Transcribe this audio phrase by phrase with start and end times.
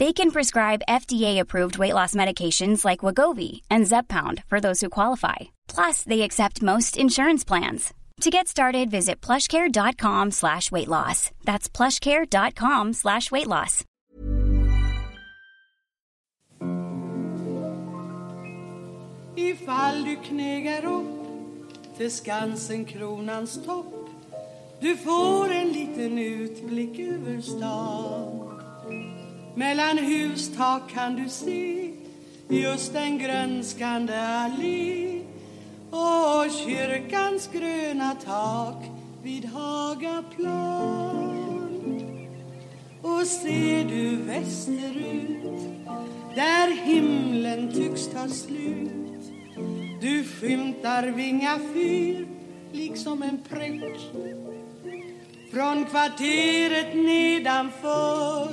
[0.00, 5.54] They can prescribe FDA-approved weight loss medications like Wagovi and Zepbound for those who qualify.
[5.68, 7.94] Plus, they accept most insurance plans.
[8.20, 11.30] To get started, visit plushcare.com slash weight loss.
[11.44, 13.84] That's plushcare.com slash weight loss.
[19.36, 21.06] Ifall du knegar upp
[21.96, 23.86] till Skansen kronans topp
[24.80, 28.63] Du får en liten utblick över stan
[29.56, 31.90] Mellan hustak kan du se
[32.48, 35.20] just en grönskande allé
[35.90, 38.84] och kyrkans gröna tak
[39.22, 40.94] vid Hagaplan.
[43.02, 45.60] Och ser du västerut
[46.34, 49.04] där himlen tycks ta slut
[50.04, 52.26] du skymtar Vinga fyr
[52.72, 54.10] liksom en prick
[55.52, 58.48] från kvarteret nedanför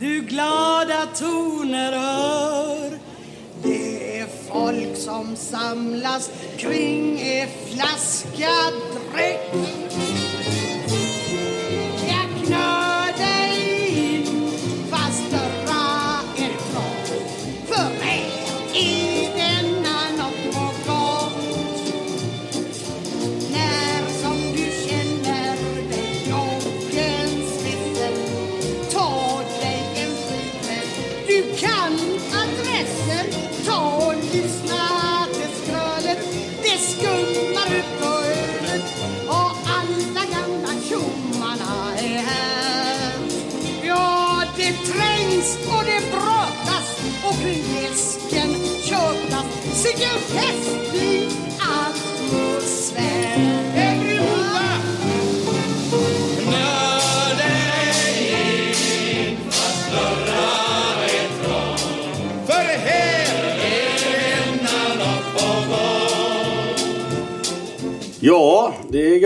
[0.00, 2.98] du glada toner hör.
[3.62, 8.50] Det är folk som samlas kring en flaska
[9.12, 9.54] dräkt.
[12.08, 12.97] Jag knör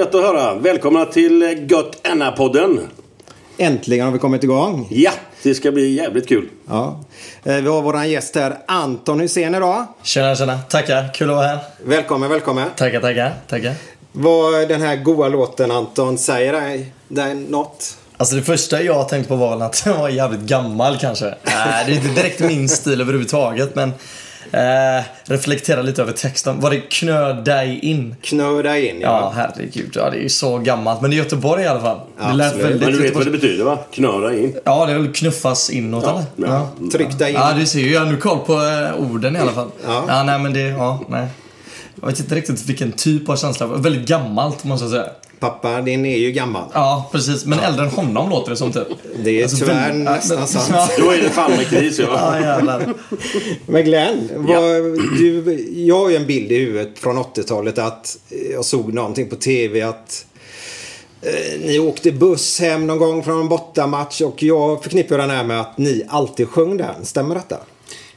[0.03, 0.55] gött att höra.
[0.55, 2.81] Välkomna till Gött Enna-podden.
[3.59, 4.89] Äntligen har vi kommit igång.
[4.91, 5.11] Ja,
[5.43, 6.49] det ska bli jävligt kul.
[6.69, 7.01] Ja.
[7.45, 9.87] Eh, Vi har våran gäst här, Anton Hussein idag.
[10.03, 10.59] Tjena, tjena.
[10.59, 11.15] Tackar.
[11.15, 11.59] Kul att vara här.
[11.85, 12.69] Välkommen, välkommen.
[12.77, 13.33] Tackar, tackar.
[13.49, 13.75] tackar.
[14.13, 17.97] Vad den här goa låten Anton säger dig, dig något?
[18.17, 21.25] Alltså det första jag tänkte på var att den var jävligt gammal kanske.
[21.43, 23.93] Nej, det är inte direkt min stil överhuvudtaget men
[24.53, 26.61] eh, reflektera lite över texten.
[26.61, 28.17] Var det knö dig in?
[28.23, 29.33] Knö dig in, Ja, ja.
[29.37, 29.93] herregud.
[29.95, 31.01] Ja, det är ju så gammalt.
[31.01, 32.01] Men det är Göteborg i alla fall.
[32.21, 33.79] Det lät väldigt Men du vet vad det betyder va?
[33.93, 34.57] Knöra in.
[34.65, 36.49] Ja, det är väl knuffas inåt Ja, eller?
[36.49, 36.69] ja.
[36.93, 37.37] Tryck dig in.
[37.41, 37.93] Ja, du ser ju.
[37.93, 39.71] Jag har nu koll på eh, orden i alla fall.
[39.87, 40.05] Ja.
[40.09, 41.27] ja nej men det, ja, nej.
[42.01, 43.67] Jag vet inte riktigt vilken typ av känsla.
[43.67, 45.07] Väldigt gammalt måste jag säga.
[45.43, 46.65] Pappa, din är ju gammal.
[46.75, 47.45] Ja, precis.
[47.45, 48.87] Men äldre än honom låter det som typ.
[49.25, 50.69] Det är tyvärr väldigt- nästan ja, sant.
[50.73, 52.39] Ja, Då är det fan med kris ja.
[52.41, 52.81] ja.
[53.67, 54.73] Men Glenn, vad,
[55.19, 59.29] du, jag har ju en bild i huvudet från 80-talet att eh, jag såg någonting
[59.31, 60.27] på tv att
[61.23, 65.45] eh, ni åkte buss hem någon gång från en bortamatch och jag förknippar den här
[65.45, 67.05] med att ni alltid sjöng den.
[67.05, 67.57] Stämmer detta?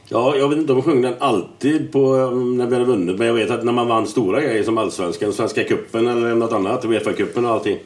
[0.08, 3.18] Ja, jag vet inte om vi sjöng den alltid på, um, när vi hade vunnit.
[3.18, 6.52] Men jag vet att när man vann stora grejer som Allsvenskan, Svenska Cupen eller något
[6.52, 7.78] annat, Uefa-cupen och allting.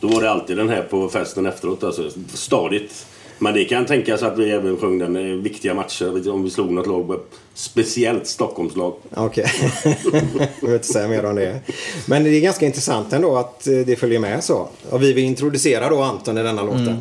[0.00, 1.84] Då var det alltid den här på festen efteråt.
[1.84, 3.06] Alltså, stadigt.
[3.38, 6.30] Men det kan tänkas att vi även sjöng den i viktiga matcher.
[6.30, 7.20] Om vi slog något lag.
[7.54, 8.94] Speciellt Stockholmslag.
[9.14, 9.46] Okej.
[9.84, 11.60] jag vill inte säga mer om det.
[12.06, 14.68] Men det är ganska intressant ändå att eh, det följer med så.
[14.90, 17.00] Och vi vill introducera då Anton i denna låten.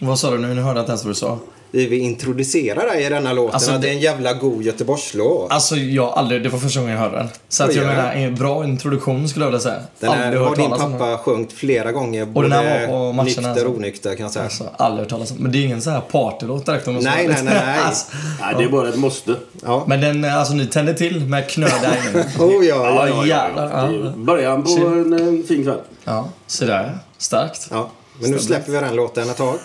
[0.00, 0.54] Vad sa du nu?
[0.54, 1.38] Nu hörde jag inte ens vad du sa.
[1.72, 3.54] Vi vill introducera dig i denna låten.
[3.54, 5.52] Alltså, det är en jävla god Göteborgslåt.
[5.52, 7.28] Alltså jag aldrig, det var första gången jag hörde den.
[7.48, 7.88] Så att jag ja.
[7.88, 9.80] menar, en bra introduktion skulle jag vilja säga.
[10.00, 11.18] Den här har din pappa den.
[11.18, 12.22] sjungit flera gånger.
[12.22, 13.66] Och Både den här var på matcherna, nykter alltså.
[13.66, 14.44] och onykter kan jag säga.
[14.44, 15.36] Alltså, aldrig hört talas om.
[15.36, 17.78] Men det är ingen så här partylåt direkt om man Nej, nej, nej, nej.
[17.78, 18.06] alltså,
[18.40, 19.36] Nej, det är bara ett måste.
[19.62, 19.84] Ja.
[19.86, 22.24] Men den, alltså ni tänder till med knöda in.
[22.38, 23.26] Oh, ja, ja.
[23.26, 23.46] ja.
[23.56, 24.12] Det är Ja.
[24.16, 25.78] början på en, en fin kväll.
[26.04, 26.98] ja, så där.
[27.18, 27.68] Starkt.
[27.70, 27.90] ja.
[28.18, 29.58] Men nu släpper vi den låten ett tag.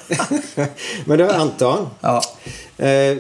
[1.06, 1.88] Men du Anton.
[2.02, 2.22] Ja.
[2.78, 3.18] Eh,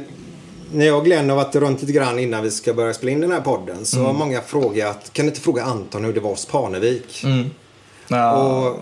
[0.71, 3.21] när jag och Glenn har varit runt lite grann innan vi ska börja spela in
[3.21, 4.05] den här podden så Mm.
[4.07, 7.23] har många frågat, kan du inte fråga Anton hur det var hos Parnevik?
[7.23, 7.49] Mm.
[8.07, 8.31] Ja.
[8.31, 8.77] Och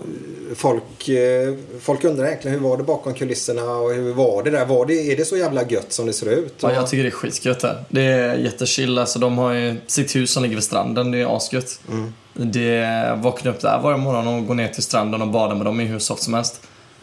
[0.56, 4.64] folk, eh, folk undrar egentligen hur var det bakom kulisserna och hur var det där?
[4.64, 6.54] Var det, är det så jävla gött som det ser ut?
[6.60, 7.84] Ja, jag tycker det är skitgött där.
[7.88, 8.98] Det är jättechill.
[8.98, 11.10] Alltså, de har ju sitt hus som ligger vid stranden.
[11.10, 11.80] Det är asgött.
[11.88, 12.12] Mm.
[12.32, 15.80] Det vaknar upp där varje morgon och går ner till stranden och badar med dem
[15.80, 16.60] i hur soft som helst.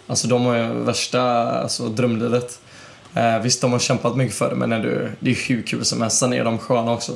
[0.08, 1.22] Alltså de har ju värsta
[1.52, 2.60] alltså, drömlivet.
[3.16, 5.86] Eh, visst, de har kämpat mycket för det, men när du, det är hur kul
[5.86, 6.18] som helst.
[6.18, 7.16] Sen är de sköna också.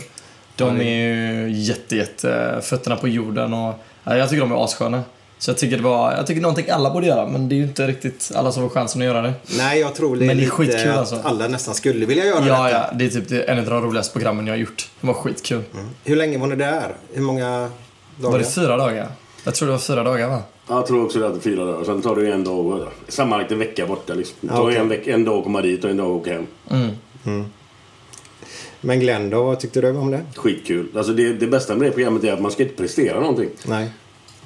[0.56, 3.74] De är ju jätte, jätte fötterna på jorden och
[4.06, 5.04] jag tycker de är assköna.
[5.38, 7.64] Så jag tycker det var, jag tycker någonting alla borde göra, men det är ju
[7.64, 9.34] inte riktigt alla som får chansen att göra det.
[9.58, 11.20] Nej, jag tror det är, Men det är lite skitkul, att alltså.
[11.24, 12.72] alla nästan skulle vilja göra Ja, detta.
[12.72, 14.90] ja, det är typ det, en av de roligaste programmen jag har gjort.
[15.02, 15.62] Det var skitkul.
[16.04, 16.96] Hur länge var ni där?
[17.14, 17.70] Hur många
[18.18, 18.32] dagar?
[18.32, 19.08] Var det fyra dagar?
[19.44, 20.42] Jag tror det var fyra dagar va?
[20.70, 21.84] Jag tror också det är fyra dagar.
[21.84, 22.88] Sen tar ju en dag.
[23.08, 24.36] Sammanlagt en vecka borta liksom.
[24.42, 24.78] Det tar okej.
[24.78, 26.48] en, veck, en dag att komma dit och en dag att åka hem.
[28.82, 30.22] Men Glenn då, vad tyckte du om det?
[30.36, 30.88] Skitkul.
[30.96, 33.50] Alltså det, det bästa med det programmet är att man ska inte prestera någonting.
[33.66, 33.90] Nej.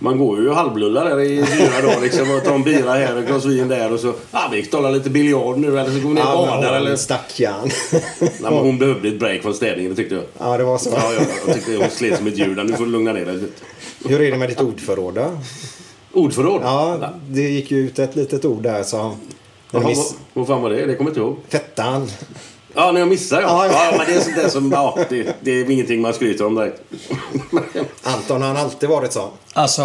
[0.01, 3.13] Man går ju och halvlullar där i fyra dagar liksom och tar en bira här
[3.15, 5.99] och ett glas vin där och så ja, vi spelar lite biljard nu eller så
[5.99, 6.89] går vi ner och Ja, badar eller...
[6.89, 7.69] hon stackaren.
[8.19, 10.23] Nej, men hon behövde ett break från städningen, tyckte jag.
[10.37, 10.89] ja, det var så.
[10.89, 12.63] Ja, ja, jag tyckte hon slet som ett djur.
[12.63, 13.63] Nu får du lugna ner dig lite.
[14.05, 15.31] Hur är det med ditt ordförråd då?
[16.13, 16.61] Ordförråd?
[16.63, 19.15] Ja, det gick ju ut ett litet ord där som...
[19.71, 19.97] Jaha, Miss...
[19.97, 20.85] vad, vad fan var det?
[20.85, 21.37] Det kommer jag inte ihåg.
[21.49, 22.09] Fettan.
[22.75, 23.65] Ja, när jag missade ja.
[23.65, 23.89] Ja, ja.
[23.91, 24.71] Ja, men det är sånt där som...
[24.71, 26.81] Ja, det, det är ingenting man skryter om direkt.
[28.03, 29.29] Anton, har han alltid varit så?
[29.53, 29.81] Alltså,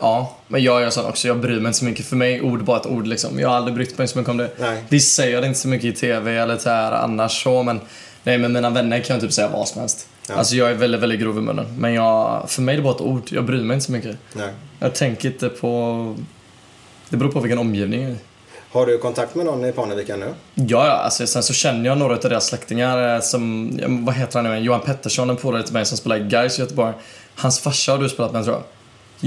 [0.00, 0.36] ja.
[0.48, 1.28] Men jag gör sån också.
[1.28, 2.06] Jag bryr mig inte så mycket.
[2.06, 3.38] För mig är ord bara ett ord liksom.
[3.38, 4.50] Jag har aldrig brytt mig så mycket om det.
[4.58, 4.84] Nej.
[4.88, 7.80] Visst säger jag det inte så mycket i TV eller så här annars så, men
[8.22, 10.08] nej, med mina vänner kan jag typ säga vad som helst.
[10.28, 10.34] Ja.
[10.34, 11.66] Alltså jag är väldigt, väldigt grov i munnen.
[11.78, 13.22] Men jag, för mig är det bara ett ord.
[13.30, 14.16] Jag bryr mig inte så mycket.
[14.32, 14.50] Nej.
[14.78, 16.14] Jag tänker inte på...
[17.08, 18.18] Det beror på vilken omgivning jag är i.
[18.74, 20.34] Har du kontakt med någon i Parnevik nu?
[20.54, 20.92] Ja, ja.
[20.92, 23.70] Alltså, sen så känner jag några av deras släktingar eh, som,
[24.04, 24.58] vad heter han nu?
[24.58, 26.92] Johan Pettersson, en polare till mig som spelar i Gais i Göteborg.
[27.34, 28.64] Hans farsa har du spelat med tror jag.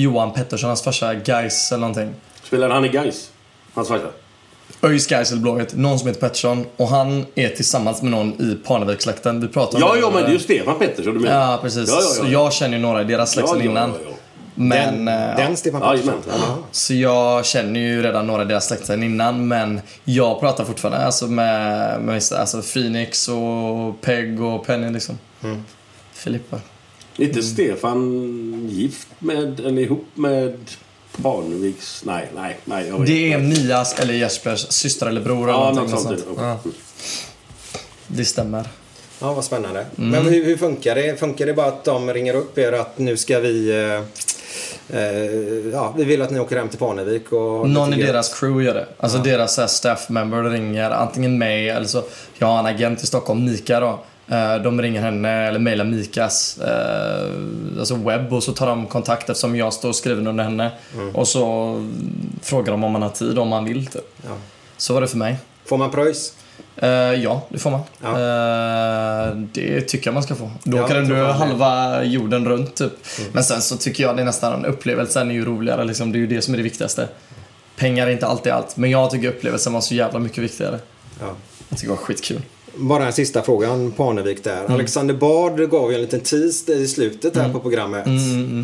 [0.03, 2.13] Johan Pettersson, hans farsa Gais eller någonting.
[2.44, 3.31] Spelade han i Gais?
[3.73, 4.07] Hans farsa?
[4.81, 8.55] ÖIS Gais eller Blåvitt, någon som heter Pettersson och han är tillsammans med någon i
[8.67, 9.41] Parnevikssläkten.
[9.41, 11.51] Vi pratar om Ja, ja, men det är ju Stefan Pettersson du menar.
[11.51, 11.89] Ja, precis.
[11.89, 12.23] Ja, ja, ja.
[12.23, 13.89] Så jag känner ju några i deras släkt ja, innan.
[13.89, 14.16] ja, ja.
[14.59, 16.21] Men, den, eh, den Stefan Pettersson?
[16.27, 16.57] Ja.
[16.71, 21.06] Så jag känner ju redan några i deras släkt sedan innan men jag pratar fortfarande
[21.06, 25.18] alltså med, med vissa, alltså Phoenix och Peg och Penny liksom.
[25.44, 25.63] Mm.
[26.13, 26.59] Filippa.
[27.18, 30.57] Är inte Stefan gift med, eller ihop med
[31.21, 32.01] Parneviks...
[32.06, 32.88] Nej, nej, nej.
[32.88, 33.38] Jag vet Det är.
[33.38, 36.19] Mias eller Jespers syster eller bror eller Ja, någonting något sånt.
[36.19, 36.38] sånt.
[36.39, 36.59] Ja,
[38.07, 38.68] det stämmer.
[39.19, 39.86] Ja, vad spännande.
[39.98, 40.09] Mm.
[40.09, 41.19] Men hur, hur funkar det?
[41.19, 43.69] Funkar det bara att de ringer upp er att nu ska vi...
[43.83, 44.01] Eh,
[45.73, 47.69] ja, vi vill att ni åker hem till Parnevik och...
[47.69, 48.85] Någon i deras crew gör det.
[48.97, 52.03] Alltså deras så här, staff member ringer antingen mig eller så.
[52.37, 53.99] Jag har en agent i Stockholm, Mika då.
[54.27, 57.31] Eh, De ringer henne eller mejlar Mikas eh,
[57.79, 60.71] alltså webb och så tar de kontakt eftersom jag står skriven under henne.
[61.13, 61.73] Och så
[62.41, 64.15] frågar de om man har tid om man vill typ.
[64.23, 64.29] Ja.
[64.77, 65.37] Så var det för mig.
[65.65, 66.33] Får man pröjs?
[66.81, 66.89] Eh,
[67.23, 67.81] ja, det får man.
[68.03, 68.09] Ja.
[68.09, 70.51] Eh, det tycker jag man ska få.
[70.63, 72.93] Då Ja, jag du halva jorden runt typ.
[73.19, 73.31] Mm.
[73.33, 75.83] Men sen så tycker jag det är nästan upplevelsen är ju roligare.
[75.83, 76.11] Liksom.
[76.11, 77.07] Det är ju det som är det viktigaste.
[77.77, 80.79] Pengar är inte alltid allt, men jag tycker upplevelsen var så jävla mycket viktigare.
[81.19, 81.25] Ja.
[81.69, 82.41] Jag tycker det var skitkul.
[82.75, 84.59] Bara en sista frågan, Parnevik där.
[84.59, 84.71] Mm.
[84.73, 87.45] Alexander Bard gav ju en liten tease i slutet Mm.
[87.45, 88.05] här på programmet.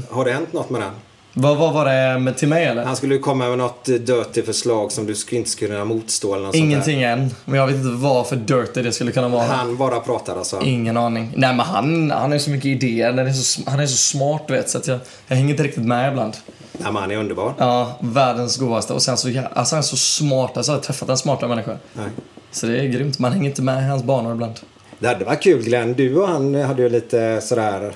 [0.09, 0.91] Har det hänt något med den?
[1.35, 2.83] Vad, vad var det till mig eller?
[2.85, 6.45] Han skulle komma med något dirty förslag som du skulle- inte skulle kunna motstå eller
[6.45, 7.29] något Ingenting än.
[7.45, 9.41] Men jag vet inte vad för dirty det skulle kunna vara.
[9.41, 9.57] sånt där.
[9.57, 10.61] Han bara pratar alltså.
[10.63, 11.33] Ingen aning.
[11.35, 13.07] Nej men han, han har så mycket idéer.
[13.09, 14.69] Han är så, han är så smart du vet.
[14.69, 16.33] Så att jag, jag hänger inte riktigt med ibland.
[16.71, 17.53] Nej, men han är underbar.
[17.57, 18.93] Ja, världens godaste.
[18.93, 20.57] Och sen så, alltså han är så smart.
[20.57, 21.77] Alltså, jag har träffat en smartare människa.
[21.93, 22.07] Nej.
[22.51, 23.19] Så det är grymt.
[23.19, 24.53] Man hänger inte med i hans banor ibland.
[24.99, 25.93] Det hade varit kul Glenn.
[25.93, 27.93] Du och han hade ju lite sådär...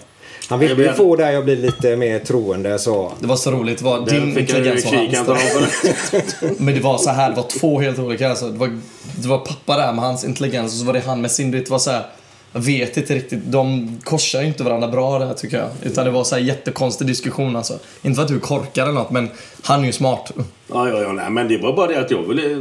[0.49, 3.11] Han ville Jag ju blir- få dig att bli lite mer troende så.
[3.19, 3.77] Det var så roligt.
[3.79, 6.59] Det var din Där jag intelligens kika hans.
[6.59, 8.29] Men det var så här, det var två helt olika.
[8.29, 8.79] Alltså, det, var,
[9.15, 11.51] det var pappa där med hans intelligens och så var det han med sin.
[11.51, 12.03] Det var så här,
[12.53, 13.39] Jag vet inte riktigt.
[13.45, 15.69] De korsar ju inte varandra bra där tycker jag.
[15.83, 17.79] Utan det var så här jättekonstig diskussion alltså.
[18.01, 19.29] Inte för att du är korkad eller något men
[19.63, 20.31] han är ju smart.
[20.73, 22.57] Ja, ja, ja, nej, men det var bara det att jag ville eh,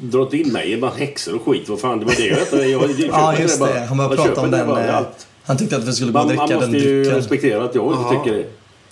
[0.00, 1.68] dra in mig i bara häxor och skit.
[1.68, 2.56] Vad fan, det var det jag hette.
[2.56, 3.74] Jag, jag, jag Ja just bara.
[3.74, 3.80] det.
[3.80, 4.66] Han började Jag prata om den.
[4.68, 5.00] bara, eh.
[5.44, 7.18] Han tyckte att vi skulle gå och Man, dricka man den måste ju drycken.
[7.18, 8.24] respektera att jag inte Jaha.
[8.24, 8.44] tycker det.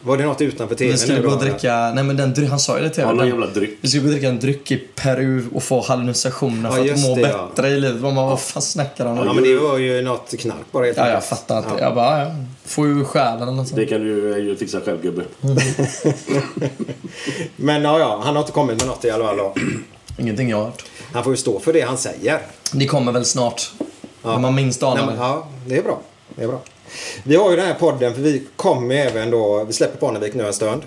[0.03, 2.77] Var det något utanför TV Vi skulle gå och dricka, nej men den han sa
[2.79, 3.79] ju det till Ja, jävla dryck.
[3.81, 7.01] Vi skulle gå och dricka en dryck i Peru och få hallucinationer Ja, för att
[7.01, 7.49] må det, ja.
[7.55, 8.03] bättre i livet.
[8.03, 9.27] Man bara, vad fan snackar han om?
[9.27, 11.71] Ja men det var ju något knark bara helt Ja, jag fattar inte.
[11.79, 11.81] Ja.
[11.81, 12.31] Jag bara, ja,
[12.65, 13.77] får ju själen eller något sånt.
[13.81, 14.09] Det kan du
[14.41, 15.23] ju fixa själv gubbe.
[17.57, 19.55] Men ja, ja, han har inte kommit med något i alla fall då.
[20.19, 20.85] Ingenting jag har hört.
[21.13, 22.39] Han får ju stå för det han säger.
[22.73, 23.73] Det kommer väl snart.
[24.23, 25.17] När man minst anar det.
[25.19, 26.01] ja, det är bra.
[26.41, 26.61] Det är bra.
[27.23, 30.35] Vi har ju den här podden för vi kommer ju även då, vi släpper Parnevik
[30.35, 30.83] nu en stund.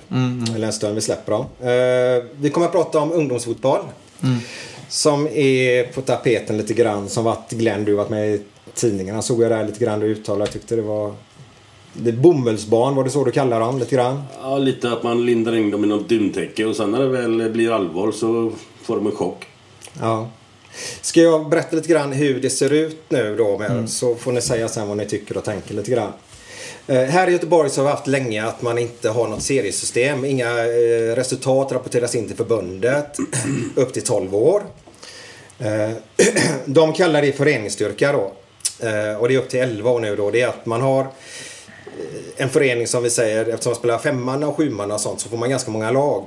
[0.56, 1.46] Eller en stund vi släpper dem.
[1.60, 3.80] Eh, vi kommer att prata om ungdomsfotboll.
[4.88, 7.10] Som är på tapeten lite grann.
[7.10, 8.42] Som varit Glenn, du varit med i
[8.74, 9.22] tidningarna.
[9.22, 10.44] Såg jag där lite grann du uttalade.
[10.44, 11.14] Jag tyckte det var...
[11.94, 14.24] Det är bomullsbarn, var det så du kallar dem lite grann?
[14.42, 17.50] Ja, lite att man lindar in dem i något duntäcke och sen när det väl
[17.52, 18.52] blir allvar så
[18.84, 19.46] får de en chock.
[20.02, 20.30] Ja.
[21.02, 24.42] Ska jag berätta lite grann hur det ser ut nu då med, så får ni
[24.42, 26.12] säga sen vad ni tycker och tänker lite grann.
[26.88, 30.26] Eh, här i Göteborg så har vi haft länge att man inte har något seriesystem.
[30.26, 33.18] Inga eh, resultat rapporteras in till förbundet
[33.76, 34.64] upp till 12 år.
[35.60, 35.92] Eh,
[36.66, 38.32] de kallar det föreningsstyrka då.
[39.20, 40.32] Och det är upp till 11 år nu då.
[40.32, 41.08] Det är att man har
[42.38, 45.38] en förening som vi säger, eftersom man spelar femman och sjuman och sånt så får
[45.38, 46.26] man ganska många lag.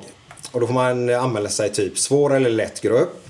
[0.53, 3.26] Och då får man anmäla sig typ svår eller lätt grupp.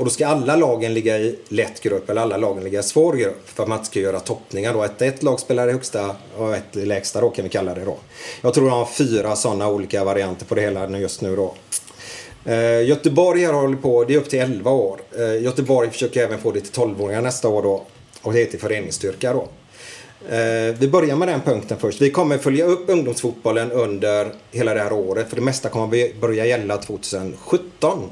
[0.00, 3.12] Och då ska alla lagen ligga i lätt grupp eller alla lagen ligga i svår
[3.16, 3.48] grupp.
[3.48, 4.84] För att man inte ska göra toppningar då.
[4.84, 7.84] Ett, ett lag spelar i högsta och ett i lägsta då kan vi kalla det
[7.84, 7.96] då.
[8.40, 11.54] Jag tror de har fyra sådana olika varianter på det hela just nu då.
[12.44, 15.00] Eh, Göteborg har hållit på, det är upp till 11 år.
[15.18, 17.86] Eh, Göteborg försöker även få det till 12-åringar nästa år då.
[18.22, 19.48] Och det är till föreningsstyrka då.
[20.34, 22.00] Eh, vi börjar med den punkten först.
[22.00, 25.28] Vi kommer följa upp ungdomsfotbollen under hela det här året.
[25.28, 28.10] För det mesta kommer vi börja gälla 2017.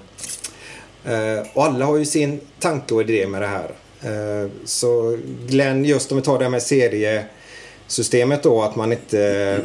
[1.05, 3.71] Eh, och alla har ju sin tanke och idé med det här.
[4.03, 8.63] Eh, så Glenn, just om vi tar det här med seriesystemet då.
[8.63, 9.61] Att man inte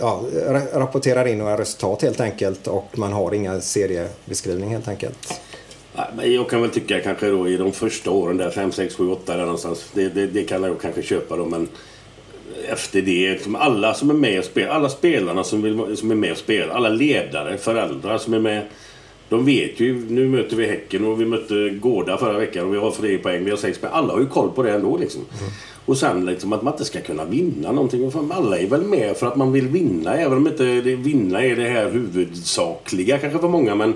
[0.00, 0.24] ja,
[0.72, 2.66] rapporterar in några resultat helt enkelt.
[2.66, 5.40] Och man har inga seriebeskrivning helt enkelt.
[6.22, 9.36] Jag kan väl tycka kanske då i de första åren där, 5, 6, 7, 8
[9.36, 9.90] där någonstans.
[9.94, 11.68] Det, det, det kan jag kanske köpa då men
[12.68, 16.14] efter det, liksom alla som är med och spelar, alla spelarna som, vill, som är
[16.14, 18.66] med och spelar, alla ledare, föräldrar som är med.
[19.30, 22.78] De vet ju, nu möter vi Häcken och vi mötte Gårda förra veckan och vi
[22.78, 23.92] har tre poäng, vi har sex poäng.
[23.94, 25.20] Alla har ju koll på det ändå liksom.
[25.86, 28.10] Och sen liksom att man inte ska kunna vinna någonting.
[28.10, 31.44] Fan, Alla är väl med för att man vill vinna, även om inte det, vinna
[31.44, 33.74] är det här huvudsakliga kanske för många.
[33.74, 33.94] Men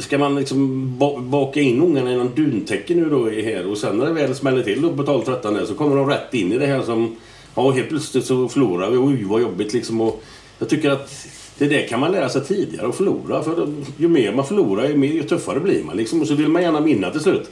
[0.00, 0.92] Ska man liksom
[1.30, 4.62] baka in ungarna i någon duntäcke nu då här och sen när det väl smäller
[4.62, 7.16] till då på 12-13 där så kommer de rätt in i det här som...
[7.54, 8.96] Ja, helt plötsligt så förlorar vi.
[8.96, 10.00] Oj, vad jobbigt liksom.
[10.00, 10.22] Och
[10.58, 11.26] jag tycker att
[11.58, 13.42] det där kan man lära sig tidigare att förlora.
[13.42, 16.20] För ju mer man förlorar ju, mer, ju tuffare blir man liksom.
[16.20, 17.50] Och så vill man gärna vinna till slut.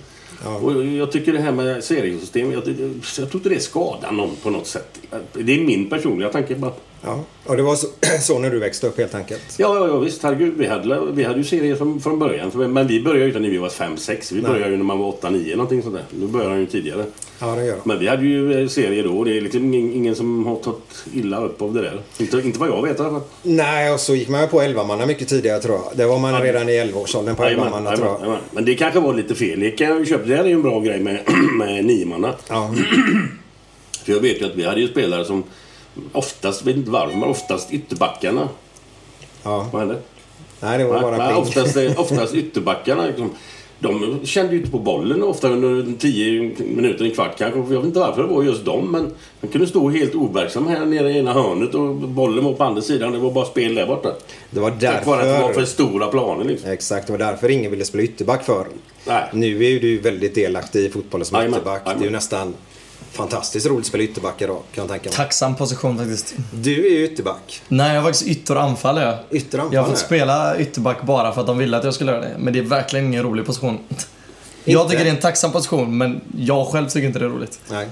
[0.62, 4.36] Och jag tycker det här med seriesystem, jag, jag, jag tror inte det skadar någon
[4.42, 5.00] på något sätt.
[5.32, 6.72] Det är min personliga tanke bara.
[7.06, 7.86] Ja, och det var så,
[8.20, 9.42] så när du växte upp helt enkelt.
[9.58, 10.22] Ja, ja, ja visst.
[10.22, 10.54] Herregud.
[10.56, 12.50] Vi hade, vi hade ju serier från, från början.
[12.72, 14.34] Men vi började ju inte när vi var 5-6.
[14.34, 16.04] Vi började ju när man var 8-9 någonting sånt där.
[16.20, 17.04] Nu börjar han ju tidigare.
[17.38, 17.76] Ja, det gör.
[17.84, 19.24] Men vi hade ju eh, serier då.
[19.24, 22.00] Det är liksom ing- ingen som har tagit illa upp av det där.
[22.18, 23.20] Inte, inte vad jag vet i alla fall.
[23.42, 25.96] Nej, och så gick man ju på 11 mycket tidigare tror jag.
[25.96, 28.18] Det var man redan i 11-årsåldern på 11 Jajamän, tror jag.
[28.20, 28.40] jajamän.
[28.52, 29.60] Men det kanske var lite fel.
[29.60, 30.24] Det kan jag köpa.
[30.24, 31.20] Det här är ju en bra grej med,
[31.58, 32.34] med niomanna.
[32.48, 32.74] Ja.
[34.04, 35.44] För jag vet ju att vi hade ju spelare som
[36.12, 38.48] oftast, vet inte varför, men oftast ytterbackarna.
[39.42, 39.68] ja.
[39.72, 39.98] Vad hände?
[40.60, 41.42] Nej, det var Nej, bara nej, pling.
[41.42, 43.06] oftast, oftast ytterbackarna.
[43.06, 43.30] Liksom,
[43.78, 47.58] de kände ju inte på bollen ofta under 10 minuter, en kvart kanske.
[47.58, 50.84] Jag vet inte varför det var just dem, men de kunde stå helt overksam här
[50.84, 53.12] nere i ena hörnet och bollen var på andra sidan.
[53.12, 54.12] Det var bara spel där borta.
[54.50, 55.64] Det var Tack vare att det var för därför...
[55.72, 56.70] stora planer liksom.
[56.70, 58.66] Exakt, det var därför ingen ville spela ytterback för.
[59.06, 59.24] Nej.
[59.32, 61.84] Nu är ju du väldigt delaktig i fotbollen som ytterback.
[61.84, 62.54] Det är ju nästan
[63.16, 65.16] fantastiskt roligt att spela ytterback idag, kan jag tänka mig.
[65.16, 66.34] Tacksam position faktiskt.
[66.52, 67.62] Du är ju ytterback.
[67.68, 69.18] Nej, jag är faktiskt ytter och anfall är jag.
[69.72, 72.36] Jag har fått spela ytterback bara för att de ville att jag skulle göra det.
[72.38, 73.78] Men det är verkligen ingen rolig position.
[74.64, 74.90] Jag Inte?
[74.90, 77.60] tycker det är en tacksam position, men jag själv tycker inte det är roligt.
[77.70, 77.88] Nej.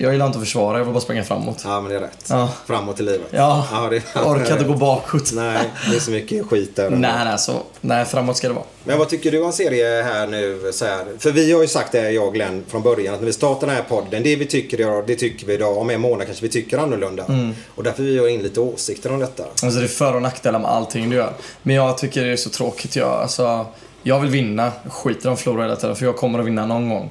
[0.00, 1.62] Jag gillar inte att försvara, jag vill bara springa framåt.
[1.64, 2.26] Ja, men det är rätt.
[2.28, 2.48] Ja.
[2.66, 3.28] Framåt i livet.
[3.30, 5.32] Ja, ja det, jag orkar inte gå bakåt.
[5.34, 6.90] Nej, det är så mycket skit där.
[6.90, 8.64] Nej, nej, så, nej, framåt ska det vara.
[8.84, 10.70] Men vad tycker du om serie här nu?
[10.72, 11.04] Så här?
[11.18, 13.66] För vi har ju sagt det, jag och Glenn, från början att när vi startar
[13.66, 15.78] den här podden, det vi tycker idag, det tycker vi idag.
[15.78, 17.24] Om en månad kanske vi tycker annorlunda.
[17.24, 17.54] Mm.
[17.74, 19.44] Och därför vi har in lite åsikter om detta.
[19.62, 21.32] Alltså det är för och nackdelar med allting du gör.
[21.62, 22.96] Men jag tycker det är så tråkigt.
[22.96, 23.66] Jag, alltså,
[24.02, 24.72] jag vill vinna.
[24.82, 27.10] Jag skiter om förlorar hela tiden, för jag kommer att vinna någon gång.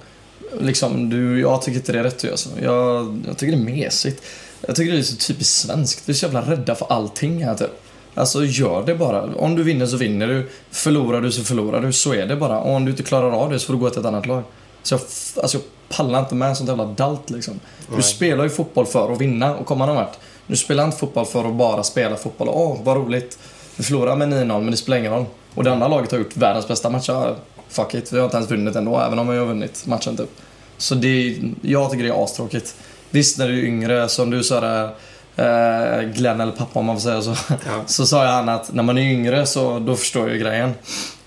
[0.59, 2.49] Liksom, du, jag tycker inte det är rätt så.
[2.61, 4.23] Jag, jag tycker det är mesigt.
[4.67, 6.03] Jag tycker det är så typiskt svenskt.
[6.05, 7.81] Vi är så jävla rädda för allting här typ.
[8.13, 9.23] Alltså gör det bara.
[9.23, 10.49] Om du vinner så vinner du.
[10.71, 11.93] Förlorar du så förlorar du.
[11.93, 12.59] Så är det bara.
[12.59, 14.43] Och om du inte klarar av det så får du gå till ett annat lag.
[14.83, 15.01] Så jag,
[15.43, 17.59] alltså, jag pallar inte med sånt jävla dalt liksom.
[17.95, 20.17] Du spelar ju fotboll för att vinna och komma någon vart.
[20.47, 22.49] Du spelar inte fotboll för att bara spela fotboll.
[22.51, 23.39] Åh, vad roligt.
[23.75, 25.25] Vi förlorar med 9-0 men det spelar ingen roll.
[25.53, 27.09] Och det andra laget har gjort världens bästa match.
[27.09, 27.35] Ja,
[27.69, 30.29] fuck it, vi har inte ens vunnit ändå, även om vi har vunnit matchen typ.
[30.77, 32.75] Så det, jag tycker det är astråkigt.
[33.09, 34.89] Visst, när du är yngre, som du sa där,
[35.35, 37.35] eh, Glenn eller pappa om man får säga så.
[37.49, 37.55] Ja.
[37.85, 40.73] Så sa jag han att när man är yngre så då förstår jag ju grejen.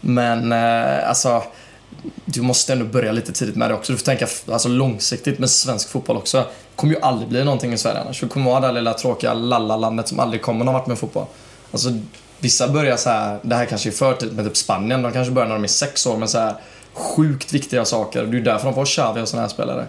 [0.01, 1.43] Men eh, alltså,
[2.25, 3.93] du måste ändå börja lite tidigt med det också.
[3.93, 6.39] Du får tänka alltså, långsiktigt med svensk fotboll också.
[6.39, 8.23] Det kommer ju aldrig bli någonting i Sverige annars.
[8.23, 11.27] Vi kommer vara det där lilla tråkiga lalla-landet som aldrig kommer någon vart med fotboll.
[11.73, 11.99] Alltså,
[12.39, 15.33] vissa börjar så här, det här kanske är för tidigt med typ Spanien, de kanske
[15.33, 16.55] börjar när de är sex år med så här
[16.95, 18.23] sjukt viktiga saker.
[18.23, 19.87] Det är ju därför de får Xavi och såna här spelare.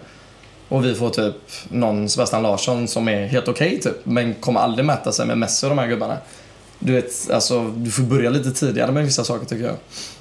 [0.68, 1.34] Och vi får typ
[1.68, 5.66] någon Sebastian Larsson som är helt okej typ, men kommer aldrig mäta sig med Messi
[5.66, 6.16] och de här gubbarna.
[6.78, 9.76] Du vet, alltså, du får börja lite tidigare med vissa saker tycker jag.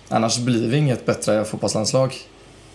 [0.09, 2.15] Annars blir vi inget bättre fotbollslandslag.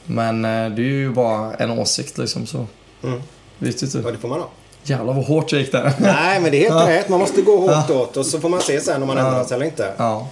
[0.05, 2.67] Men eh, det är ju bara en åsikt liksom så.
[3.03, 3.23] Mm.
[3.59, 4.49] Vet du Ja, det får man ha.
[4.83, 5.93] Jävlar vad hårt jag gick där.
[5.99, 6.97] Nej, men det är helt Ja.
[6.99, 7.09] rätt.
[7.09, 9.27] Man måste gå hårt åt och så får man se sen om man Ja.
[9.27, 9.93] ändrar sig eller inte.
[9.97, 10.29] Ja.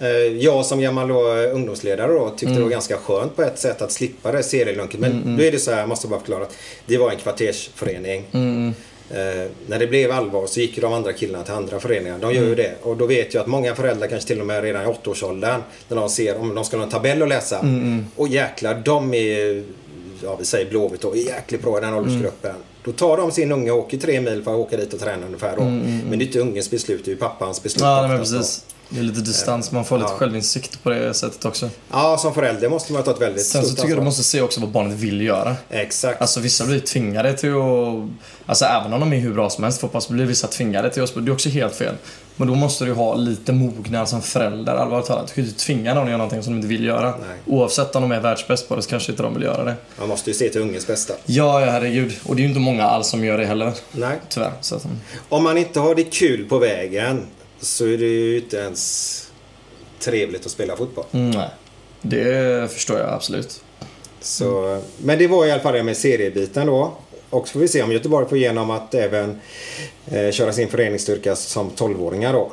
[0.00, 2.56] Eh, Jag som gammal då, eh, ungdomsledare då, tyckte Mm.
[2.56, 5.00] det var ganska skönt på ett sätt att slippa det serielunket.
[5.00, 6.42] Men nu är det så här, jag måste bara förklara.
[6.42, 8.24] att Det var en kvartersförening.
[8.32, 8.74] Mm.
[9.10, 12.18] Eh, när det blev allvar så gick ju de andra killarna till andra föreningar.
[12.18, 12.48] De gör Mm.
[12.48, 12.74] ju det.
[12.82, 15.96] Och då vet jag att många föräldrar kanske till och med redan i åttaårsåldern när
[15.96, 17.58] de ser om de ska ha en tabell att läsa.
[17.58, 19.62] Mm, Och jäklar, de är,
[20.22, 22.50] ja vi säger Blåvitt då, är jäkligt bra i den åldersgruppen.
[22.50, 22.62] Mm.
[22.84, 25.26] Då tar de sin unge och åker tre mil för att åka dit och träna
[25.26, 25.62] ungefär då.
[25.62, 27.82] Men det är inte ungens beslut, det är ju pappans beslut.
[27.82, 28.75] Mm, Ja, men oftast då.
[28.88, 30.16] Det är lite distans, man får lite Ja.
[30.18, 31.70] självinsikt på det sättet också.
[31.90, 34.04] Ja, som förälder måste man ta ett väldigt Sen så tycker jag du ansvar.
[34.04, 35.56] måste se också vad barnet vill göra.
[35.70, 36.20] Exakt.
[36.20, 38.08] Alltså vissa blir tvingade till att...
[38.46, 41.02] Alltså även om de är hur bra som helst fotboll så blir vissa tvingade till
[41.02, 41.24] att spela.
[41.26, 41.94] Det är också helt fel.
[42.38, 45.26] Men då måste du ha lite mognad som förälder, allvarligt talat.
[45.28, 47.10] Du kan ju inte tvinga någon att göra någonting som de inte vill göra.
[47.10, 47.38] Nej.
[47.46, 49.74] Oavsett om de är världsbäst på det så kanske inte de vill göra det.
[49.98, 51.14] Man måste ju se till ungens bästa.
[51.26, 52.12] Ja, ja herregud.
[52.24, 53.72] Och det är ju inte många alls som gör det heller.
[53.92, 54.16] Nej.
[54.28, 54.52] Tyvärr.
[54.60, 54.86] Så att,
[55.28, 57.22] Om man inte har det kul på vägen
[57.60, 59.22] så är det ju inte ens
[60.00, 61.04] trevligt att spela fotboll.
[61.12, 61.48] mm, nej.
[62.02, 63.60] Det förstår jag absolut.
[64.20, 66.92] Så, men det var i alla fall det med seriebiten då.
[67.30, 69.40] Och så får vi se om Göteborg får igenom att även
[70.06, 72.52] eh, köra sin föreningsstyrka som 12-åringar då.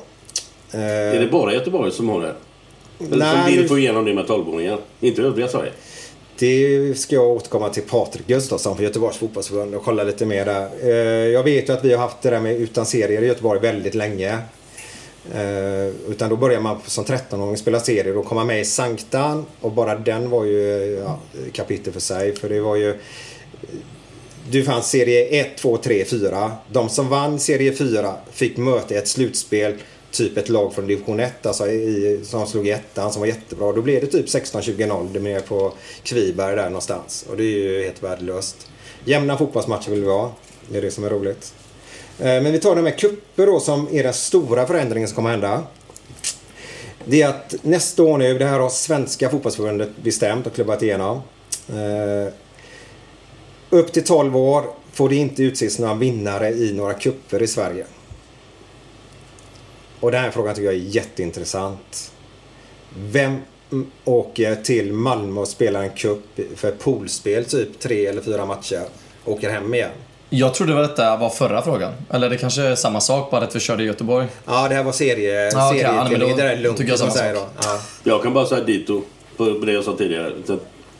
[0.73, 2.35] Eh, Är det bara Göteborg som har det?
[2.99, 4.79] Eller som Nej, vill nu- få igenom det med 12-åringar?
[4.99, 5.71] Inte övriga Sverige?
[6.39, 10.69] Det ska jag återkomma till Patrik Gustafsson för Göteborgs fotbollsförbund och kolla lite mer där.
[10.83, 10.89] Eh,
[11.31, 13.95] Jag vet ju att vi har haft det där med utan serier i Göteborg väldigt
[13.95, 14.37] länge.
[15.31, 19.71] Eh, Utan då började man som 13-åring spela serier och komma med i Sanktan och
[19.71, 20.59] bara den var ju
[21.05, 21.19] ja,
[21.53, 22.35] kapitel för sig.
[22.35, 22.99] För det var ju
[24.49, 26.51] du fanns serie 1, 2, 3, 4.
[26.71, 29.75] De som vann serie 4 fick möta ett slutspel
[30.11, 33.71] typ ett lag från division 1 alltså i, som slog i ettan som var jättebra.
[33.71, 37.25] Då blev det typ 16-20-0 det är mer på Kviberg där någonstans.
[37.29, 38.67] Och det är ju helt värdelöst.
[39.05, 40.33] Jämna fotbollsmatcher vill vi ha.
[40.69, 41.53] Det är det som är roligt.
[42.19, 45.29] Eh, men vi tar det med kupper då som är den stora förändringen som kommer
[45.29, 45.63] att hända.
[47.05, 51.21] Det är att nästa år nu, det här har Svenska fotbollsförbundet bestämt och klubbat igenom.
[51.69, 52.33] Eh,
[53.69, 57.85] upp till 12 år får det inte utses några vinnare i några kupper i Sverige.
[59.99, 62.11] Och den här frågan tycker jag är jätteintressant.
[62.97, 63.37] Vem
[64.05, 68.83] åker till Malmö och spelar en cup för poolspel typ tre eller fyra matcher?
[69.25, 69.91] Åker hem igen?
[70.35, 71.91] Jag trodde väl detta var förra frågan.
[72.09, 74.27] Eller det kanske är samma sak, bara att vi körde i Göteborg.
[74.45, 76.91] Ja, det här var serie, Ja, okej, ja, men då det där är lugnt tycker
[76.91, 77.39] jag som samma säger då.
[77.39, 77.49] sak.
[77.63, 77.79] Ja.
[78.03, 79.01] Jag kan bara säga dito
[79.37, 80.31] på det jag sa tidigare.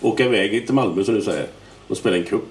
[0.02, 1.46] Åka iväg till Malmö som du säger
[1.88, 2.42] och spela en cup.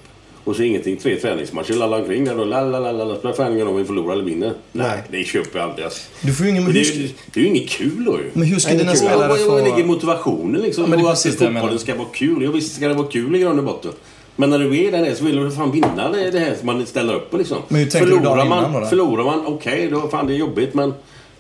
[0.45, 4.13] Och så ingenting, tre träningsmatcher, lalla omkring där och lalala, spelar färgen om vi förlorar
[4.13, 4.53] eller vinner.
[4.73, 5.03] Nej, Nej.
[5.11, 5.85] det köper jag aldrig.
[5.85, 6.01] Alltså.
[6.21, 6.73] Du får ju ingen...
[6.73, 8.31] Det, är, ju- det är ju inget kul då ju.
[8.33, 9.87] men hur ska Nej, dina spelare vad vad ligger få...
[9.87, 10.85] motivationen liksom?
[10.85, 11.77] Ja, men det är precis det jag menar.
[11.79, 12.43] ska vara kul.
[12.45, 13.93] Ja, visst ska det vara kul i grund och botten.
[14.37, 16.55] Men när du är där nere så vill du för fan vinna det, det här
[16.59, 17.59] som man ställer upp på liksom.
[17.69, 18.87] Men hur tänker du dagen förlorar innan man, då, då?
[18.87, 20.95] Förlorar man, okej, då fan det är jobbigt men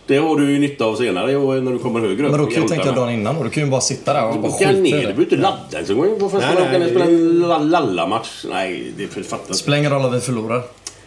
[0.06, 2.30] det har du ju nytta av senare och när du kommer högre upp.
[2.32, 4.40] Men då kan du tänka dagen innan och du kan ju bara sitta där och
[4.40, 5.02] bara skita i ner, du det.
[5.02, 6.18] behöver inte ladda ens en gång.
[6.18, 8.44] Varför ska Nej, man åka ner och spela det- en la- lalla-match?
[8.50, 9.54] Nej, det fattar inte.
[9.54, 10.62] Spelar ingen roll om vi förlorar.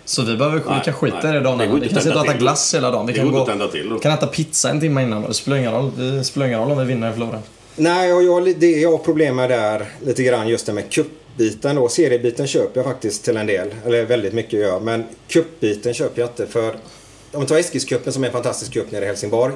[0.05, 1.79] Så vi behöver vi kan skita i det dagen Det innan.
[1.79, 2.41] Vi kan att sitta och äta till.
[2.41, 3.05] glass hela dagen.
[3.07, 3.47] Vi Det kan, gå,
[3.89, 3.99] då.
[3.99, 5.21] kan äta pizza en timme innan.
[5.21, 5.91] Det spelar ingen roll.
[5.97, 7.39] Det spelar ingen roll om vi vinner eller förlorar.
[7.75, 10.89] Nej, och jag, det jag har problem med där lite grann just det med
[11.37, 11.89] cupbiten då.
[11.89, 13.73] Seriebiten köper jag faktiskt till en del.
[13.85, 14.79] Eller väldigt mycket gör.
[14.79, 16.75] Men cupbiten köper jag inte för
[17.31, 19.53] om vi tar Eskilscupen som är en fantastisk cup nere i Helsingborg.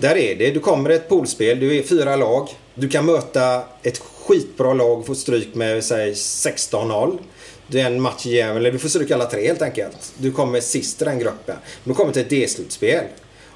[0.00, 2.48] Där är det, du kommer ett poolspel, du är fyra lag.
[2.74, 7.18] Du kan möta ett skitbra lag får stryk med säg 16-0.
[7.66, 10.12] Det är en match eller du får stryk alla tre helt enkelt.
[10.18, 11.56] Du kommer sist i den gruppen.
[11.84, 13.04] Du kommer till ett D-slutspel.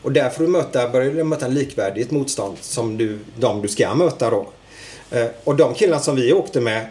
[0.03, 3.95] Och där får du möta, börjar du möta likvärdigt motstånd som du, de du ska
[3.95, 4.49] möta då.
[5.11, 6.87] Eh, och de killarna som vi åkte med,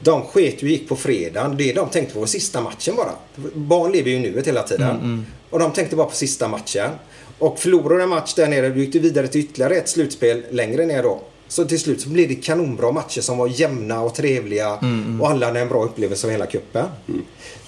[0.00, 1.56] de sket ju gick på fredagen.
[1.56, 3.12] Det de tänkte på var sista matchen bara.
[3.54, 5.26] Barn lever ju nuet hela tiden.
[5.50, 6.90] Och de tänkte bara på sista matchen.
[7.38, 10.86] Och förlorade en match där nere, du gick du vidare till ytterligare ett slutspel längre
[10.86, 11.20] ner då.
[11.48, 14.78] Så till slut så blev det kanonbra matcher som var jämna och trevliga.
[15.20, 16.86] Och alla hade en bra upplevelse av hela kuppen.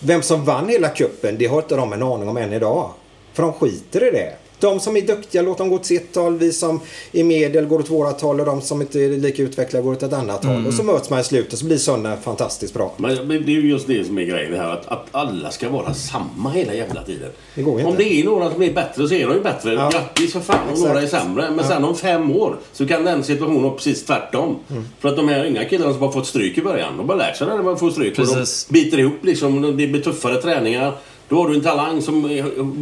[0.01, 2.91] Vem som vann hela kuppen, det har inte de en aning om än idag.
[3.33, 4.33] För de skiter i det.
[4.61, 6.39] De som är duktiga, låt dem gå åt sitt håll.
[6.39, 6.81] Vi som
[7.13, 10.03] är medel går åt vårat håll och de som inte är lika utvecklade går åt
[10.03, 10.67] ett annat håll.
[10.67, 12.93] Och så möts man i slutet och så blir söndagen fantastiskt bra.
[12.97, 14.73] Men men det är ju just det som är grejen här.
[14.73, 17.31] Att, att alla ska vara samma hela jävla tiden.
[17.55, 17.91] Det går inte.
[17.91, 19.73] Om det är några som är bättre så är de ju bättre.
[19.73, 19.91] Ja.
[19.91, 20.89] Grattis för fan om Exakt.
[20.89, 21.51] några är sämre.
[21.51, 24.59] Men sen om fem år så kan den situationen vara precis tvärtom.
[24.71, 24.85] Mm.
[25.01, 26.97] För att de här unga killarna som har fått stryk i början.
[26.97, 28.19] De har lärt sig när man får stryk.
[28.19, 28.67] Och Precis.
[28.69, 29.77] de biter ihop liksom.
[29.77, 30.93] Det blir tuffare träningar.
[31.31, 32.23] Då har du en talang som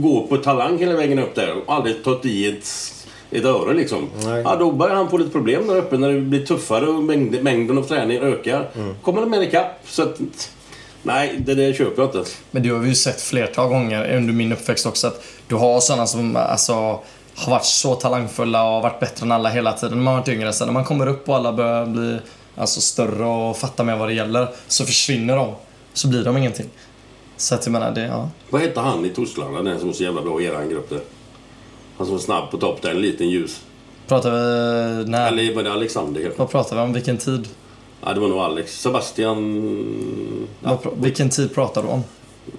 [0.02, 1.52] går på talang hela vägen upp där.
[1.52, 2.68] Och aldrig tagit i ett,
[3.30, 4.08] ett öre liksom.
[4.24, 4.42] Nej.
[4.44, 7.42] Ja, då börjar han få lite problem där uppe när det blir tuffare och mängd,
[7.42, 8.68] mängden av träning ökar.
[8.74, 8.94] Mm.
[9.02, 9.80] Kommer de med ikapp.
[9.84, 10.18] Så att,
[11.02, 12.30] nej, det där köper jag inte.
[12.50, 15.80] Men det har vi ju sett flertal gånger under min uppväxt också att du har
[15.80, 16.72] sådana som alltså
[17.34, 20.28] har varit så talangfulla och varit bättre än alla hela tiden när man har varit
[20.28, 20.52] yngre.
[20.52, 22.18] Sen när man kommer upp och alla börjar bli
[22.56, 25.54] alltså, större och fatta mer vad det gäller så försvinner de.
[25.92, 26.66] Så blir de ingenting.
[27.38, 28.28] Så att jag menar, det, ja.
[28.50, 31.00] Vad hette han i Torslanda, den som var så jävla bra i eran grupp där?
[31.96, 33.60] Han som var snabb på topp där, en liten ljus.
[34.06, 34.38] Pratar vi...
[35.10, 36.38] När, Eller var det Alexander kanske?
[36.38, 36.92] vad pratar vi om?
[36.92, 37.48] Vilken tid?
[38.04, 38.80] Ja, det var nog Alex.
[38.80, 40.46] Sebastian...
[40.64, 42.04] Ja, vilken tid pratar du om?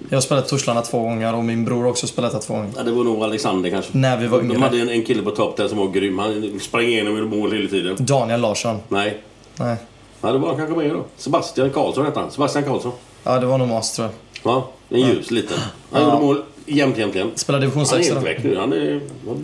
[0.08, 2.70] Jag har spelat Torslanda två gånger och min bror har också spelat där två gånger.
[2.76, 3.98] ja, det var nog Alexander kanske.
[3.98, 4.58] När vi var De yngre.
[4.58, 6.18] hade en, en kille på topp där som var grym.
[6.18, 7.96] Han sprang igenom i mål hela tiden.
[7.98, 8.76] Daniel Larsson.
[8.88, 9.22] Nej.
[9.56, 9.76] Nej.
[10.20, 11.04] Ja, det var han kanske med då.
[11.16, 12.30] Sebastian Karlsson hette han.
[12.30, 12.92] Sebastian Karlsson.
[13.24, 14.14] Ja, det var nog Mas tror jag.
[14.42, 15.58] Ja, en ljus liten.
[15.90, 17.38] Han gjorde mål jämt, jämt, jämt.
[17.38, 18.56] Spelar division Han är 6 helt väck nu.
[18.56, 19.00] Han är...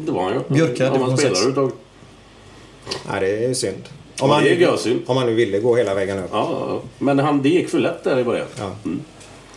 [0.07, 0.41] Det var han ju.
[0.55, 1.47] Björka, Om han division spelar sex.
[1.47, 1.75] överhuvudtaget.
[3.11, 3.83] Nej, det är synd.
[4.21, 5.01] Ja, man, det är görsynd.
[5.07, 6.31] om man nu ville gå hela vägen upp.
[6.33, 6.83] Ja, ja, ja.
[6.99, 8.47] men han, det gick för lätt där i början.
[8.59, 8.71] Ja.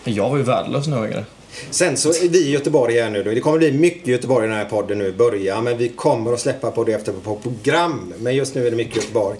[0.04, 1.26] Jag var ju värdelös när jag var yngre.
[1.70, 3.32] Sen så är vi i Göteborg här nu då.
[3.32, 5.64] Det kommer bli mycket Göteborg i den här podden nu i början.
[5.64, 8.14] Men vi kommer att släppa på det efter på program.
[8.20, 9.38] Men just nu är det mycket Göteborg.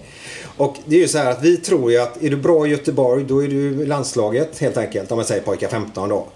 [0.60, 2.70] Och det är ju så här att vi tror ju att är du bra i
[2.70, 5.12] Göteborg då är du landslaget helt enkelt.
[5.12, 6.26] Om man säger pojkar 15 då.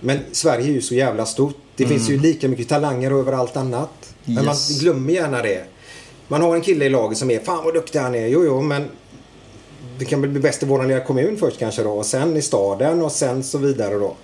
[0.00, 1.54] Men Sverige är ju så jävla stort.
[1.76, 4.14] Det finns ju lika mycket talanger överallt annat.
[4.24, 4.80] Men man Yes.
[4.80, 5.64] glömmer gärna det.
[6.28, 8.26] Man har en kille i laget som är fan vad duktig han är.
[8.26, 8.88] Jo, jo, men
[9.98, 11.90] det kan väl bli bäst i vår lilla kommun först kanske då.
[11.90, 14.14] Och sen i staden och sen så vidare då.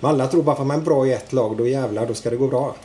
[0.00, 2.14] Men alla tror bara för att man är bra i ett lag, då jävlar, då
[2.14, 2.76] ska det gå bra.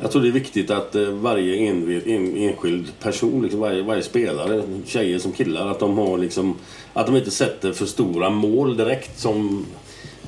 [0.00, 4.02] Jag tror det är viktigt att eh, varje en, en, enskild person, liksom varje, varje
[4.02, 6.56] spelare, tjejer som killar, att de har liksom...
[6.92, 9.66] Att de inte sätter för stora mål direkt som...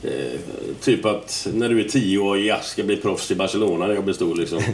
[0.02, 0.40] Eh,
[0.80, 4.04] typ att när du är tio år, jag ska bli proffs i Barcelona när jag
[4.04, 4.62] blir stor liksom.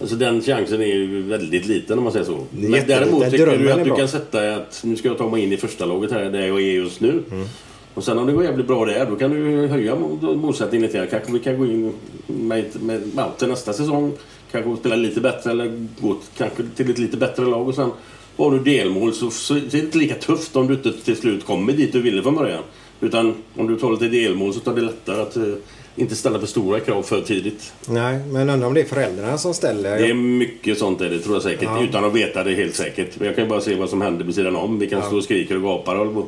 [0.00, 2.38] Alltså den chansen är ju väldigt liten om man säger så.
[2.50, 5.52] Men däremot tycker du att du kan sätta att nu ska jag ta mig in
[5.52, 7.22] i första laget här där jag är just nu.
[7.30, 7.46] Mm.
[7.94, 10.98] Och sen om det går jävligt bra där, då kan du höja må- målsättningen lite
[10.98, 11.06] grann.
[11.06, 11.92] Kanske vi kan gå in
[12.26, 14.12] med, med, med, till nästa säsong.
[14.54, 17.68] Kanske spela lite bättre eller gå kanske till ett lite bättre lag.
[17.68, 17.90] Och sen
[18.36, 21.46] har du delmål så, så är det inte lika tufft om du inte till slut
[21.46, 22.62] kommer dit du ville från början.
[23.00, 25.42] Utan om du tar lite delmål så är det lättare att eh,
[25.96, 27.72] inte ställa för stora krav för tidigt.
[27.88, 29.98] Nej, men undrar om det är föräldrarna som ställer.
[29.98, 31.62] Det är mycket sånt där, det tror jag säkert.
[31.62, 31.82] Ja.
[31.82, 33.18] Utan att veta det helt säkert.
[33.18, 34.78] Men jag kan ju bara se vad som händer vid sidan om.
[34.78, 36.26] Vi kan stå och skrika och gapa och på.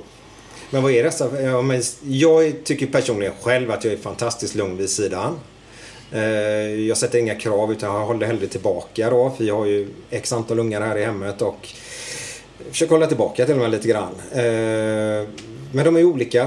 [0.71, 1.43] Men vad är dessa?
[1.43, 5.39] Ja, jag tycker personligen själv att jag är fantastiskt lugn vid sidan.
[6.17, 9.31] Eh, jag sätter inga krav utan jag håller hellre tillbaka då.
[9.37, 11.69] För jag har ju x antal ungar här i hemmet och
[12.71, 14.15] försöker hålla tillbaka till och med lite grann.
[14.33, 15.29] Eh,
[15.73, 16.43] men de är olika.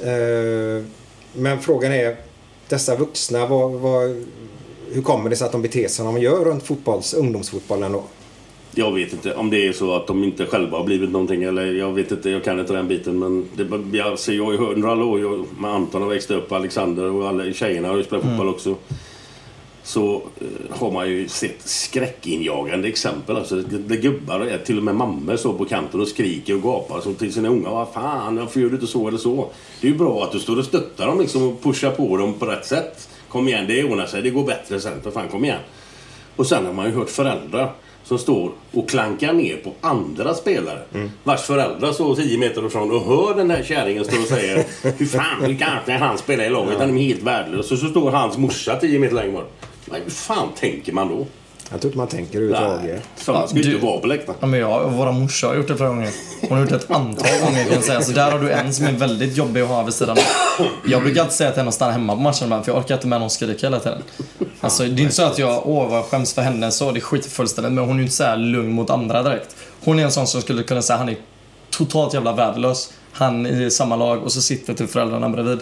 [0.00, 0.84] Eh,
[1.32, 2.16] men frågan är,
[2.68, 4.24] dessa vuxna, vad, vad,
[4.92, 8.02] hur kommer det sig att de beter sig som de gör runt fotbolls, ungdomsfotbollen då?
[8.74, 11.72] Jag vet inte om det är så att de inte själva har blivit någonting eller
[11.72, 15.04] jag vet inte, jag kan inte den biten men det, jag, har ju under alla
[15.04, 18.48] år, jag, med Anton har växt upp, Alexander och alla tjejerna har ju spelat fotboll
[18.48, 18.76] också.
[19.82, 23.36] Så eh, har man ju sett skräckinjagande exempel.
[23.36, 26.62] Alltså, det, det gubbar är till och med mammor står på kanten och skriker och
[26.62, 27.70] gapar så till sina unga.
[27.70, 29.50] Vad fan, varför gör du inte så eller så?
[29.80, 32.34] Det är ju bra att du står och stöttar dem liksom och pushar på dem
[32.34, 33.08] på rätt sätt.
[33.28, 34.22] Kom igen, det ordnar sig.
[34.22, 35.02] Det går bättre sen.
[35.02, 35.60] För fan, kom igen.
[36.36, 37.72] Och sen har man ju hört föräldrar
[38.04, 40.78] som står och klankar ner på andra spelare.
[41.22, 44.64] Vars föräldrar står 10 meter ifrån och hör den här kärringen stå och säga.
[44.82, 46.78] Hur fan, hur kan inte han spela i laget?
[46.78, 47.72] Han är helt värdelös.
[47.72, 49.52] Och så står hans morsa 10 meter längre bort.
[49.90, 51.26] Hur fan tänker man då?
[51.70, 53.02] Jag tror inte man tänker överhuvudtaget.
[53.16, 54.38] Sådana ska ju du- inte vara på läktaren.
[54.40, 56.10] Ja, men jag och våra morsor har gjort det flera gånger.
[56.40, 58.00] Hon har gjort det ett antal gånger kan jag säga.
[58.02, 60.66] Så där har du en som är väldigt jobbig att ha vid sidan av.
[60.86, 62.94] Jag brukar alltid säga till henne att stanna hemma på matchen ibland, för jag orkar
[62.94, 64.02] inte med någon skrika hela tiden.
[64.60, 67.00] Alltså, det är inte så att jag, åh vad jag skäms för henne så, det
[67.00, 67.72] skiter fullständigt.
[67.72, 69.56] Men hon är ju inte så här lugn mot andra direkt.
[69.84, 71.16] Hon är en sån som skulle kunna säga han är
[71.70, 72.92] totalt jävla värdelös.
[73.12, 75.58] Han i samma lag och så sitter typ föräldrarna bredvid.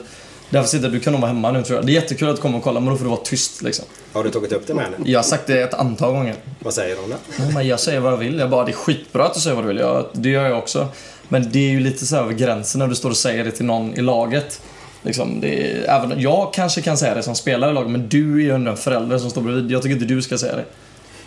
[0.52, 1.86] Därför sitter du kan nog vara hemma nu tror jag.
[1.86, 3.84] Det är jättekul att komma och kolla men då får du vara tyst liksom.
[4.12, 4.96] Har du tagit upp det med henne?
[5.04, 6.34] Jag har sagt det ett antal gånger.
[6.58, 7.16] Vad säger hon då?
[7.38, 8.38] Nej, men jag säger vad jag vill.
[8.38, 9.78] Jag bara, det är skitbra att du säger vad du vill.
[9.78, 10.88] Jag, det gör jag också.
[11.28, 13.50] Men det är ju lite så här över gränsen när du står och säger det
[13.50, 14.60] till någon i laget.
[15.02, 18.34] Liksom, det är, även, jag kanske kan säga det som spelare i laget, men du
[18.36, 19.70] är ju ändå en förälder som står bredvid.
[19.70, 20.64] Jag tycker inte du ska säga det.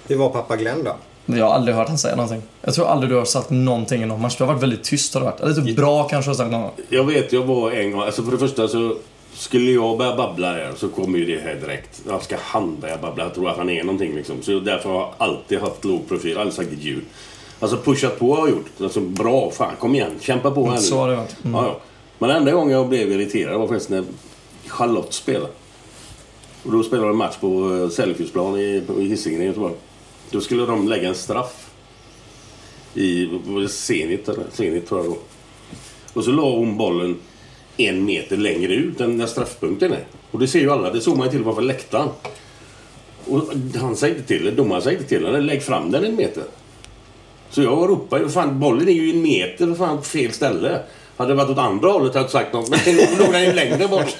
[0.08, 0.96] Hur var pappa Glenn då?
[1.26, 2.42] Jag har aldrig hört han säga någonting.
[2.62, 4.36] Jag tror aldrig du har sagt någonting i någon match.
[4.38, 5.40] Du har varit väldigt tyst har du varit.
[5.40, 6.72] Eller typ bra kanske har sagt någon gång.
[6.90, 8.02] Jag vet, jag var en gång...
[8.02, 8.96] Alltså för det första så...
[9.36, 12.02] Skulle jag börja babbla här så kommer ju det här direkt.
[12.08, 13.24] Jag ska han börja babbla?
[13.24, 14.41] Jag tror att han är någonting liksom.
[14.41, 16.38] Så därför har jag alltid haft låg profil.
[16.38, 17.04] Aldrig sagt ett ljud.
[17.60, 18.71] Alltså pushat på har jag gjort.
[18.82, 20.12] Alltså bra, fan kom igen.
[20.21, 20.82] Kämpa på här nu.
[20.82, 21.36] Så har det varit.
[21.43, 21.56] Mm.
[21.56, 21.80] Ja, ja.
[22.19, 24.04] Men enda gången jag blev irriterad var faktiskt när
[24.67, 25.52] Charlotte spelade.
[26.63, 29.74] Och då spelade de en match på eh, Sellefjordsplan i, i Hisingen i Göteborg.
[30.32, 31.69] Då skulle de lägga en straff.
[32.93, 33.30] I
[33.69, 34.45] Zenit, eller?
[34.52, 35.17] Zenit tror jag då.
[36.13, 37.17] Och så la hon bollen
[37.78, 40.04] en meter längre ut än där straffpunkten är.
[40.32, 40.92] Och det ser ju alla.
[40.94, 42.10] Det såg man ju till varför läktaren.
[43.28, 43.42] Och
[43.80, 44.52] han sa inte till det.
[44.52, 45.40] Domaren sa inte till det.
[45.42, 46.44] Lägg fram den en meter.
[47.50, 48.30] Så jag ropade ju.
[48.30, 50.80] Fan, bollen är ju en meter för fan på fel ställe.
[51.18, 52.70] Hade det varit åt andra hållet hade jag inte sagt något.
[52.70, 54.16] Men nu låg den ju längre bort.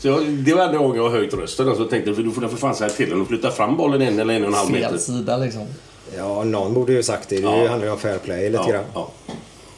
[0.00, 1.68] Så jag, det var enda gången jag har höjt rösten.
[1.68, 4.02] Och så tänkte jag, för du får för fan säga till och flytta fram bollen
[4.02, 4.88] en eller en och en halv meter.
[4.88, 5.66] Fel sida liksom.
[6.16, 7.36] Ja, någon borde ju sagt det.
[7.36, 7.68] Det Ja.
[7.68, 8.84] handlar ju om fair play lite Ja, grann.
[8.94, 9.10] ja.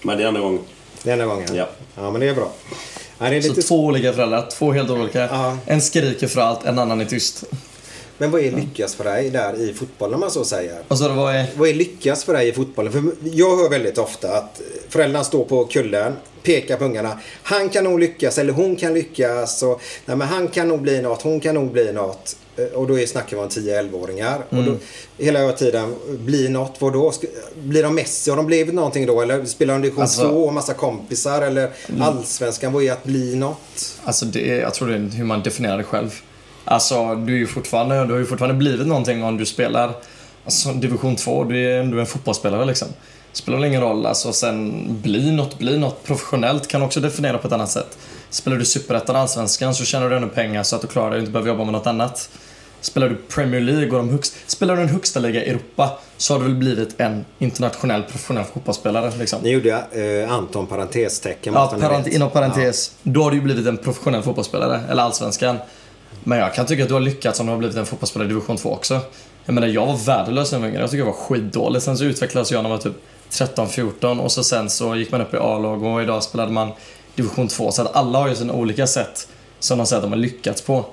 [0.02, 0.60] Men det är enda gången.
[1.04, 1.48] Denna gången.
[1.54, 1.68] Ja.
[1.94, 2.52] ja, men det är bra.
[3.18, 3.62] Ja, det är Så lite...
[3.62, 5.20] två olika föräldrar, två helt olika.
[5.20, 5.58] Ja.
[5.66, 7.44] En skriker för allt, en annan är tyst.
[8.18, 10.78] Men vad är lyckas för dig där i fotbollen om man så säger?
[10.90, 11.46] Så det var är...
[11.56, 12.92] Vad är lyckas för dig i fotbollen?
[12.92, 16.12] För jag hör väldigt ofta att föräldrarna står på kullen,
[16.42, 17.18] pekar på ungarna.
[17.42, 19.62] Han kan nog lyckas eller hon kan lyckas.
[19.62, 22.36] Och, nej, men han kan nog bli något, hon kan nog bli något.
[22.56, 24.44] Eh, Och då är snackar om 10-11-åringar.
[24.48, 24.66] Och Mm.
[25.18, 27.12] då, hela tiden, bli något, vad då?
[27.12, 27.26] Ska-
[27.62, 28.30] Blir de Messi?
[28.30, 29.20] Har de blivit någonting då?
[29.22, 30.32] Eller spelar de division Alltså- Mm.
[30.34, 31.42] 2 och massa kompisar?
[31.42, 32.72] Eller allsvenskan?
[32.72, 33.96] Vad är att bli något?
[34.04, 36.14] Alltså det är, jag tror det är hur man definierar det själv.
[36.64, 39.94] Alltså du är ju fortfarande, du har ju fortfarande blivit någonting om du spelar
[40.44, 41.44] alltså, division 2.
[41.44, 42.88] Du är ändå en fotbollsspelare liksom.
[43.32, 44.06] Spelar väl ingen roll.
[44.06, 47.98] Alltså sen bli något, bli något professionellt kan också definiera på ett annat sätt.
[48.30, 51.20] Spelar du superettan allsvenskan så tjänar du ännu pengar så att du klarar dig och
[51.20, 52.28] inte behöver jobba med något annat.
[52.84, 56.34] Spelar du Premier League och de högst, spelar du en högsta liga i Europa så
[56.34, 59.40] har du väl blivit en internationell professionell fotbollsspelare liksom.
[59.42, 61.54] Ni gjorde eh, Anton parentestecken.
[61.54, 62.92] Ja, parent, inom parentes.
[63.02, 65.56] Då har du ju blivit en professionell fotbollsspelare, eller allsvenskan.
[66.24, 68.28] Men jag kan tycka att du har lyckats om du har blivit en fotbollsspelare i
[68.28, 69.00] division 2 också.
[69.44, 70.80] Jag menar, jag var värdelös när jag var yngre.
[70.80, 71.82] Jag tycker jag var skitdålig.
[71.82, 72.96] Sen så utvecklades jag när jag var typ
[73.30, 76.72] 13-14 och så sen så gick man upp i A-lag och idag spelade man
[77.14, 77.72] division 2.
[77.72, 80.62] Så att alla har ju sina olika sätt som de säger att de har lyckats
[80.62, 80.84] på.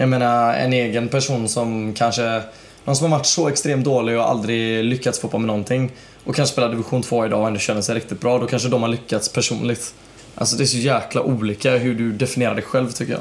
[0.00, 2.42] Jag menar, en egen person som kanske...
[2.84, 5.92] Någon som har varit så extremt dålig och aldrig lyckats få på med någonting
[6.24, 8.38] och kanske spelar division 2 idag och ändå känner sig riktigt bra.
[8.38, 9.94] Då kanske de har lyckats personligt.
[10.34, 13.20] Alltså det är så jäkla olika hur du definierar dig själv tycker jag.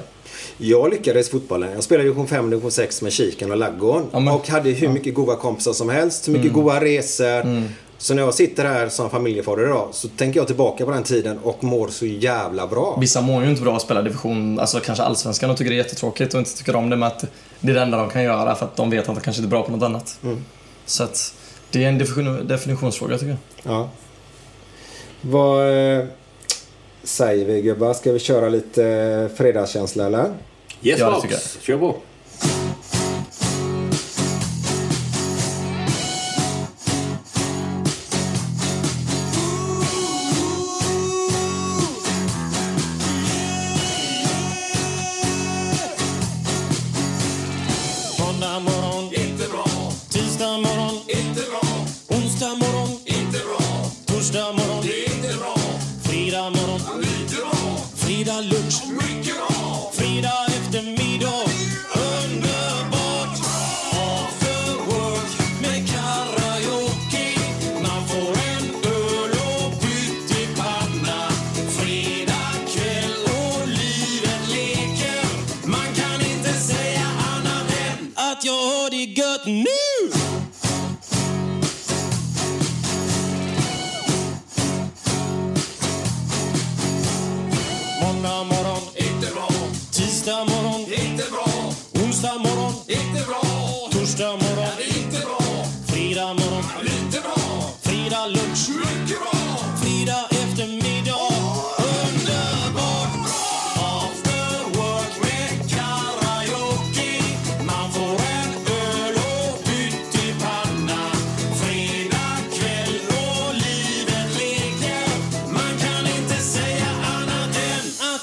[0.57, 1.71] Jag lyckades i fotbollen.
[1.71, 4.07] Jag spelade division 5 division 6 med Kiken och Laggården.
[4.11, 6.27] Ja, och hade hur mycket goda kompisar som helst.
[6.27, 7.63] Hur mycket goda resor.
[7.97, 11.39] Så när jag sitter här som familjefader idag så tänker jag tillbaka på den tiden
[11.43, 12.97] och mår så jävla bra.
[13.01, 15.83] Vissa mår ju inte bra att spela division, alltså kanske allsvenskan och tycker det är
[15.83, 17.25] jättetråkigt och inte tycker om det med att
[17.59, 19.47] det är det enda de kan göra för att de vet att de kanske inte
[19.47, 20.19] är bra på något annat.
[20.85, 21.33] Så att
[21.71, 23.29] det är en definition, definitionsfråga tycker
[23.63, 23.73] jag.
[23.73, 23.89] Ja.
[25.21, 26.05] Vad eh,
[27.03, 27.93] säger vi gubbar?
[27.93, 30.33] Ska vi köra lite eh, fredagskänsla eller?
[30.81, 31.95] Yes, Ja, det tycker Kör på.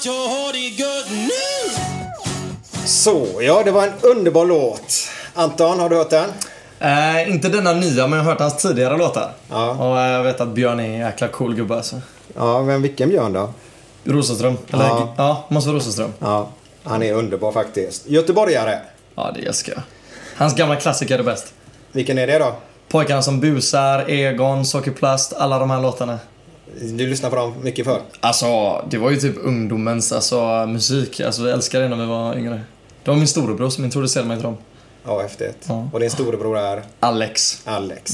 [0.05, 1.71] Att jag har det gött nu
[2.85, 4.93] Så, ja det var en underbar låt.
[5.33, 6.29] Anton, har du hört den?
[6.79, 9.31] Eh, inte denna nya, men jag har hört hans tidigare låtar.
[9.49, 9.69] Ja.
[9.69, 12.01] Och eh, jag vet att Björn är en jäkla cool gubbe alltså.
[12.35, 13.53] Ja, men vilken Björn då?
[14.03, 14.57] Rosenström.
[14.73, 14.99] Eller, Ja.
[14.99, 15.13] ja.
[15.17, 16.13] ja, måste vara Rosenström.
[16.19, 16.49] Ja,
[16.83, 18.07] han är underbar faktiskt.
[18.07, 18.79] Göteborgare.
[19.15, 19.81] Ja, det älskar jag.
[20.37, 21.53] Hans gamla klassiker är bäst.
[21.91, 22.55] Vilken är det då?
[22.89, 26.19] Pojkarna som busar, Egon, Sockerplast, alla de här låtarna.
[26.81, 28.01] Du lyssnar på dem mycket för?
[28.19, 31.19] Alltså, det var ju typ ungdomens alltså, musik.
[31.19, 32.61] Alltså, vi älskade det när vi var yngre.
[33.03, 34.57] Det var min storebror som introducerade mig till dem.
[35.05, 35.57] Ja, häftigt.
[35.67, 35.89] Ja.
[35.93, 37.61] Och din storebror är Alex.
[37.65, 38.13] Alex.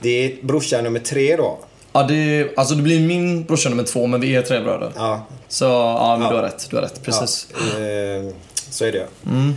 [0.00, 1.58] Det är brorsa nummer tre då.
[1.92, 4.92] Ja, det, alltså det blir min brorsa nummer två, men vi är tre bröder.
[4.96, 6.30] Ja, Så, ja, men Ja.
[6.30, 6.66] du har rätt.
[6.70, 7.02] Du har rätt.
[7.02, 7.46] Precis.
[7.52, 8.32] Ja, eh,
[8.70, 9.54] så är det Mm.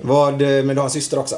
[0.00, 1.36] Vad, eh, men du har en syster också?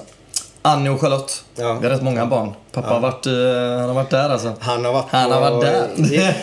[0.69, 1.43] Annie och Charlotte.
[1.57, 1.73] Ja.
[1.81, 2.53] Vi har rätt många barn.
[2.73, 4.53] Pappa har, varit, i- han har varit där alltså.
[4.61, 5.89] Han har varit Han har varit där.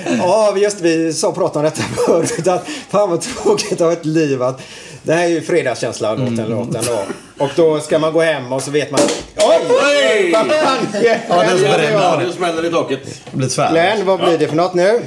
[0.18, 2.48] Ja, just vi sa pratade om detta förut.
[2.48, 4.44] Att fan vad tråkigt ha ett liv.
[4.44, 4.62] Att,
[5.04, 6.50] det här är ju fredagskänsla låten, Mm.
[6.52, 7.00] låten då.
[7.44, 9.00] Och då ska man gå hem och så vet man...
[9.38, 9.60] Oj!
[9.70, 10.32] Oj!
[10.34, 12.32] Vad fan Ja, den Ja, av.
[12.32, 13.00] smäller i taket.
[13.32, 13.72] Det blir tvär.
[13.72, 15.02] Glenn, vad blir det för något nu?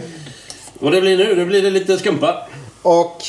[0.81, 2.47] Och det blir nu, nu blir det lite skumpa.
[2.83, 3.23] Och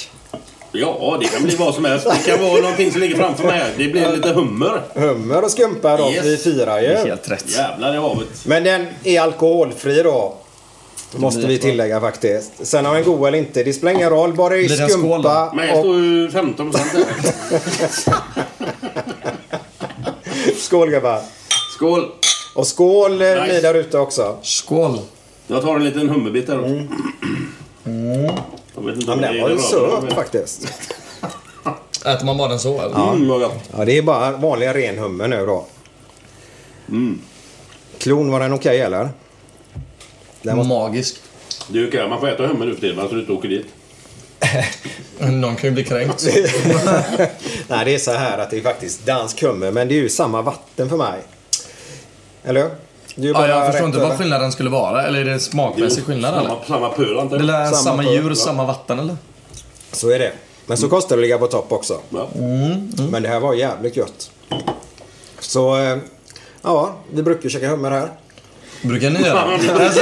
[0.72, 2.08] Ja, det kan bli vad som helst.
[2.26, 3.72] Det kan vara någonting som ligger framför mig här.
[3.78, 4.82] Det blir lite hummer.
[4.94, 6.26] hummer och skumpa då, Yes.
[6.26, 6.88] vi firar ju.
[6.88, 7.46] Helt rätt.
[7.58, 8.28] Jävlar i havet.
[8.46, 10.38] Men den är alkoholfri då.
[11.16, 12.52] Måste vi tillägga faktiskt.
[12.68, 14.34] Sen om är god eller inte, det spelar ingen roll.
[14.34, 15.52] Bara det är en skumpa.
[15.56, 15.84] Men jag och...
[15.84, 17.06] står ju 15 procent där.
[20.60, 21.22] Skål gubbar.
[21.76, 22.12] Skål!
[22.56, 23.42] Och skål nice.
[23.42, 23.54] Nice.
[23.54, 24.38] ni där ute också.
[24.42, 25.00] Skål.
[25.48, 26.86] Jag tar en liten hummerbit här då.
[28.76, 30.68] Jag vet inte Ja, om men det den är var ju söt men- faktiskt.
[32.06, 33.12] Äter man bara den så eller?
[33.14, 33.70] Mm, vad gott.
[33.78, 35.66] Ja, det är bara vanlig ren hummer nu då.
[36.90, 37.22] Mm.
[37.98, 39.10] Klon, var den okej eller?
[40.42, 40.70] Den måste...
[40.70, 41.16] Magisk.
[41.68, 43.66] Du kan man får äta hummer nu för tiden så du inte åker dit.
[45.20, 46.28] Någon kan ju bli kränkt.
[47.68, 50.10] Nej, det är så här att det är faktiskt dansk hummer, men det är ju
[50.10, 51.20] samma vatten för mig.
[52.44, 52.70] Eller
[53.16, 55.04] Ja, jag förstår inte vad skillnaden skulle vara.
[55.04, 56.50] Eller är det smakmässig skillnad eller?
[56.50, 57.56] Samma, samma pöl antar Det jag.
[57.62, 58.36] är Samma samma, djur, ja.
[58.36, 59.18] samma vatten eller?
[59.92, 60.32] Så är det.
[60.66, 62.00] Men så kostar det att ligga på topp också.
[62.10, 62.28] Ja.
[63.12, 64.32] Men det här var jävligt gött.
[65.40, 65.98] Så, eh,
[66.62, 68.10] ja, vi brukar käka hummer här.
[68.82, 69.40] Brukar ni göra?
[69.86, 70.02] alltså,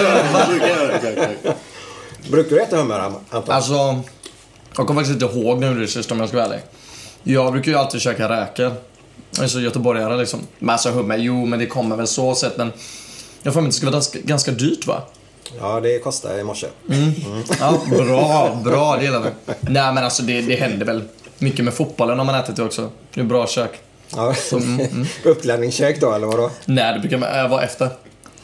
[2.32, 3.44] Brukar du äta hummer, Anton?
[3.48, 3.74] alltså,
[4.78, 6.62] jag kommer faktiskt inte ihåg nu sist om jag ska vara ärlig.
[7.24, 8.72] Jag brukar ju alltid käka räkor.
[9.36, 10.40] Jag är så göteborgare liksom.
[10.60, 12.72] Men alltså hummer, jo men det kommer väl så sett men
[13.44, 15.02] jag får mig att det ska vara ganska, ganska dyrt va?
[15.60, 16.68] Ja, det kostade i morse.
[17.60, 19.30] Ja, bra, bra, det gillar vi.
[19.62, 21.04] Nej men alltså det, det händer väl
[21.38, 22.90] mycket med fotbollen om man ätit det också.
[23.14, 23.80] Det är bra kök.
[24.16, 24.34] Ja.
[24.52, 25.08] mm, mm.
[25.24, 26.52] Uppladdningskäk då, eller vadå?
[26.66, 27.90] Nej, det brukar man- äh, vara efter.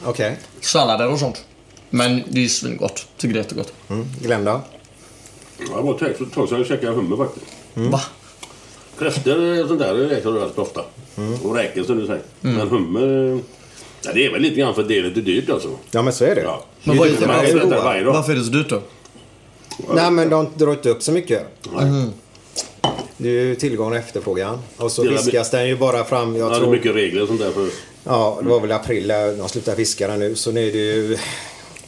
[0.06, 0.38] Okej.
[0.62, 1.46] Sallader och sånt.
[1.90, 3.06] Men det är svingott.
[3.18, 3.74] Tycker det är jättegott.
[3.90, 4.06] Mm.
[4.22, 4.62] Glenn då?
[5.58, 7.46] Ja, Det var ett tag sedan jag käkade hummer faktiskt.
[7.74, 8.02] Va?
[9.00, 10.82] Kräftor och sånt där äter du väldigt ofta.
[11.44, 12.22] Och räkor som du säger.
[12.44, 12.56] Mm.
[12.56, 13.40] Men hummer...
[14.06, 15.70] Ja, det är väl lite grann för att det är lite dyrt alltså.
[15.92, 16.42] Ja, men så är det.
[16.42, 16.66] Ja.
[16.84, 18.14] Men vad varje dag.
[18.14, 18.82] Varför är det så dyrt då?
[19.94, 21.46] Nej, men de drar inte upp så mycket.
[21.76, 22.10] Nej.
[23.18, 24.60] Det är ju tillgång och efterfrågan.
[24.78, 26.72] Och så är fiskas den ju bara fram, jag Ja, det är tror...
[26.72, 27.52] mycket regler och sånt där.
[27.52, 27.70] För...
[28.04, 30.36] Ja, det var väl april där de slutade fiska den nu.
[30.36, 31.18] Så nu är det ju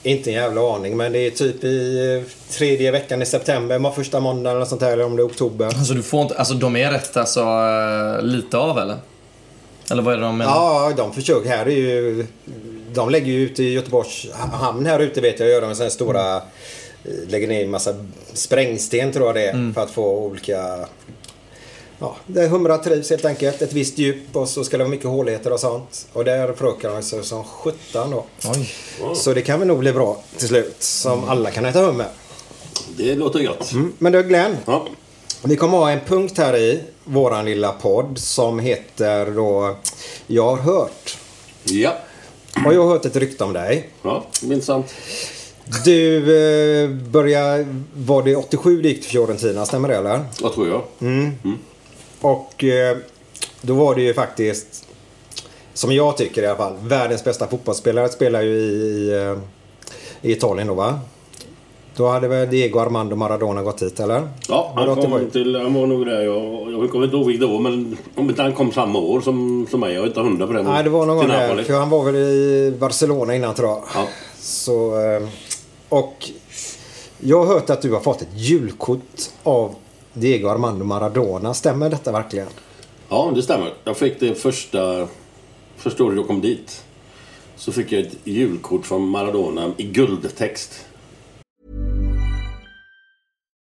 [0.06, 0.98] inte en jävla aning.
[0.98, 4.91] Men det är typ i eh, tredje veckan i september, första måndagen eller sånt där.
[4.94, 5.65] Eller om det är oktober.
[5.65, 8.98] Alltså du får inte, alltså de är rätt alltså eh, lite av eller?
[9.91, 10.52] Eller vad är det de menar?
[10.54, 11.50] Ja, de försöker.
[11.50, 12.26] Här är ju...
[12.94, 15.50] De lägger ju ut i Göteborgs hamn här ute vet jag.
[15.50, 16.36] Gör de här stora...
[16.36, 16.41] eh,
[17.28, 17.94] Lägger ner en massa
[18.34, 19.74] sprängsten tror jag det är.
[19.74, 20.86] För att få olika...
[21.99, 23.62] Ja, där humrar trivs helt enkelt.
[23.62, 26.08] Ett visst djup och så ska det vara mycket håligheter och sånt.
[26.13, 28.25] Och där förökar de sig som sjutton då.
[28.55, 28.73] Oj.
[29.15, 30.75] Så det kan väl nog bli bra till slut.
[30.79, 32.08] Som alla kan äta hummer.
[32.97, 33.71] Det låter gott.
[33.71, 33.93] Mm.
[33.97, 34.88] Men du Glenn, Ja.
[35.43, 39.75] vi kommer ha en punkt här i våran lilla podd som heter då
[40.27, 41.17] Jag har hört.
[41.63, 41.98] Ja.
[42.65, 43.89] Och jag har hört ett rykte om dig.
[44.02, 44.93] Ja, intressant.
[45.85, 46.17] Du
[46.83, 50.25] eh, började, var det 87 du gick till Fiorentina, stämmer det eller?
[50.41, 50.81] Vad tror jag?
[52.22, 52.98] Och eh,
[53.62, 54.88] då var det ju faktiskt,
[55.74, 59.38] som jag tycker i alla fall, världens bästa fotbollsspelare spelar ju i, i, eh,
[60.22, 61.00] i Italien då va?
[61.96, 64.30] Då hade väl Diego Armando Maradona gått hit eller?
[64.48, 65.30] Ja, han kom 87?
[65.30, 65.56] till...
[65.56, 66.22] Han var nog där.
[66.22, 69.68] Jag, jag kommer inte ihåg vilket år, men om inte han kom samma år som,
[69.72, 69.94] som mig.
[69.94, 70.63] Jag är inte hundra på det.
[70.63, 71.63] Nej, det var någon gång där.
[71.63, 73.84] För han var väl i Barcelona innan tror jag.
[73.96, 74.08] Ja.
[74.40, 75.28] Så, eh,
[75.90, 76.30] och
[77.20, 79.76] jag har hört att du har fått ett julkort av
[80.16, 81.54] Diego Armando Maradona.
[81.54, 82.48] Stämmer detta verkligen?
[83.10, 83.74] ja, det stämmer.
[83.84, 85.08] Jag fick det första...
[85.78, 86.84] Första året jag kom dit.
[87.56, 90.86] Så fick jag ett julkort från Maradona i guldtext.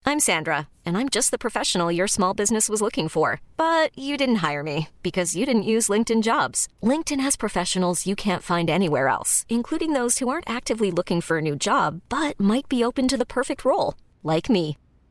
[0.06, 3.42] I'm Sandra, and I'm just the professional your small business was looking for.
[3.58, 6.68] But you didn't hire me because you didn't use LinkedIn jobs.
[6.82, 11.38] LinkedIn has professionals you can't find anywhere else, including those who aren't actively looking for
[11.38, 14.78] a new job but might be open to the perfect role, like me.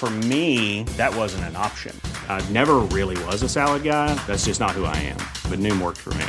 [0.00, 1.94] For me, that wasn't an option.
[2.26, 4.14] I never really was a salad guy.
[4.26, 5.18] That's just not who I am.
[5.50, 6.24] But Noom worked for me.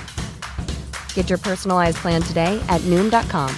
[1.14, 3.56] Get your personalized plan today at Noom.com.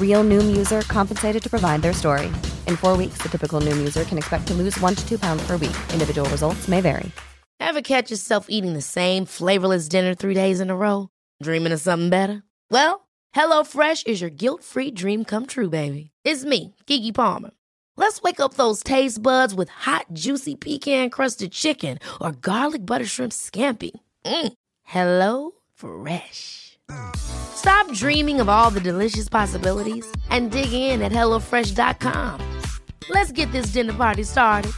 [0.00, 2.28] Real Noom user compensated to provide their story.
[2.66, 5.46] In four weeks, the typical Noom user can expect to lose one to two pounds
[5.46, 5.76] per week.
[5.92, 7.12] Individual results may vary.
[7.60, 11.10] Ever catch yourself eating the same flavorless dinner three days in a row?
[11.42, 12.42] Dreaming of something better?
[12.70, 16.10] Well, HelloFresh is your guilt free dream come true, baby.
[16.24, 17.50] It's me, Gigi Palmer.
[17.96, 23.06] Let's wake up those taste buds with hot, juicy pecan crusted chicken or garlic butter
[23.06, 23.92] shrimp scampi.
[24.24, 24.52] Mm.
[24.84, 26.78] Hello Fresh.
[27.16, 32.40] Stop dreaming of all the delicious possibilities and dig in at HelloFresh.com.
[33.08, 34.72] Let's get this dinner party started.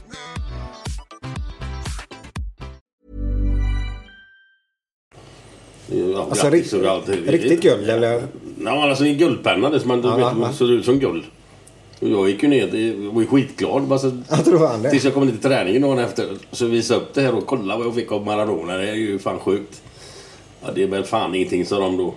[5.90, 6.72] Ja, Alltså, rikt-
[7.28, 8.22] riktigt guld, eller?
[8.64, 9.70] Ja, alltså en guldpenna.
[9.70, 10.32] Det som man, Ja, vet, ja.
[10.34, 11.24] man såg ut som guld.
[12.00, 12.64] Och jag gick ju ner
[13.08, 13.82] och var ju skitglad.
[13.82, 14.90] Bara så, Jag tror han det.
[14.90, 16.28] tills jag kom ner till träningen dagen efter.
[16.52, 18.76] Så visade upp det här och kolla vad jag fick av Maradona.
[18.76, 19.82] Det är ju fan sjukt.
[20.62, 22.14] Ja, det är väl fan ingenting, sa de då.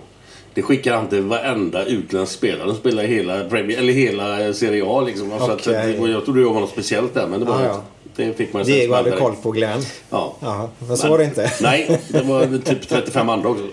[0.54, 5.00] Det skickar han till varenda utländsk spelare som spelar hela, Premier, eller hela Serie A.
[5.00, 5.30] Liksom.
[5.38, 7.82] Så att, jag trodde jag var något speciellt där, men det var det ja.
[8.16, 9.82] Det fick man Diego hade koll på Glenn.
[10.10, 10.36] Ja.
[10.40, 11.52] Ja, men så var det inte.
[11.60, 13.64] Nej, det var typ 35 andra också.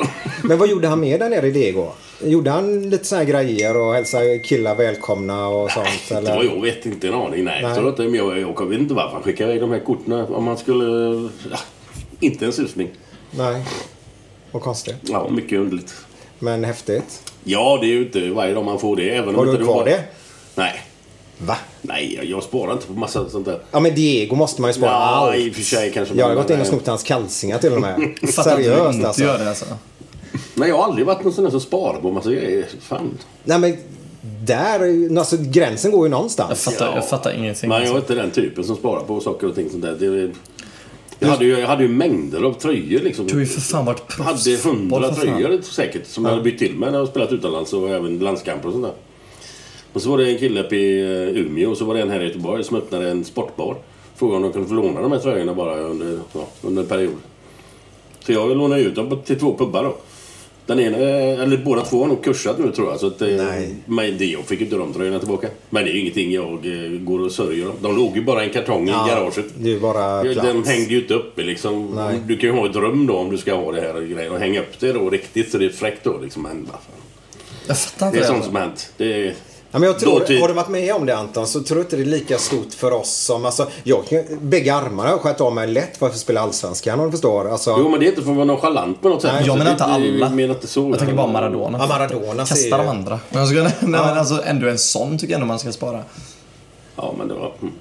[0.43, 1.87] Men vad gjorde han mer där nere i Diego?
[2.23, 5.87] Gjorde han lite här grejer och hälsade killar välkomna och sånt?
[6.09, 6.35] Det Eller?
[6.35, 7.43] var jag vet inte en aning.
[7.43, 7.87] Nej, Nej.
[7.87, 10.13] Inte, men jag, jag, vet inte varför han skickade iväg de här korten.
[10.13, 10.85] Om man skulle...
[11.51, 11.57] Ja,
[12.19, 12.89] inte en susning.
[13.31, 13.65] Nej.
[14.51, 14.95] Vad konstigt.
[15.01, 15.95] Ja, mycket underligt.
[16.39, 17.31] Men häftigt.
[17.43, 19.09] Ja, det är ju inte varje dag man får det.
[19.09, 20.03] Även Har om du inte kvar det?
[20.55, 20.81] Nej.
[21.45, 21.55] Va?
[21.81, 23.59] Nej, jag, jag sparar inte på massa sånt där.
[23.71, 25.35] Ja men Diego måste man ju spara Ja, allt.
[25.35, 27.81] i och för sig kanske Jag har gått in och snott hans kalsingar till och
[27.81, 28.15] med.
[28.35, 29.23] Fattar att du Seriöst alltså.
[29.23, 29.65] gör det alltså.
[30.55, 32.65] Nej, jag har aldrig varit någon sån där som sparar på massa grejer.
[32.81, 33.17] Fan.
[33.43, 33.77] Nej men
[34.45, 36.63] där, alltså gränsen går ju Jag någonstans.
[36.63, 37.69] fattar, jag fattar ingenting.
[37.69, 38.13] Men jag är Alltså.
[38.13, 39.95] inte den typen som sparar på saker och ting sånt där.
[39.99, 40.31] Det,
[41.19, 43.27] jag, hade ju, jag hade ju mängder av tröjor liksom.
[43.27, 46.59] Du har ju för fan varit Jag hade hundra tröjor säkert som jag hade bytt
[46.59, 48.93] till mig när jag spelat utomlands och även landskamper och sånt där.
[49.93, 52.09] Och så var det en kille uppe i eh, Umeå och så var det en
[52.09, 53.75] här i Göteborg som öppnade en sportbar.
[54.15, 57.15] Frågade om de kunde få låna de här tröjorna bara under, ja, under en period.
[58.19, 59.95] Så jag lånade ut dem till två pubbar då.
[60.65, 62.99] Den ena, eller båda två har nog kursat nu tror jag.
[62.99, 63.75] Så att, eh, Nej.
[63.85, 65.47] Men det, jag fick inte de tröjorna tillbaka.
[65.69, 67.75] Men det är ju ingenting jag eh, går och sörjer om.
[67.81, 69.45] De låg ju bara i en kartong i garaget.
[69.57, 70.47] Det är bara Ja, plats.
[70.47, 71.91] Den hängde ju inte uppe liksom.
[71.95, 72.19] Nej.
[72.27, 74.31] Du kan ju ha ett rum då om du ska ha det här och grejer.
[74.31, 76.43] Och hänga upp det då riktigt så det är fräckt då liksom.
[76.43, 77.01] Men vad fan.
[77.67, 78.93] Jag fattar inte Det är sånt som hänt.
[78.97, 79.33] Det är...
[79.71, 80.41] Ja, men jag tror, Dåtid.
[80.41, 82.73] har du varit med om det Anton så tror jag inte det är lika stort
[82.73, 83.45] för oss som...
[83.45, 87.05] Alltså, jag, kan- bägge armarna har skjutit av mig lätt för att spela Allsvenskan om
[87.05, 87.49] du förstår.
[87.51, 89.31] Alltså, Jo men det är inte för att vara nonchalant på något sätt.
[89.33, 90.05] Nej, Jag Alltså, menar inte alla.
[90.05, 90.89] Jag menar inte så.
[90.89, 91.77] Jag tänker bara Maradona.
[91.77, 93.19] Ja, Maradona ser Kasta de andra.
[93.29, 96.03] Men, ska, nej, men alltså, ändå en sån tycker jag ändå man ska spara.
[96.95, 97.51] Ja men det var...
[97.61, 97.73] mm.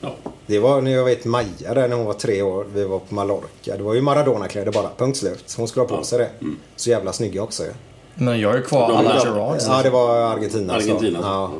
[0.00, 0.14] Ja.
[0.46, 2.66] Det var när jag vet Maja där när hon var tre år.
[2.74, 3.76] Vi var på Mallorca.
[3.76, 4.88] Det var ju Maradona-kläder bara.
[4.96, 5.54] Punkt slut.
[5.56, 6.30] Hon skulle ha på sig det.
[6.40, 6.56] Mm.
[6.76, 7.70] Så jävla snygga också ju.
[8.14, 9.66] Men jag är kvar alla Gerards.
[9.68, 10.74] Ja, det var Argentina.
[10.74, 11.18] Argentina.
[11.18, 11.26] Så.
[11.26, 11.50] Ja.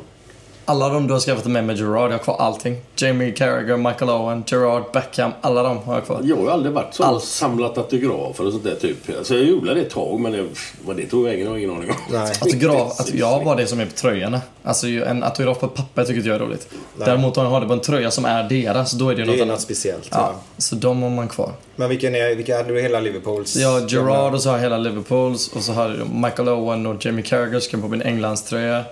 [0.67, 2.75] Alla de du har skaffat med med Gerard, jag har kvar allting.
[2.95, 5.31] Jamie Carragher, Michael Owen, Gerard, Beckham.
[5.41, 6.19] Alla de har jag kvar.
[6.23, 7.23] Jag har aldrig varit så Allt.
[7.23, 8.97] samlat autografer och sånt där typ.
[9.17, 10.45] Alltså jag gjorde det ett tag men det,
[10.85, 11.95] vad det tog vägen har jag ingen aning om.
[12.11, 12.31] Nej.
[12.41, 14.41] Autograf, att jag har bara det som är på tröjorna.
[14.63, 16.67] Alltså en autograf på papper tycker inte jag är roligt.
[16.97, 19.25] Däremot om jag har det på en tröja som är deras, då är det, Det
[19.31, 19.61] något är annat.
[19.61, 20.07] speciellt.
[20.11, 20.33] Ja, Ja.
[20.57, 21.51] så de har man kvar.
[21.75, 23.63] Men vilken är, vilka hade du hela Liverpools?
[23.63, 27.05] Har Gerard och så har jag hela Liverpools och så har jag Michael Owen och
[27.05, 28.83] Jamie Carragher ska på min Englandströja.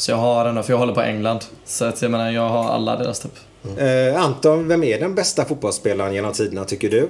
[0.00, 1.40] Så jag har den, för jag håller på England.
[1.64, 3.32] Så att jag menar, jag har alla deras typ.
[3.78, 7.08] Eh, Anton, vem är den bästa fotbollsspelaren genom tiderna tycker du?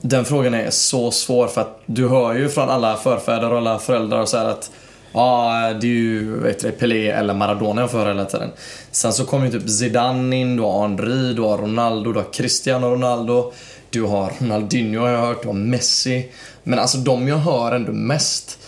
[0.00, 3.78] Den frågan är så svår för att du hör ju från alla förfäder och alla
[3.78, 4.70] föräldrar och så här att
[5.12, 8.50] Ja, det är ju vet du, Pelé eller Maradona jag får höra hela tiden.
[8.90, 12.32] Sen så kommer ju typ Zidane in, du har Henry, du har Ronaldo, du har
[12.32, 13.52] Cristiano Ronaldo.
[13.90, 16.30] Du har Ronaldinho har jag hört, du har Messi.
[16.62, 18.58] Men alltså de jag hör ändå mest,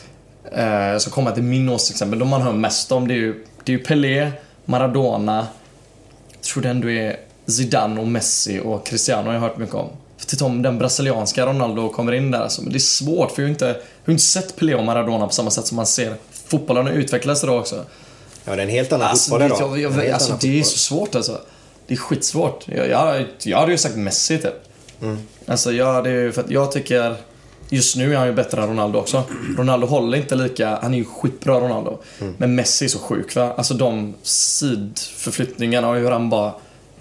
[0.56, 3.44] eh, jag ska komma till min åsiktsexempel, de man hör mest om det är ju,
[3.64, 4.32] det är ju Pelé,
[4.64, 5.46] Maradona,
[6.32, 9.88] jag tror det ändå är Zidane och Messi och Cristiano har jag hört mycket om.
[10.26, 12.40] Titta om den brasilianska Ronaldo kommer in där.
[12.40, 12.62] Alltså.
[12.62, 13.74] Men det är svårt för jag har inte, jag
[14.04, 16.14] har inte sett Pelé och Maradona på samma sätt som man ser.
[16.46, 17.84] Fotbollen har utvecklats idag också.
[18.44, 19.78] Ja, det är en helt annan Alltså, fotboll det, idag.
[19.78, 21.40] jag, jag, helt alltså, det är så svårt alltså.
[21.86, 22.64] Det är skitsvårt.
[22.68, 24.54] Jag, jag, jag hade ju sagt Messi typ.
[25.02, 25.18] Mm.
[25.46, 27.16] Alltså jag hade ju, för att jag tycker...
[27.74, 29.22] Just nu är han ju bättre än Ronaldo också.
[29.58, 30.78] Ronaldo håller inte lika...
[30.82, 31.98] Han är ju skitbra Ronaldo.
[32.20, 32.34] Mm.
[32.38, 33.54] Men Messi är så sjuk va.
[33.56, 36.52] Alltså de sidförflyttningarna och hur han bara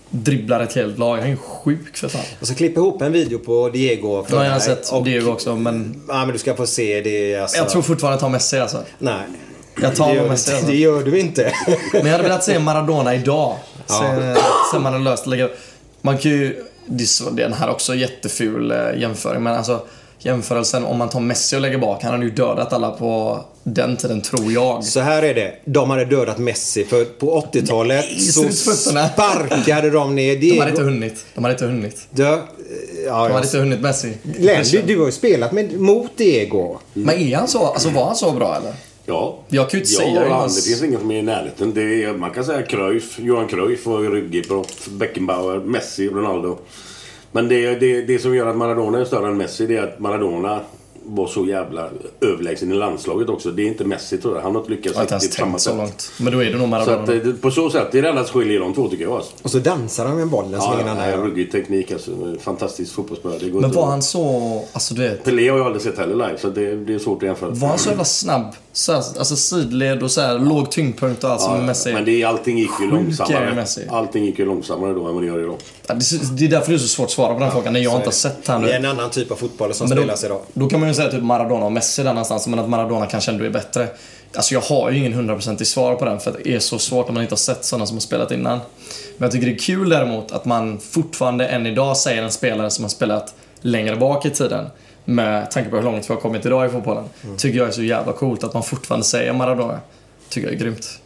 [0.09, 1.15] dribblar ett helt lag.
[1.15, 2.21] Han är ju sjuk för fan.
[2.41, 4.25] Och så klipp ihop en video på Diego.
[4.29, 6.01] Ja, jag har sett Och- Diego också men...
[6.07, 7.35] Ja, men du ska få se det.
[7.35, 7.57] Alltså.
[7.57, 8.83] Jag tror fortfarande att jag tar Messi alltså.
[8.99, 9.23] Nej.
[9.81, 10.67] Jag tar det gör, Messi alltså.
[10.67, 11.53] det gör du inte.
[11.93, 13.55] Men jag hade velat se Maradona idag.
[13.85, 14.35] Sen,
[14.71, 15.49] sen man har löst lägga
[16.01, 16.63] Man kan ju...
[16.85, 19.81] Det är Den här är också jätteful eh, jämföring men alltså
[20.25, 22.03] jämförelsen om man tar Messi och lägger bak.
[22.03, 24.83] Han hade ju dödat alla på den tiden tror jag.
[24.83, 25.53] Så här är det.
[25.65, 30.69] De hade dödat Messi för på 80-talet Nej, så sparkade de ner De hade Diego.
[30.69, 31.25] inte hunnit.
[31.35, 32.07] De hade inte hunnit.
[32.09, 32.41] Du, ja,
[33.05, 34.13] De hade inte hunnit Messi.
[34.23, 36.77] Glenn, du, du har ju spelat med, mot Diego.
[36.93, 37.65] Men är han så?
[37.65, 38.73] Alltså var han så bra eller?
[39.05, 39.39] Ja.
[39.49, 41.73] Jag kan ju inte ja, säga hans- Det finns ingen som är i närheten.
[41.73, 44.87] Det är, man kan säga Cruyff, Johan Cruyff var ju ryggigbrott.
[44.89, 46.57] Beckenbauer, Messi, Ronaldo.
[47.35, 49.99] Men det, det, det som gör att Maradona är större än Messi det är att
[49.99, 50.59] Maradona
[51.05, 51.89] var så jävla
[52.21, 53.51] överlägsen i landslaget också.
[53.51, 54.41] Det är inte Messi tror jag.
[54.43, 55.77] Han har inte lyckats Jag riktigt på samma så sätt.
[55.77, 56.11] långt.
[56.19, 57.03] Men då är det nog Så Maradona.
[57.03, 59.13] att, eh, på så sätt, det är det enda som skiljer de två tycker jag.
[59.13, 59.31] Alltså.
[59.41, 61.17] Och så dansar de med bollen som Ja, ingen annan gör.
[61.17, 62.11] ruggig teknik alltså.
[62.41, 63.39] Fantastisk fotbollsspelare.
[63.61, 64.63] Men var han så...
[64.73, 65.23] Alltså du vet.
[65.23, 67.49] Pelé har jag aldrig sett heller live så det, det är svårt att jämföra.
[67.49, 68.45] Var han så jävla snabb?
[68.73, 72.05] Så här, alltså sidled och så här, låg tyngdpunkt och allt som Ja, Messi Men
[72.05, 73.55] det, allting gick ju långsammare.
[73.55, 73.81] Messi.
[73.89, 75.55] Allting gick ju långsammare då än vad det gör idag.
[75.87, 77.95] Ja, det, är därför det är så svårt att svara på den frågan när jag
[77.95, 80.23] inte har sett han Det är en annan typ av fotboll som Men då, spelas
[80.23, 80.41] idag.
[80.53, 83.31] då kan man ju säga typ Maradona och Messi där någonstans, men att Maradona kanske
[83.31, 83.87] ändå är bättre.
[84.35, 87.13] Alltså jag har ju ingen hundraprocentig svar på den för det är så svårt när
[87.13, 88.57] man inte har sett sådana som har spelat innan.
[89.17, 92.69] Men jag tycker det är kul däremot att man fortfarande än idag säger en spelare
[92.69, 94.65] som har spelat längre bak i tiden
[95.05, 97.03] med tanke på hur långt vi har kommit idag i fotbollen.
[97.37, 99.79] Tycker jag är så jävla coolt att man fortfarande säger Maradona.
[100.29, 100.99] Tycker jag är grymt.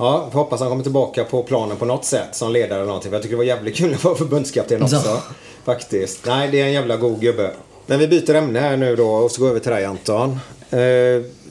[0.00, 3.10] Ja, vi hoppas han kommer tillbaka på planen på något sätt som ledare eller någonting.
[3.10, 4.96] För jag tycker det var jävligt kul att vara förbundskapten också.
[5.04, 5.22] Ja.
[5.64, 6.26] Faktiskt.
[6.26, 7.50] Nej, det är en jävla god gubbe.
[7.86, 10.30] Men vi byter ämne här nu då och så går vi över till dig Anton.
[10.70, 10.78] Eh,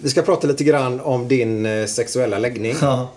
[0.02, 2.76] vi ska prata lite grann om din eh, sexuella läggning.
[2.82, 3.10] Ja,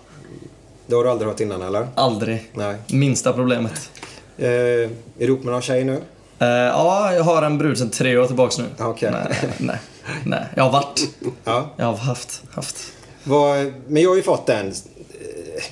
[0.87, 1.87] Det har du aldrig hört innan eller?
[1.95, 2.49] aldrig.
[2.53, 2.75] Nej.
[2.87, 3.89] Minsta problemet.
[4.37, 6.01] Eh, är du ihop med någon tjej nu?
[6.39, 8.65] Eh, ja, jag har en brud sedan tre år tillbaks nu.
[8.79, 9.11] Okej.
[9.11, 9.77] Nej, nej,
[10.25, 10.43] nej.
[10.55, 11.01] Jag har varit.
[11.43, 11.69] Ja.
[11.77, 12.41] Jag har haft.
[12.51, 12.75] haft.
[13.23, 14.73] Vad, men jag har ju fått den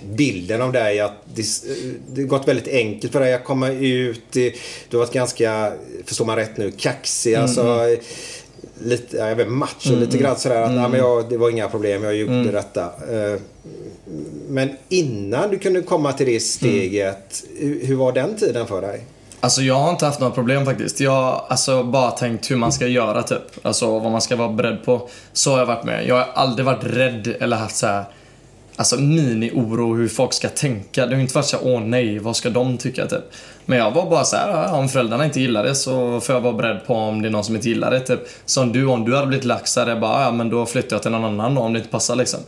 [0.04, 1.46] bilden av dig att det,
[2.14, 4.32] det har gått väldigt enkelt för dig att komma ut.
[4.32, 4.52] Du
[4.92, 5.74] har varit ganska,
[6.06, 7.36] förstår man rätt nu, kaxig.
[7.36, 7.80] Alltså,
[8.84, 10.62] lite, ja, jag vet, macho lite grann sådär.
[10.62, 12.82] Att, nej, men jag, det var inga problem, jag gjorde detta.
[12.84, 13.40] Eh,
[14.50, 19.06] Men innan du kunde komma till det steget, hur, hur var den tiden för dig?
[19.40, 21.00] Alltså jag har inte haft några problem faktiskt.
[21.00, 23.42] Jag har alltså bara tänkt hur man ska göra typ.
[23.62, 25.10] Alltså vad man ska vara beredd på.
[25.34, 26.08] Så har jag varit med.
[26.08, 28.06] Jag har aldrig varit rädd eller haft så här.
[28.82, 31.06] Alltså mini-oro hur folk ska tänka.
[31.06, 33.24] Det har inte varit så åh nej, vad ska de tycka typ.
[33.66, 36.54] Men jag var bara så här, om föräldrarna inte gillar det så får jag vara
[36.54, 38.20] beredd på om det är någon som inte gillar det typ.
[38.46, 40.96] Som du, om du hade blivit lax så hade jag bara, ja men då flyttar
[40.96, 42.40] jag till någon annan då om det inte passar liksom.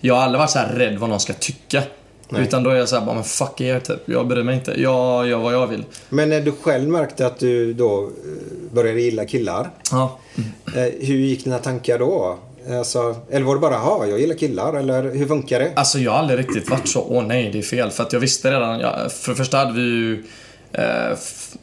[0.00, 1.82] Jag har aldrig varit så rädd vad någon ska tycka.
[2.28, 2.42] Nej.
[2.42, 4.00] Utan då är jag så här, bara, men fuck er typ.
[4.04, 4.82] Jag bryr mig inte.
[4.82, 5.84] Jag gör vad jag vill.
[6.08, 9.70] Men när du själv märkte att du då eh, började gilla killar.
[9.90, 10.18] Ja.
[10.66, 12.38] Eh, hur gick dina tankar då?
[12.70, 15.72] Alltså, eller var det bara, ja, jag gillar killar, eller hur funkar det?
[15.76, 17.90] Alltså jag har aldrig riktigt varit så, åh nej det är fel.
[17.90, 20.24] För att jag visste redan, jag, för det första hade vi ju
[20.72, 21.18] eh,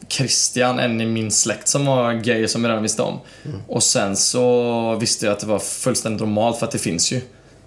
[0.07, 3.19] Christian, en i min släkt som var gay som jag redan visste om.
[3.67, 7.21] Och sen så visste jag att det var fullständigt normalt för att det finns ju.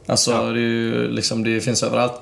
[0.06, 2.12] Alltså det, är ju, liksom, det finns överallt.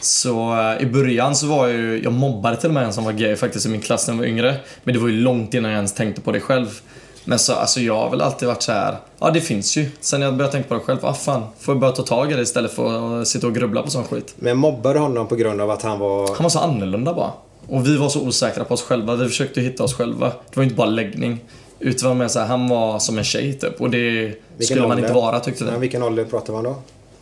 [0.00, 3.04] Så eh, i början så var jag ju, jag mobbade till och med en som
[3.04, 4.56] var gay faktiskt i min klass när jag var yngre.
[4.84, 6.80] Men det var ju långt innan jag ens tänkte på det själv.
[7.24, 8.96] Men så, alltså jag har väl alltid varit så här.
[9.18, 9.90] ja det finns ju.
[10.00, 12.34] Sen jag började tänka på det själv, ah fan, får jag börja ta tag i
[12.34, 14.34] det istället för att sitta och grubbla på sån skit.
[14.36, 16.26] Men mobbade honom på grund av att han var...
[16.26, 17.32] Han var så annorlunda bara.
[17.68, 19.14] Och vi var så osäkra på oss själva.
[19.16, 20.26] Vi försökte hitta oss själva.
[20.28, 21.40] Det var inte bara läggning.
[21.78, 23.80] Utan mer så här, han var som en tjej typ.
[23.80, 25.02] Och det skulle man ålder?
[25.02, 25.70] inte vara tyckte vi.
[25.70, 26.76] Men vilken ålder pratar man då?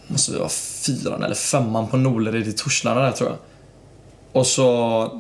[0.07, 3.38] Måste vi vara fyran eller femman på Nolered i Torslanda där tror jag.
[4.32, 4.62] Och så...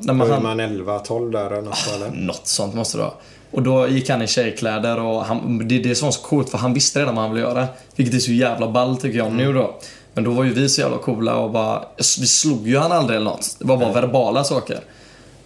[0.02, 2.10] När man, han, man 11, 12 där eller något så, eller?
[2.10, 3.14] något sånt måste det vara.
[3.50, 6.50] Och då gick han i tjejkläder och han, det är det som var så coolt
[6.50, 7.68] för han visste redan vad han ville göra.
[7.96, 9.74] Vilket är så jävla ball tycker jag nu då.
[10.14, 11.84] Men då var ju vi så jävla coola och bara...
[11.96, 13.56] Vi slog ju han aldrig eller något.
[13.58, 14.80] Det var bara verbala saker.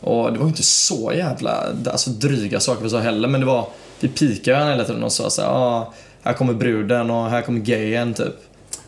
[0.00, 3.46] Och det var ju inte så jävla alltså, dryga saker vi sa heller men det
[3.46, 3.66] var...
[4.00, 5.92] Vi pikade han hela tiden och sa såhär, ah,
[6.22, 8.34] här kommer bruden och här kommer gayen typ.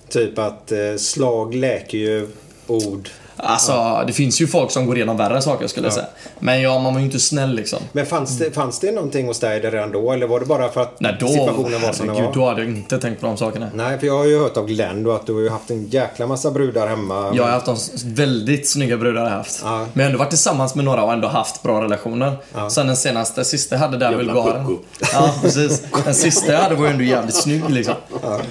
[0.08, 2.28] Typ att eh, slag läker ju
[2.66, 3.08] ord.
[3.37, 5.95] Alltså, det finns ju folk som går igenom värre saker skulle jag Ja.
[5.97, 6.07] säga.
[6.39, 7.78] Men ja, man var ju inte snäll liksom.
[7.93, 10.12] Men fanns det, fanns det någonting hos dig där redan då?
[10.12, 12.32] Eller var det bara för att Nej, då, situationen var som den var?
[12.34, 13.68] då hade jag inte tänkt på de sakerna.
[13.74, 15.87] Nej, för jag har ju hört av Glenn då att du har ju haft en
[15.89, 17.32] jäkla massa brudar hemma.
[17.34, 19.64] Jag har haft de väldigt snygga brudar jag har haft.
[19.64, 22.37] Men jag har ändå varit tillsammans med några och ändå haft bra relationer.
[22.70, 24.66] Sen den senaste, sista jag hade där, Bulgaren.
[24.66, 24.82] pucko.
[25.12, 25.82] Ja, precis.
[26.05, 27.95] Den sista jag hade var ju ändå jävligt snygg liksom.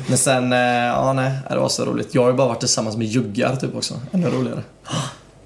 [0.08, 2.16] Men sen, eh, ja nej, det var så roligt.
[2.16, 3.94] Jag har ju bara varit tillsammans med juggar typ också.
[4.12, 4.64] Ännu roligare.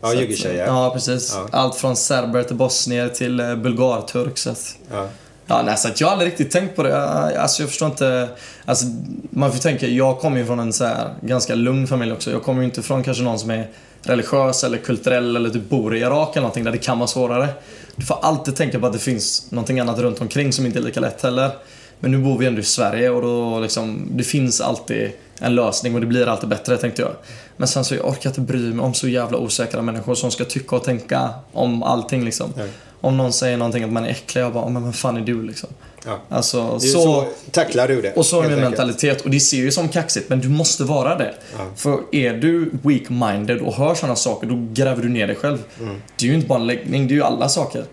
[0.01, 0.65] Ja, juggetjejer.
[0.65, 1.33] Ja, precis.
[1.35, 1.47] Ja.
[1.59, 4.37] Allt från serber till bosnier till eh, bulgarturk.
[4.37, 5.07] Så att, Ja.
[5.47, 6.89] Ja, nej, så att jag har aldrig riktigt tänkt på det.
[6.89, 8.29] Jag- Alltså jag förstår inte.
[8.65, 8.85] Alltså,
[9.29, 12.31] man får tänka, jag kommer ju från en så här ganska lugn familj också.
[12.31, 13.67] Jag kommer ju inte från kanske någon som är
[14.03, 17.47] religiös eller kulturell eller typ bor i Irak eller någonting där det kan vara svårare.
[17.95, 20.83] Du får alltid tänka på att det finns någonting annat runt omkring som inte är
[20.83, 21.51] lika lätt heller.
[21.99, 25.95] Men nu bor vi ändå i Sverige och då liksom, det finns alltid en lösning
[25.95, 27.11] och det blir alltid bättre tänkte jag.
[27.57, 30.45] Men sen så jag orkar inte bry mig om så jävla osäkra människor som ska
[30.45, 32.53] tycka och tänka om allting liksom.
[33.01, 35.21] Om någon säger någonting att man är äcklig, jag bara, "Ja, men vem fan är
[35.21, 35.69] du liksom?
[36.05, 36.19] Ja.
[36.29, 38.13] Alltså, så, så tacklar du det.
[38.13, 38.69] och så är min enkelt.
[38.69, 39.21] mentalitet.
[39.21, 41.33] Och det ser ju som kaxigt, men du måste vara det.
[41.75, 45.57] För är du weak-minded och hör sådana saker, då gräver du ner dig själv.
[45.79, 45.95] Mm.
[46.15, 47.83] Det är ju inte bara en läggning, det är ju alla saker.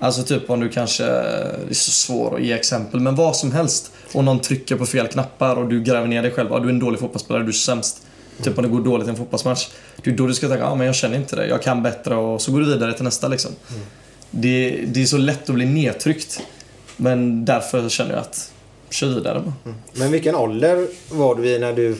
[0.00, 3.52] Alltså typ om du kanske, det är så svårt att ge exempel, men vad som
[3.52, 3.92] helst.
[4.12, 6.48] Och någon trycker på fel knappar och du gräver ner dig själv.
[6.50, 8.02] Ja, du är en dålig fotbollsspelare, du är sämst.
[8.42, 9.68] Typ om det går dåligt i en fotbollsmatch.
[10.02, 12.16] Det är då du ska tänka, ja men jag känner inte det, jag kan bättre
[12.16, 13.50] och så går du vidare till nästa liksom.
[14.30, 16.40] Det, det är så lätt att bli nedtryckt.
[16.96, 18.52] Men därför känner jag att,
[18.90, 19.74] kör vidare bara.
[19.92, 21.96] Men vilken ålder var du i när du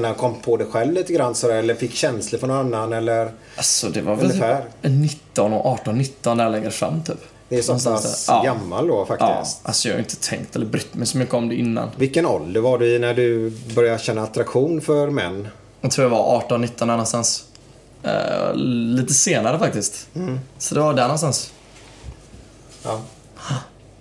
[0.00, 1.54] när kom på dig själv lite grann sådär?
[1.54, 2.92] Eller fick känslor från någon annan?
[2.92, 3.32] Eller?
[3.56, 4.60] Alltså det var väl Ungefär.
[4.60, 7.18] typ 19 och 18, 19 där längre fram typ.
[7.48, 8.24] Det är så pass.
[8.28, 8.42] Ja.
[8.42, 9.30] gammal då faktiskt.
[9.30, 11.90] Ja, alltså jag har inte tänkt eller brytt mig så mycket om det innan.
[11.96, 15.48] Vilken ålder var du i när du började känna attraktion för män?
[15.80, 17.44] Jag tror jag var 18, 19 där någonstans.
[18.02, 20.08] Eh, lite senare faktiskt.
[20.14, 20.40] Mm.
[20.58, 21.52] Så det var där någonstans.
[22.84, 23.00] Ja.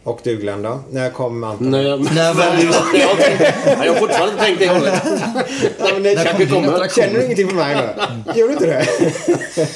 [0.07, 0.79] Och du Glenn då?
[0.91, 1.71] När kom Anton?
[1.71, 3.41] Nej, jag, Nej, men- jag, har tänkt-
[3.85, 5.03] jag har fortfarande inte tänkt det hållet.
[5.79, 6.87] Nej, men det När kanske kom kommer.
[6.89, 8.33] Känner du ingenting för mig nu?
[8.39, 8.87] Gör du inte det?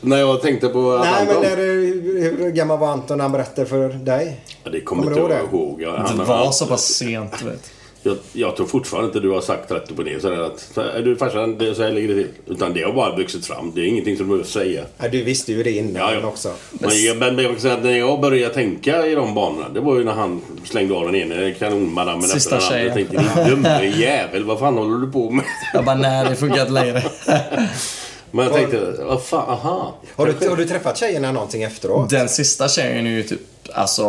[0.00, 3.24] När jag tänkte på att Nej, men Anton- när, du- hur gammal var Anton när
[3.24, 4.40] han berättade för dig?
[4.64, 5.80] Ja, det kommer Kommer inte jag ihåg
[6.16, 7.70] Det var så pass sent, du vet.
[8.02, 11.02] Jag, jag tror fortfarande inte du har sagt rätt upp och ner sådär att är
[11.02, 12.28] du farsan, det, så här ligger det till.
[12.46, 13.72] Utan det har bara vuxit fram.
[13.74, 14.84] Det är ingenting som du behöver säga.
[14.98, 16.26] Nej, du visste ju det innan Ja, ja.
[16.26, 16.52] också.
[16.70, 19.80] Men, jag, men jag kan säga att när jag började tänka i de banorna, det
[19.80, 22.82] var ju när han slängde av den ene kanonmadammen efter Sista den andra.
[22.82, 25.44] Jag tänkte, din dumme jävel, vad fan håller du på med?
[25.74, 27.02] Jag bara, nej det funkar inte längre.
[28.30, 29.94] Men jag tänkte, vad fan, aha.
[30.16, 32.10] Har du, har du träffat tjejerna någonting efteråt?
[32.10, 33.40] Den sista tjejen är ju typ,
[33.72, 34.04] alltså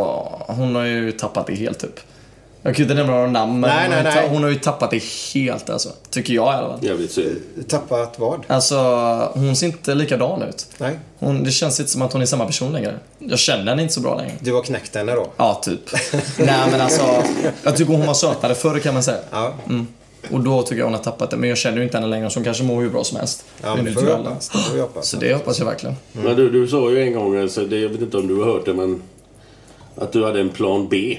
[0.47, 1.99] hon har ju tappat det helt typ.
[2.63, 4.29] Jag kan ju inte nämna några namn men Nej, hon, har nej, nej.
[4.29, 5.03] hon har ju tappat det
[5.33, 5.89] helt alltså.
[6.09, 6.85] Tycker jag i alla fall.
[6.85, 7.39] Jävligt synd.
[7.67, 8.43] Tappat vad?
[8.47, 8.75] Alltså,
[9.33, 10.67] hon ser inte likadan ut.
[10.77, 10.99] Nej.
[11.19, 12.95] Hon, det känns inte som att hon är samma person längre.
[13.19, 14.33] Jag känner henne inte så bra längre.
[14.39, 15.27] Du har knäckt henne då?
[15.37, 15.79] Ja, typ.
[16.37, 17.03] Nej, men alltså.
[17.63, 19.19] Jag tycker hon var sötare förr kan man säga.
[19.31, 19.53] Ja.
[19.69, 19.87] Mm.
[20.31, 21.37] Och då tycker jag hon har tappat det.
[21.37, 23.45] Men jag känner ju inte henne längre så hon kanske mår hur bra som helst.
[23.63, 24.01] Ja, men det får
[24.73, 25.07] vi hoppas.
[25.07, 25.95] Så det hoppas jag verkligen.
[26.11, 28.45] Men du, du sa ju en gång, alltså, det, jag vet inte om du har
[28.45, 29.01] hört det, men
[29.95, 31.17] att du hade en plan B.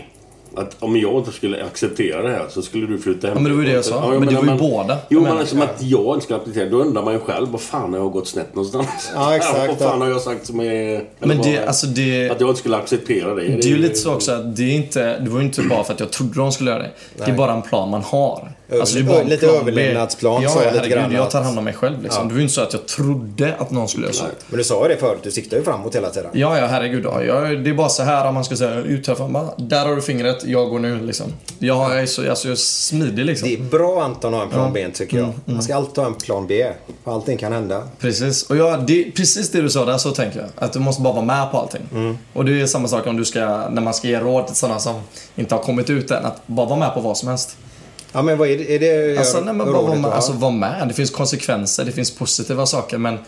[0.57, 3.37] Att om jag inte skulle acceptera det här så skulle du flytta hem.
[3.37, 3.95] Ja, men det var ju det jag sa.
[4.13, 4.99] Ja, Men det var ju båda.
[5.09, 5.65] Jo, Jag men som ja.
[5.65, 8.29] att jag inte ska acceptera Då undrar man ju själv, vad fan har jag gått
[8.29, 9.13] snett någonstans?
[9.15, 9.69] Ja, exakt.
[9.69, 11.05] vad fan har jag sagt som är...
[11.19, 12.31] Men det, vad- alltså det...
[12.31, 13.43] Att jag inte skulle acceptera det.
[13.43, 15.85] Det är ju lite så också att det är inte, det var ju inte bara
[15.85, 16.91] för att jag trodde de skulle göra det.
[17.17, 18.53] Det är bara en plan man har.
[18.81, 22.23] Alltså, det en lite överlevnadsplan, Ja, lite grann jag tar hand om mig själv liksom.
[22.23, 22.29] Ja.
[22.29, 24.25] Det var ju inte så att jag trodde att någon skulle göra så.
[24.49, 26.31] Men du sa ju det förut, du siktar ju framåt hela tiden.
[26.33, 27.05] Ja, ja, herregud.
[27.05, 27.23] Ja.
[27.23, 29.29] Jag, det är bara så här om man ska säga utträffa.
[29.29, 31.27] Bara, Där har du fingret, jag går nu liksom.
[31.59, 33.49] Jag är så alltså, jag är smidig liksom.
[33.49, 35.27] Det är bra Anton att ha en plan B tycker jag.
[35.27, 36.67] Mm, Man ska alltid ha en plan B.
[37.05, 37.83] Allting kan hända.
[37.99, 38.51] Precis.
[38.51, 40.49] Och jag, det, precis det du sa där, så tänker jag.
[40.55, 41.83] Att du måste bara vara med på allting.
[41.93, 42.19] Mm.
[42.33, 44.79] Och det är samma sak om du ska, när man ska ge råd till sådana
[44.79, 44.95] som
[45.37, 46.25] inte har kommit ut än.
[46.25, 47.57] Att bara vara med på vad som helst.
[48.13, 50.33] Ja men vad är det, är det Alltså, nej, men bara vara rådet med, alltså
[50.33, 50.89] var med.
[50.89, 52.99] Det finns konsekvenser, det finns positiva saker.
[52.99, 53.19] Men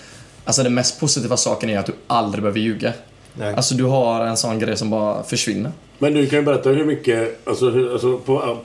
[0.45, 2.93] alltså den mest positiva saken är att du aldrig behöver ljuga.
[3.35, 3.55] Nej.
[3.55, 5.72] Alltså du har en sån grej som bara försvinner.
[5.99, 8.59] Men du kan ju berätta hur mycket, alltså, hur, alltså på,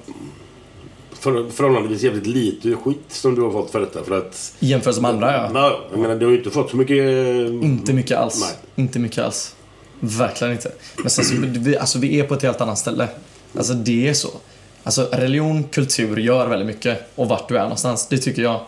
[1.19, 4.03] för, förhållandevis jävligt lite skit som du har fått för detta.
[4.03, 4.53] För att...
[4.59, 5.49] I jämförelse med andra ja.
[5.53, 7.05] Nej, jag menar, du har ju inte fått så mycket...
[7.63, 8.41] Inte mycket alls.
[8.41, 8.85] Nej.
[8.85, 9.55] Inte mycket alls.
[9.99, 10.71] Verkligen inte.
[10.97, 13.07] Men sen så, vi, alltså, vi är på ett helt annat ställe.
[13.57, 14.29] Alltså det är så.
[14.89, 16.99] Alltså religion, kultur gör väldigt mycket.
[17.15, 18.07] Och vart du är någonstans.
[18.07, 18.61] Det tycker jag.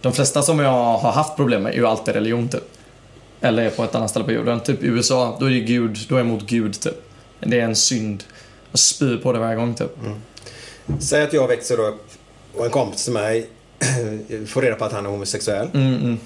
[0.00, 2.62] De flesta som jag har haft problem med är ju alltid religion typ.
[3.40, 4.60] Eller är på ett annat ställe på jorden.
[4.60, 6.94] Typ i USA, då är det Gud, då är jag emot Gud typ.
[7.40, 8.24] Det är en synd.
[8.70, 9.90] Jag spyr på det varje gång typ.
[11.00, 12.08] Säg att jag växer upp
[12.54, 13.48] och en kompis till mig
[14.46, 15.68] får reda på att han är homosexuell.
[15.74, 16.18] Mm, mm.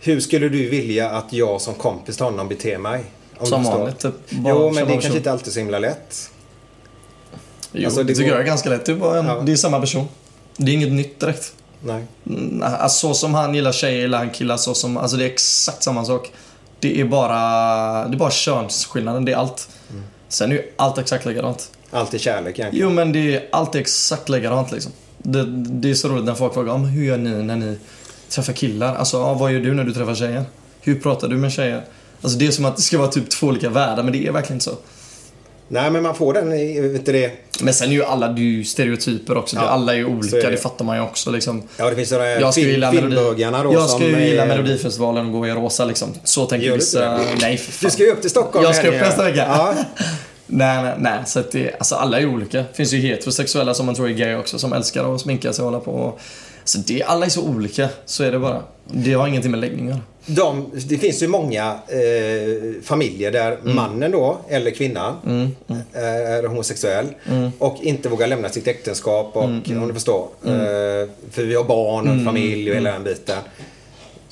[0.00, 3.04] hur skulle du vilja att jag som kompis till honom beter mig?
[3.38, 4.30] Om Som vanligt, typ.
[4.30, 6.30] Bara Jo, men det är kanske inte alltid så himla lätt.
[7.78, 8.84] Jo, Alltså, det, det tycker går- jag är ganska lätt.
[8.86, 9.42] Det en, Ja.
[9.46, 10.08] det är samma person.
[10.56, 11.52] Det är inget nytt direkt.
[11.82, 12.04] Nej.
[12.26, 14.56] Mm, Alltså, så som han gillar tjejer gillar han killar.
[14.56, 16.32] Så som, alltså det är exakt samma sak.
[16.80, 17.38] Det är bara,
[18.08, 19.24] det är bara könsskillnaden.
[19.24, 19.68] Det är allt.
[19.90, 20.02] Mm.
[20.28, 21.70] Sen är ju allt exakt likadant.
[21.90, 22.86] Allt är kärlek egentligen.
[22.88, 24.92] Jo men det är allt är exakt likadant liksom.
[25.18, 27.78] Det, det är så roligt när folk frågar om hur gör ni när ni
[28.28, 28.94] träffar killar?
[28.96, 30.44] Alltså ja, vad gör du när du träffar tjejer?
[30.80, 31.84] Hur pratar du med tjejer?
[32.22, 34.32] Alltså det är som att det ska vara typ två olika världar men det är
[34.32, 34.76] verkligen inte så.
[35.68, 36.50] Nej, men man får den,
[36.92, 37.32] vet du det.
[37.60, 39.56] Men sen är ju alla det är ju stereotyper också.
[39.56, 40.50] Ja, alla är ju olika, är det.
[40.50, 40.56] det.
[40.56, 41.62] fattar man ju också liksom.
[41.76, 45.26] Ja, det finns här Jag film, gilla filmbögarna då Jag ska ju gilla är- Melodifestivalen
[45.26, 46.08] och gå i rosa liksom.
[46.24, 47.20] Så tänker vissa.
[47.40, 47.86] Nej för fan.
[47.86, 49.46] Du ska ju upp till Stockholm Jag ska upp nästa vecka.
[49.48, 49.74] Ja.
[50.46, 51.18] nej, nej, nej.
[51.26, 52.58] Så att det, alltså alla är olika.
[52.58, 55.62] Det finns ju heterosexuella som man tror är gay också som älskar att sminka sig
[55.62, 56.18] och hålla på.
[56.64, 57.88] Så det, alla är så olika.
[58.06, 58.62] Så är det bara.
[58.84, 60.02] Det har ingenting med läggning att göra.
[60.30, 63.76] De, det finns ju många eh, familjer där Mm.
[63.76, 65.14] mannen då, eller kvinnan,
[65.68, 67.50] eh, är homosexuell Mm.
[67.58, 70.28] och inte vågar lämna sitt äktenskap och, om du förstår.
[70.46, 70.60] Mm.
[70.60, 73.38] Eh, för vi har barn och familj och hela den biten.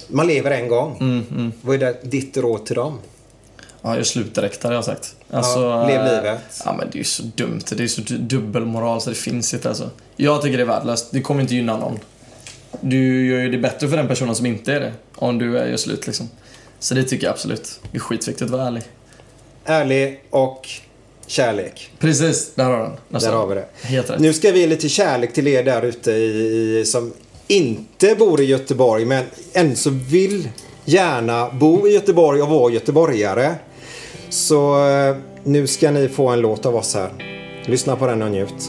[0.09, 0.97] Man lever en gång.
[1.01, 2.99] Mm, Vad är det, ditt råd till dem?
[3.83, 5.15] Ja, jag slut direkt hade jag sagt.
[5.31, 6.41] Alltså, Ja, lev livet.
[6.65, 7.61] Ja, men det är ju så dumt.
[7.71, 9.91] Det är så du- dubbelmoral så det finns inte alltså.
[10.17, 11.07] Jag tycker det är värdelöst.
[11.11, 11.99] Det kommer inte gynna någon.
[12.81, 14.93] Du gör ju det bättre för den personen som inte är det.
[15.15, 16.29] Om du är gör slut liksom.
[16.79, 17.81] Så det tycker jag absolut.
[17.91, 18.83] Det är skitviktigt att vara ärlig.
[19.65, 20.69] Ärlig och
[21.27, 21.91] kärlek.
[21.99, 22.93] Precis, där har den.
[23.09, 23.33] Nästan.
[23.33, 23.67] Där har vi det.
[23.83, 24.21] Helt rätt.
[24.21, 27.13] Nu ska vi ge lite kärlek till er där ute i, i, som
[27.49, 30.49] inte bor i Göteborg men än så vill
[30.85, 33.55] gärna bo i Göteborg och vara göteborgare.
[34.31, 37.11] Så eh, nu ska ni få en låt av oss här.
[37.67, 38.69] Lyssna på den och njut.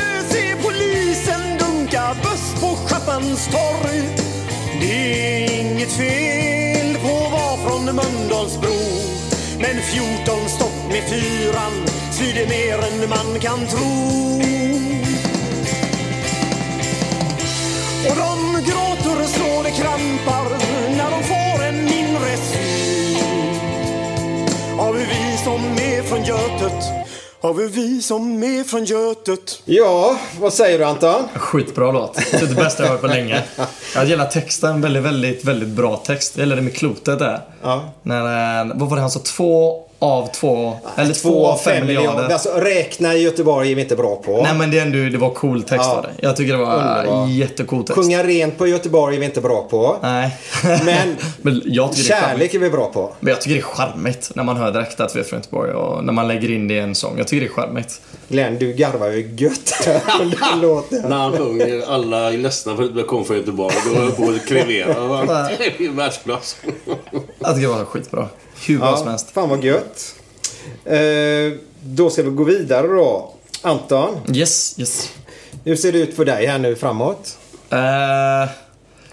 [3.19, 4.01] buss torg.
[4.81, 8.79] Det är inget fel på att vara från Mölndalsbro.
[9.59, 11.71] Men 14 stopp med fyran
[12.11, 14.41] svider mer än man kan tro.
[18.09, 19.90] Och de gråter så det krampar
[27.41, 29.61] har vi vi som är från Götet.
[29.65, 31.23] Ja, vad säger du Anton?
[31.35, 32.13] Skitbra låt.
[32.31, 33.43] Det är det bästa jag har hört på länge.
[33.95, 34.81] Jag gillar texten.
[34.81, 36.37] Väldigt, väldigt, väldigt bra text.
[36.37, 37.41] Jag gillar det med klotet där.
[37.61, 37.93] Ja.
[38.03, 39.19] När, eh, vad var det han sa?
[39.19, 42.29] Två av två, eller två av fem miljarder.
[42.33, 44.41] Alltså, räkna i Göteborg är vi inte bra på.
[44.43, 45.95] Nej men det, är ändå, det var cool text Ja.
[45.95, 46.09] var det.
[46.27, 47.27] Jag tycker det var Underbar.
[47.27, 47.95] jättecool text.
[47.99, 49.97] Sjunga rent på Göteborg är vi inte bra på.
[50.01, 50.37] Nej.
[50.63, 52.39] Men men jag tycker det är charmigt.
[52.39, 53.13] kärlek är vi bra på.
[53.19, 55.71] Men jag tycker det är charmigt när man hör direkt att vi är från Göteborg
[55.71, 57.17] och när man lägger in det i en sång.
[57.17, 58.01] Jag tycker det är charmigt.
[58.27, 59.73] Glenn, du garvar ju gött
[60.17, 61.01] den låten.
[61.09, 63.75] När han sjunger alla är ledsna för att jag kom från Göteborg.
[63.85, 64.87] Då höll jag på att krevera.
[65.57, 66.55] Det är världsklass.
[67.39, 68.27] Jag tycker det var skitbra.
[68.65, 69.31] Hur bra som Ja, helst.
[69.31, 70.15] fan vad gött.
[70.85, 73.33] Eh, då ska vi gå vidare då.
[73.61, 75.09] Anton, Yes, yes.
[75.63, 77.37] hur ser det ut för dig här nu framåt?
[77.69, 78.49] Eh,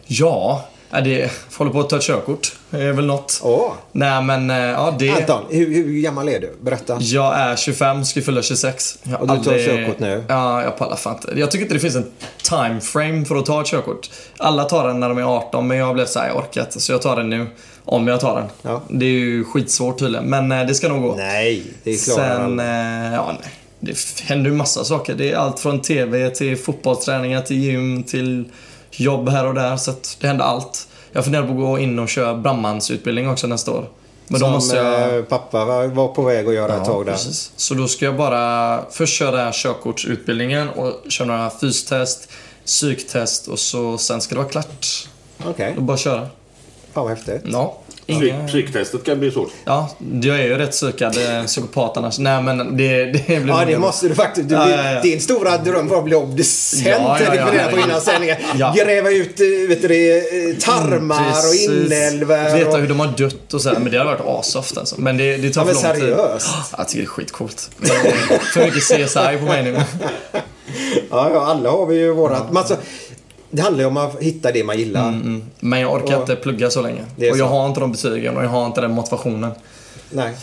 [0.07, 2.53] ja, är det håller på att ta ett körkort.
[2.70, 3.41] Det är väl något.
[3.45, 3.72] Åh.
[3.93, 5.11] Nej men, eh, ja det...
[5.11, 6.57] Anton, hur, hur gammal är du?
[6.61, 6.99] Berätta.
[7.01, 8.99] Jag är 25, ska fylla 26.
[9.03, 10.24] Jag Och du tar körkort nu?
[10.28, 11.41] Ja, jag pallar fan inte.
[11.41, 12.11] Jag tycker inte det finns en
[12.43, 14.11] time frame för att ta ett körkort.
[14.36, 16.80] Alla tar den när de är 18, men jag blev såhär, jag orkar inte.
[16.80, 17.47] Så jag tar den nu.
[17.84, 18.49] Om jag tar den.
[18.62, 18.82] Ja.
[18.89, 21.14] Det är ju skitsvårt tydligen, men eh, det ska nog gå.
[21.16, 22.16] Nej, det är klart.
[22.16, 23.51] Sen, eh, ja nej.
[23.80, 25.14] Det händer ju massa saker.
[25.14, 28.45] Det är allt från TV till fotbollsträningar till gym till
[28.91, 29.76] jobb här och där.
[29.76, 30.89] Så det händer allt.
[31.12, 33.89] Jag funderar på att gå in och köra brandmansutbildning också nästa år.
[34.30, 35.16] Men då Som måste jag...
[35.18, 37.12] eh, pappa var, på väg att göra ett tag där.
[37.12, 37.53] precis.
[37.57, 42.28] Så då ska jag bara först köra körkortsutbildningen och köra några fystest,
[42.64, 44.86] psyktest och så sen ska det vara klart.
[45.45, 46.20] Okej, Då bara köra.
[46.93, 47.43] fan vad häftigt.
[47.45, 47.76] Ja.
[48.09, 48.46] Psyk-.
[48.46, 49.50] Psyktestet kan bli svårt.
[49.64, 49.90] Ja,
[50.22, 52.18] jag är ju rätt psykad eh, psykopat annars.
[52.18, 54.48] Nej men det, det blir Ja, det måste du faktiskt.
[54.48, 55.00] Du, Ja, ja, ja.
[55.00, 56.86] Din stora dröm var att bli obducent.
[56.86, 57.84] Ja, ja, ja, fundera på ja.
[57.84, 58.36] innan sändningen.
[58.59, 58.74] Ja.
[58.76, 61.68] Gräva ut eh, vet du, eh, tarmar Precis.
[61.68, 62.54] och inälvor.
[62.59, 62.78] Veta och...
[62.78, 63.78] hur de har dött och så här.
[63.78, 65.00] Men det hade varit asoft alltså.
[65.00, 66.16] Men det, det tar Ja, för men lång tid.
[66.16, 66.48] seriöst?
[66.78, 67.70] Jag tycker det är skitcoolt.
[68.54, 69.80] För mycket CSI på mig nu.
[71.11, 72.56] Ja, ja, alla har vi ju vårat.
[72.56, 72.76] Alltså,
[73.51, 75.20] det handlar ju om att hitta det man gillar.
[75.61, 77.03] Men jag orkar Och- inte plugga så länge.
[77.16, 77.44] Och jag så.
[77.44, 79.51] har inte de betygen och jag har inte den motivationen.
[80.11, 80.34] Nej.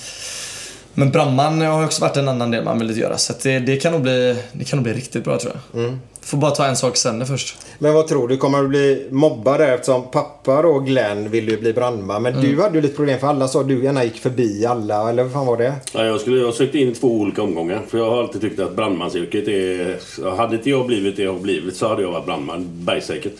[0.93, 3.17] Men brandman har också varit en annan del man vill göra.
[3.17, 5.83] Så det, det, kan nog bli, det kan nog bli riktigt bra tror jag.
[5.83, 5.99] Mm.
[6.25, 7.57] Får bara ta en sak sen först.
[7.79, 8.37] Men vad tror du?
[8.37, 12.21] Kommer du bli mobbad där eftersom pappa då, Glenn, ville ju bli brandman.
[12.23, 12.45] Men Mm.
[12.55, 15.09] du hade ju lite problem för alla sa att du gärna gick förbi alla.
[15.09, 15.73] Eller vad fan var det?
[15.93, 17.81] Ja, jag, skulle, jag sökte in i två olika omgångar.
[17.87, 20.35] För jag har alltid tyckt att brandmansyrket är...
[20.37, 23.35] Hade inte jag blivit det jag har blivit så hade jag varit brandman bergsäkert.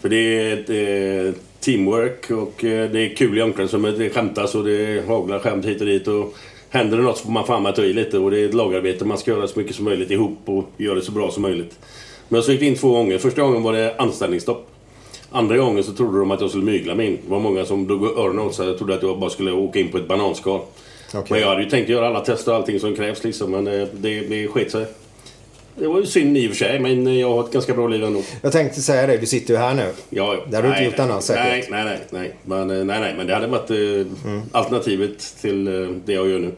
[0.00, 0.70] För det är ett
[1.28, 3.98] eh, teamwork och eh, det är kul i omklädningsrummet.
[3.98, 6.08] Det skämtas och det haglar skämt hit och dit.
[6.08, 6.34] Och
[6.70, 8.18] händer det något så får man fan ta i lite.
[8.18, 9.04] Och det är ett lagarbete.
[9.04, 11.74] Man ska göra så mycket som möjligt ihop och göra det så bra som möjligt.
[12.32, 13.18] Men jag sökte in två gånger.
[13.18, 14.68] Första gången var det anställningsstopp.
[15.30, 17.18] Andra gången så trodde de att jag skulle mygla mig in.
[17.24, 18.66] Det var många som drog öronen åt sig.
[18.66, 20.60] Jag trodde att jag bara skulle åka in på ett bananskal.
[21.14, 21.24] Okej.
[21.30, 23.50] Men jag hade ju tänkt göra alla tester och allting som krävs liksom.
[23.50, 24.86] Men eh, det, det sket sig.
[25.74, 27.88] Det var ju synd i och för sig, men eh, jag har ett ganska bra
[27.88, 28.22] liv ändå.
[28.42, 29.16] Jag tänkte säga det.
[29.16, 29.82] Du sitter ju här nu.
[29.82, 30.40] Ja, ja.
[30.50, 31.70] Det hade du inte Nej, gjort annars säkert.
[31.70, 31.98] Nej, nej, nej.
[32.10, 32.34] nej.
[32.44, 33.14] Men, eh, nej, nej.
[33.16, 36.52] men det hade varit eh, alternativet till eh, det jag gör nu.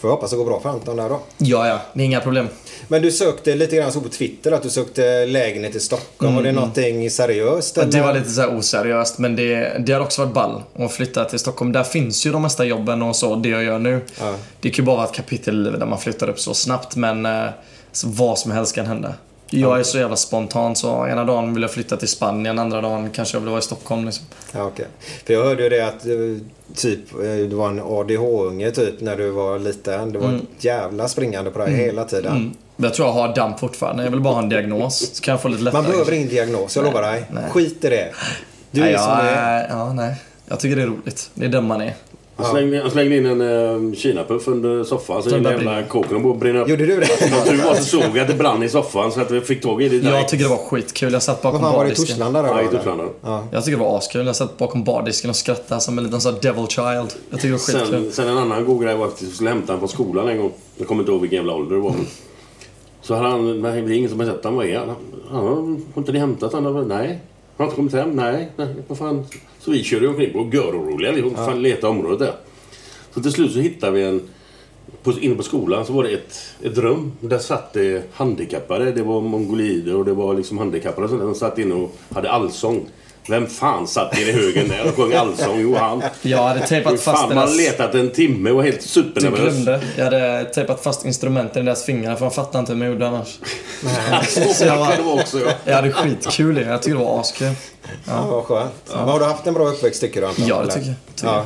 [0.00, 1.20] Får jag hoppas det går bra för Anton där då.
[1.38, 1.80] Ja, ja.
[1.92, 2.48] Det är inga problem.
[2.88, 6.34] Men du sökte lite grann så på Twitter att du sökte lägenhet i Stockholm.
[6.34, 7.76] Var det någonting seriöst?
[7.76, 8.06] Ja, Det eller?
[8.06, 11.72] var lite så oseriöst men det, det har också varit ball att flytta till Stockholm.
[11.72, 14.00] Där finns ju de mesta jobben och så, det jag gör nu.
[14.20, 14.34] Ja.
[14.60, 16.96] Det kan ju bara vara ett kapitel i livet där man flyttar upp så snabbt
[16.96, 17.44] men eh,
[17.92, 19.14] så vad som helst kan hända.
[19.50, 23.10] Jag är så jävla spontan så ena dagen vill jag flytta till Spanien, andra dagen
[23.10, 24.26] kanske jag vill vara i Stockholm liksom.
[24.52, 24.86] Ja, okej.
[25.26, 26.12] För jag hörde ju det att eh,
[26.74, 30.12] typ, eh, du var en ADH-unge typ när du var liten.
[30.12, 32.36] Det var ett jävla springande på dig hela tiden.
[32.36, 32.54] Mm.
[32.76, 34.04] Jag tror jag har damp fortfarande.
[34.04, 35.10] Jag vill bara ha en diagnos.
[35.14, 35.82] Så kan jag få lite lättare.
[35.82, 37.24] Man behöver ingen diagnos, jag lovar dig.
[37.30, 37.44] nej.
[37.50, 38.10] Skit i det.
[38.70, 39.68] Du nej, är som du är.
[39.68, 40.14] Ja, nej.
[40.46, 41.30] Jag tycker det är roligt.
[41.34, 41.94] Det är den man är.
[42.42, 45.82] Han slängde, han slängde in en uh, kinapuff under soffan så Så hela den jävla
[45.82, 46.68] kåken och brinna upp.
[46.68, 47.06] Gjorde du det?
[47.06, 49.62] Som tur var så såg jag att det brann i soffan så att vi fick
[49.62, 50.16] tag i det direkt.
[50.16, 51.12] Jag tycker det var skitkul.
[51.12, 52.16] Jag satt bakom Vad fan var det i bardisken.
[52.16, 52.48] Torslanda?
[52.48, 52.68] Ja, i?
[52.68, 53.04] Torslanda.
[53.22, 53.44] Ja.
[53.52, 54.26] Jag tycker det var askul.
[54.26, 56.86] Jag satt bakom bardisken och skrattade som en liten sån devil child.
[57.30, 57.86] Jag tycker det var skitkul.
[57.86, 60.38] Sen, sen en annan god grej var att jag skulle hämta honom från skolan en
[60.38, 60.52] gång.
[60.76, 61.94] Jag kommer inte ihåg vilken jävla ålder det var.
[63.02, 64.56] Så hade han, det är ingen som har sett honom.
[64.56, 64.96] Vad är han?
[65.94, 66.88] Har inte ni hämtat honom?
[66.88, 67.20] Nej.
[67.60, 68.10] Har inte kommit hem?
[68.10, 68.48] Nej.
[68.56, 69.26] nej vad fan.
[69.58, 71.12] Så vi körde omkring och göroroliga.
[71.12, 71.46] Liksom, ja.
[71.46, 72.34] fan leta området där.
[73.14, 74.22] Så till slut så hittade vi en...
[75.02, 77.12] På, inne på skolan så var det ett, ett rum.
[77.20, 78.92] Där satt det handikappade.
[78.92, 82.86] Det var mongolider och det var liksom handikappade som de satt inne och hade allsång.
[83.28, 85.60] Vem fan satt i högen där och sjöng allsång?
[85.60, 86.02] Jo, han.
[86.22, 87.56] Jag hade tejpat fast fan, man har deras...
[87.58, 89.40] letat en timme och helt Du supernervös.
[89.54, 89.80] glömde.
[89.96, 93.08] Jag hade tejpat fast instrumenten i deras fingrar för de fattade inte hur man gjorde
[93.08, 93.38] annars.
[94.56, 95.38] Så jag var- också.
[95.40, 95.52] Ja.
[95.64, 96.70] Jag hade skitkul i det.
[96.70, 97.52] Jag tycker det var askul.
[98.06, 98.72] Ja, vad skönt.
[98.88, 100.46] Men har du haft en bra uppväxt tycker du Anton?
[100.46, 100.96] Ja, det tycker jag.
[101.16, 101.44] Tycker Ja, jag.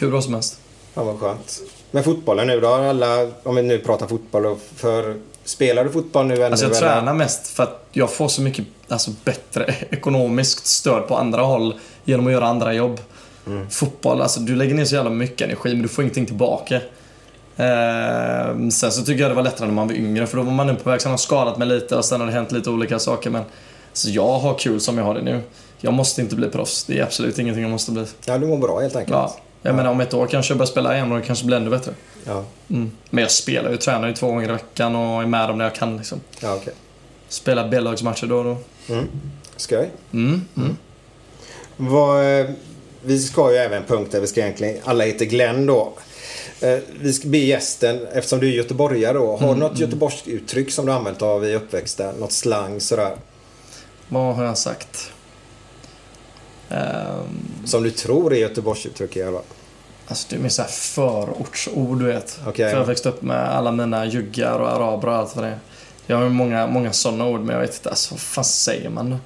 [0.00, 0.58] Hur bra som helst.
[0.94, 1.60] fan vad skönt.
[1.90, 2.68] med fotbollen nu då?
[2.68, 4.56] Alla, om vi nu pratar fotboll.
[4.76, 5.14] För,
[5.50, 6.44] spelar du fotboll nu ännu?
[6.44, 6.80] Alltså jag eller?
[6.80, 11.74] tränar mest för att jag får så mycket alltså, bättre ekonomiskt stöd på andra håll
[12.04, 13.00] genom att göra andra jobb.
[13.70, 16.76] Fotboll, alltså du lägger ner så jävla mycket energi men du får ingenting tillbaka.
[17.56, 20.52] Eh, sen så tycker jag det var lättare när man var yngre för då var
[20.52, 21.00] man nu på väg.
[21.00, 23.42] Sen har skadat mig lite och sen har det hänt lite olika saker men
[23.92, 25.40] så jag har kul som jag har det nu.
[25.80, 26.84] Jag måste inte bli proffs.
[26.84, 28.06] Det är absolut ingenting jag måste bli.
[28.24, 29.16] Ja, du mår bra helt enkelt.
[29.16, 29.36] Ja.
[29.62, 31.70] Jag menar om ett år kanske jag börjar spela igen och det kanske blir ännu
[31.70, 31.92] bättre.
[32.24, 32.90] Ja, Mm.
[33.10, 35.64] Men jag spelar ju, tränar ju två gånger i veckan och är med om det
[35.64, 36.20] jag kan liksom.
[36.40, 36.72] ja okej.
[37.28, 38.56] Spelar B-lagsmatcher då och då.
[38.94, 39.06] Mm.
[39.56, 39.90] Skoj.
[40.12, 40.44] Mm.
[40.56, 40.76] Mm.
[41.76, 42.46] Vad, eh,
[43.02, 45.92] vi ska ju även en punkt där vi ska egentligen, alla heter Glenn då.
[46.60, 50.86] Eh, Vi ska be gästen, eftersom du är göteborgare då, har du något Göteborgsuttryck som
[50.86, 52.14] du använt av i uppväxten?
[52.14, 53.12] Något slang sådär?
[54.08, 55.12] Vad har jag sagt?
[56.70, 59.42] Ehm, Som du tror är Göteborgsuttryck i alla fall?
[60.08, 62.40] alltså det är mer såhär förortsord du vet.
[62.46, 62.70] Okej.
[62.70, 65.58] För jag växte upp med alla mina juggar och araber och allt vad det är.
[66.06, 68.90] Jag har ju många, många sådana ord men jag vet inte, alltså vad fan säger
[68.90, 69.16] man då?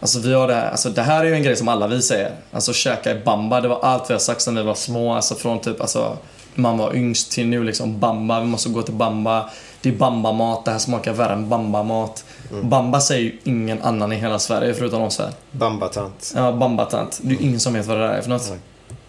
[0.00, 2.02] Alltså vi har det här, alltså det här är ju en grej som alla vi
[2.02, 2.32] säger.
[2.52, 5.14] Alltså käka i bamba, det var allt vi har sagt sedan vi var små.
[5.14, 6.16] Alltså från typ, alltså
[6.54, 9.50] man var yngst till nu liksom bamba, vi måste gå till bamba.
[9.80, 12.24] Det är bambamat, det här smakar värre än bambamat.
[12.50, 15.30] Bamba säger ju ingen annan i hela Sverige förutom oss här.
[15.50, 16.32] Bambatant.
[16.36, 17.20] Ja, bambatant.
[17.22, 18.48] Det är ju ingen som vet vad det där är för något.
[18.50, 18.58] Nej.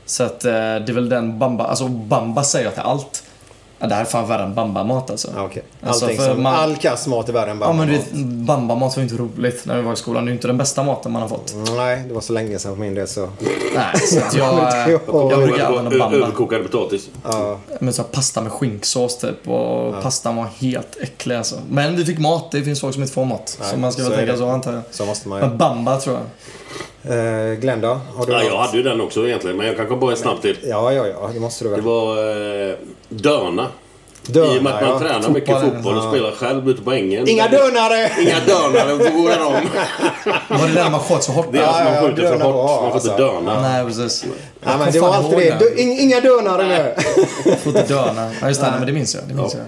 [0.06, 3.24] Så att eh, det är väl den bamba, alltså bamba säger jag till allt.
[3.82, 5.28] Ja, det här är fan värre än bambamat alltså.
[5.36, 5.64] Ja, okej.
[5.84, 8.06] Alltså, för som, man- All kass mat är värre än Ja men bambamat.
[8.12, 10.26] du vet, bambamat var ju inte roligt när vi var i skolan.
[10.26, 11.56] Det är ju inte den bästa maten man har fått.
[11.78, 13.30] Nej, det var så länge sedan för min del så.
[13.76, 14.54] Nej, så att jag,
[14.90, 16.18] Jag jag, brukar använda bamba.
[16.18, 17.10] Överkokad potatis.
[17.24, 21.56] Ja, Men så här pasta med skinksås typ och pastan var helt äcklig alltså.
[21.70, 23.58] Men vi fick mat, det finns folk som inte får mat.
[23.62, 24.82] Nej, så man ska väl tänka så antar jag.
[24.92, 25.56] så måste man Men ju.
[25.58, 26.24] bamba tror jag.
[27.04, 28.00] Eh, Glenn då?
[28.16, 30.42] Har du Ja, jag hade ju den också egentligen, men jag kan komma bara snabbt
[30.42, 30.58] till.
[30.64, 31.30] Ja, ja, ja.
[31.34, 31.86] Det måste du Det väl.
[31.86, 32.18] var
[32.70, 32.76] eh,
[33.10, 33.68] Dörna.
[34.28, 35.00] Dörna, I och med att man ja.
[35.00, 36.10] tränar mycket Fotboll, fotboll och ja.
[36.12, 37.30] spelar själv ute på ängen.
[37.30, 38.12] Inga dörnare!
[38.22, 39.54] Inga dörnare, då går det om.
[40.60, 41.48] Var det där man sköt så hårt?
[41.52, 42.56] Det är alltså Ja, ja, man skjuter för dörna hårt.
[42.56, 43.18] Man får inte alltså.
[43.18, 43.62] dörna.
[43.62, 44.26] Nej precis.
[44.66, 45.56] Ja, men det var alltid det.
[45.60, 47.56] Du, ing- inga dörnare nu!
[47.64, 48.32] Får inte döna.
[48.42, 49.24] Ja just det, nej, men det minns jag.
[49.28, 49.64] Det minns jag.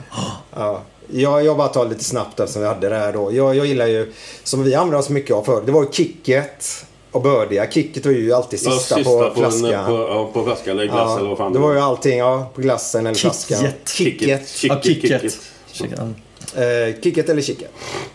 [0.55, 0.81] Ja.
[1.13, 3.33] Jag, jag bara tar lite snabbt eftersom vi hade det här då.
[3.33, 6.85] Jag, jag gillar ju, som vi använde oss mycket av förr, det var ju kicket
[7.11, 7.71] och bördiga.
[7.71, 9.85] Kicket var ju alltid Ja, sista, sista på, flaskan.
[9.85, 12.61] på, ja, på flaskan eller glass eller vad fan det var ju allting, ja, på
[12.61, 13.57] glassen eller flaskan.
[13.57, 13.89] Kicket.
[13.89, 14.63] Kicket.
[14.63, 15.21] Ja, Kicket.
[15.21, 15.39] kicket.
[15.71, 15.99] kicket.
[16.55, 16.63] Ja.
[16.63, 17.71] Eh, kicket eller kicket.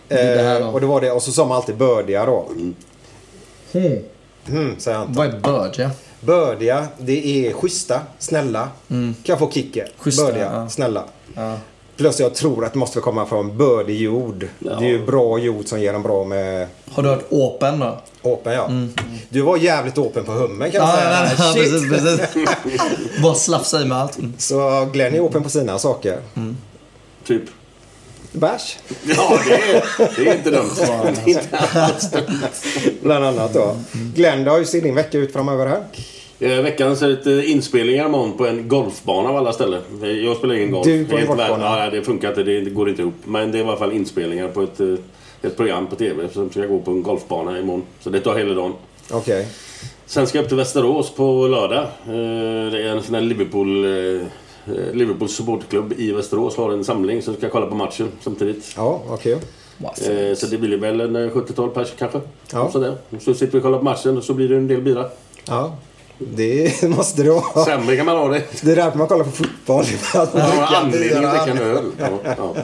[0.07, 1.11] det Eh, och det var det.
[1.11, 2.49] Och så sa man alltid bördiga då.
[3.71, 5.13] Hmm, säger han.
[5.13, 5.91] Vad är bördiga?
[6.19, 8.69] Bördiga, det är schyssta, snälla.
[8.87, 9.83] Kan jag få kicket?
[9.83, 9.93] Mm.
[9.97, 10.69] Schyssta, bördiga, ja.
[10.69, 11.03] snälla.
[11.35, 11.57] Ja.
[11.97, 14.47] Plus jag tror att det måste komma från bördig jord.
[14.59, 17.97] Det är ju bra jord som ger dem bra med Har du hört open då?
[18.21, 18.69] Open ja.
[19.29, 21.29] Du var jävligt open på hummen kan man Ja, säga.
[21.37, 23.21] ja, ja, precis, precis.
[23.23, 24.17] Bara slafsa i med allt.
[24.17, 24.33] Mm.
[24.37, 26.19] Så Glenn är open på sina saker.
[27.27, 27.43] Typ.
[28.31, 28.77] Bärs.
[29.03, 29.83] Ja, det är,
[30.15, 30.69] det är inte dumt.
[31.25, 32.41] Det är inte alls dumt.
[33.01, 33.75] Bland annat då.
[34.15, 35.83] Glenn, då, hur ser din vecka ut framöver här?
[36.39, 39.81] Eh, Veckans är lite inspelningar imorgon på en golfbana av alla ställen.
[40.03, 40.85] Eh, Jag spelar ingen golf.
[40.85, 41.79] Du på värd- golfbana?
[41.85, 42.43] Ja, det funkar inte.
[42.43, 43.13] Det, det går inte ihop.
[43.25, 44.93] Men det är i alla fall inspelningar på ett, eh,
[45.41, 47.83] ett program på TV som ska gå på en golfbana imorgon.
[47.99, 48.73] Så det tar hela dagen.
[49.11, 49.47] Okej.
[50.05, 51.83] Sen ska jag upp till Västerås på lördag.
[51.83, 53.85] Eh, Det är en sån här Liverpool...
[53.85, 54.21] eh,
[54.75, 58.73] eh, Liverpool supportklubb i Västerås har en samling så jag ska kolla på matchen samtidigt.
[58.75, 59.37] Ja, okej.
[60.29, 62.21] Eh, Så det blir väl en eh, 70-tal pers kanske.
[62.53, 62.71] Ja.
[62.71, 62.93] Sådär.
[63.19, 65.05] Så sitter vi och kollar på matchen och så blir det en del bira.
[65.47, 65.75] Ja.
[66.19, 67.65] Det måste det vara.
[67.65, 68.43] Sämre kan man ha det.
[68.61, 69.85] Det är därför man kollar på fotboll.
[70.13, 71.83] Att man har anledning att dricka en öl.
[71.99, 72.55] Ja, ja.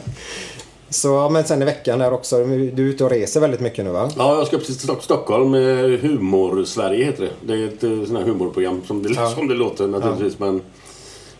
[0.89, 2.37] Så, ja, men sen i veckan där också.
[2.45, 4.09] Du är ute och reser väldigt mycket nu va?
[4.17, 5.53] ja, jag ska upp till Stock- Stockholm.
[5.53, 5.59] eh,
[5.99, 7.53] Humor-Sverige heter det.
[7.53, 9.29] Det är ett eh, sånt här humorprogram som det, Ja.
[9.29, 10.39] som det låter naturligtvis.
[10.39, 10.61] Men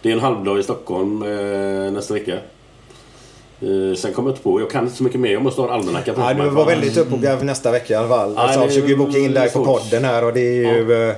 [0.02, 2.34] det är en halvdag i Stockholm eh, nästa vecka.
[3.98, 4.60] Sen kommer jag inte på.
[4.60, 5.32] Jag kan inte så mycket mer.
[5.32, 8.34] Jag måste ha en almanacka Ja, du var väldigt uppbokad nästa vecka i alla fall.
[8.36, 11.08] Ja, Alltså, jag försöker boka in dig på podden här och det är ju...
[11.10, 11.16] eh,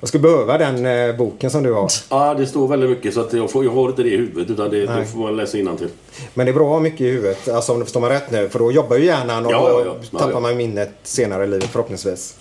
[0.00, 1.90] Jag skulle behöva den eh, boken som du har.
[2.10, 4.50] Ja, det står väldigt mycket så att jag, får, jag har inte det i huvudet
[4.50, 5.04] utan det, Nej.
[5.06, 5.88] får man läsa innantill.
[6.34, 8.30] Men det är bra att ha mycket i huvudet, alltså om du förstår mig rätt
[8.30, 8.48] nu.
[8.48, 10.18] För då jobbar ju hjärnan och Ja, ja, ja.
[10.18, 10.40] Tappar ja.
[10.40, 12.34] man minnet senare i livet förhoppningsvis.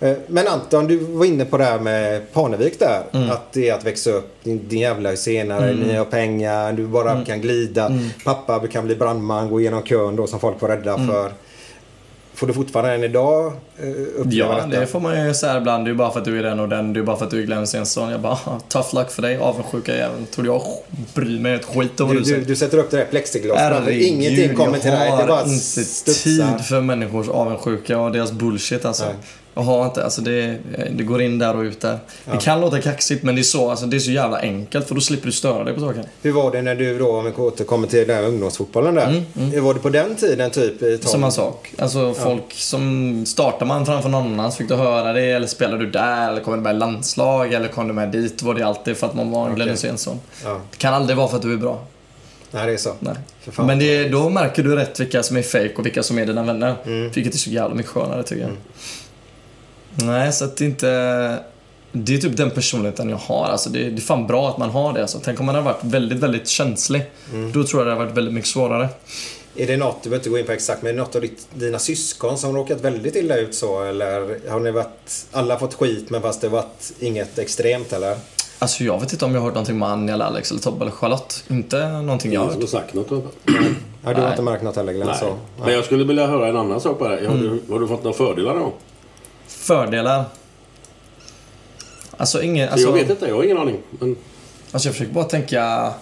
[0.00, 3.02] Eh, Men Anton, du var inne på det här med Parnevik där.
[3.12, 3.30] Mm.
[3.30, 4.28] Att det är att växa upp.
[4.42, 7.24] Din, din jävla husenare, ni har pengar, du bara Mm.
[7.24, 7.90] kan glida.
[8.24, 11.08] Pappa du kan bli brandman, gå igenom kön då som folk var rädda Mm.
[11.08, 11.32] för.
[12.36, 13.46] Får du fortfarande än idag
[13.78, 14.80] eh, uppleva Ja, detta?
[14.80, 15.84] det får man ju säga ibland.
[15.84, 16.92] Det är ju bara för att du är den och den.
[16.92, 18.10] Det är bara för att du är Glenn Stensson.
[18.10, 19.38] Jag bara, "Ah, tough luck för dig.
[19.38, 20.26] Avundsjuka jäveln.
[20.26, 20.62] Tror jag
[21.14, 23.58] bryr mig ett skit om vad Du, du, du, du sätter upp det där plexiglas
[23.58, 23.80] framför.
[23.80, 24.98] Herregud, Ingenting kommer till dig.
[25.10, 29.04] Det Jag bara inte tid för människors avundsjuka och deras bullshit alltså.
[29.04, 29.14] Nej.
[29.56, 30.04] Jag har inte.
[30.04, 30.58] Alltså det,
[30.90, 31.98] det går in där och ut där.
[32.24, 34.94] Det kan låta kaxigt men det är så, alltså det är så jävla enkelt för
[34.94, 36.04] då slipper du störa dig på saker.
[36.22, 39.22] Hur var det när du då, om vi återkommer till den här ungdomsfotbollen där.
[39.34, 40.82] Hur var det på den tiden typ?
[40.82, 41.74] i Samma sak.
[41.78, 45.78] Alltså folk som startar man framför någon annan så fick du höra det eller spelar
[45.78, 48.62] du där eller kommer du med i landslag eller kommer du med dit var det
[48.62, 50.20] alltid för att man var en Glenn Hysénsson.
[50.44, 50.60] Ja.
[50.70, 51.80] Det kan aldrig vara för att du är bra.
[52.50, 52.94] Nej, det är så.
[53.62, 56.42] Men det, då märker du rätt vilka som är fake och vilka som är dina
[56.42, 56.74] vänner.
[56.86, 57.10] Mm.
[57.10, 58.50] Vilket är så jävla mycket skönare tycker jag.
[59.96, 61.38] Nej, så att det inte...
[61.92, 63.44] Det är typ den personligheten jag har.
[63.44, 65.00] Alltså det, det är fan bra att man har det.
[65.00, 65.20] Alltså.
[65.24, 67.02] Tänk om man hade varit väldigt, väldigt känslig.
[67.32, 67.52] Mm.
[67.52, 68.88] Då tror jag det hade varit väldigt mycket svårare.
[69.56, 71.20] Är det något, du behöver inte gå in på exakt, men är det något av
[71.20, 73.82] ditt, dina syskon som råkat väldigt illa ut så?
[73.82, 78.16] Eller har ni varit, alla fått skit men fast det varit inget extremt eller?
[78.58, 80.84] Alltså jag vet inte om jag har hört någonting med Anja eller Alex eller Tobbe
[80.84, 81.44] eller Charlotte.
[81.48, 82.60] Inte någonting jag har hört.
[82.60, 83.10] har sagt något.
[83.10, 83.20] Ja,
[84.02, 84.30] du har Nej.
[84.30, 85.08] inte märkt något heller Glenn?
[85.08, 85.16] Nej.
[85.20, 85.36] Så.
[85.64, 87.28] Men jag skulle vilja höra en annan sak bara.
[87.28, 88.72] Har, du, har du fått några fördelar då?
[89.48, 90.24] Fördelar?
[92.16, 92.68] Alltså ingen...
[92.68, 93.78] Alltså, jag vet inte, jag har ingen aning.
[93.90, 94.16] Men
[94.72, 95.92] Alltså jag försöker bara tänka...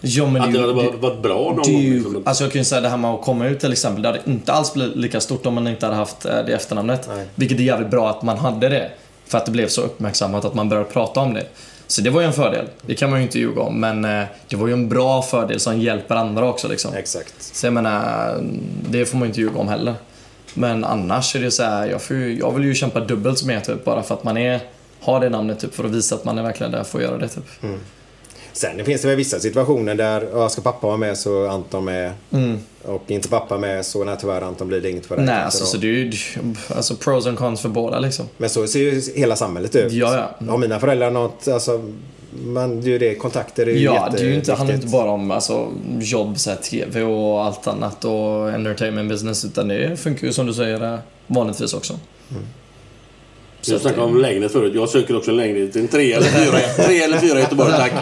[0.00, 1.92] Ja, men att det, hade varit, varit bra någon är gång.
[1.92, 2.22] Liksom.
[2.26, 4.02] alltså jag kan ju säga det här med att komma ut till exempel.
[4.02, 7.08] Det hade inte alls blivit lika stort om man inte hade haft eh, det efternamnet.
[7.14, 7.26] Nej.
[7.34, 8.90] Vilket är jävligt bra att man hade det.
[9.26, 11.46] För att det blev så uppmärksammat att man började prata om det.
[11.86, 12.66] Så det var ju en fördel.
[12.82, 13.80] Det kan man ju inte ljuga om.
[13.80, 16.94] Men eh, det var ju en bra fördel som hjälper andra också liksom.
[16.94, 17.34] Exakt.
[17.38, 18.34] Så jag menar,
[18.90, 19.94] det får man ju inte ljuga om heller.
[20.54, 23.84] Men annars är det så här, jag, ju- jag vill ju kämpa dubbelt mer typ.
[23.84, 24.60] Bara för att man är,
[25.00, 25.74] har det namnet typ.
[25.74, 27.44] För att visa att man är verkligen där för att göra det typ.
[28.52, 32.12] Sen finns det väl vissa situationer där, ja, ska pappa vara med så Anton med.
[32.84, 35.24] Och inte pappa med så nej, tyvärr Anton blir det inget för dig.
[35.24, 36.12] Nej, alltså, så det är ju
[36.76, 38.26] alltså, pros and cons för båda liksom.
[38.36, 39.92] Men så ser ju hela samhället ut.
[39.92, 40.46] Ja, ja.
[40.50, 41.92] Har mina föräldrar något, alltså,
[42.30, 44.86] man, det är ju det, kontakter är ju Ja, det är ju inte, handlar inte
[44.86, 49.44] bara om alltså, jobb, så här, TV och allt annat och entertainment business.
[49.44, 51.98] Utan det funkar ju som du säger eh, vanligtvis också.
[52.28, 52.34] Så
[53.62, 54.72] Jag snackade om lägenhet förut.
[54.74, 55.76] Jag söker också en lägenhet.
[55.76, 57.92] En tre eller fyra, tre eller fyra i Göteborg, tack.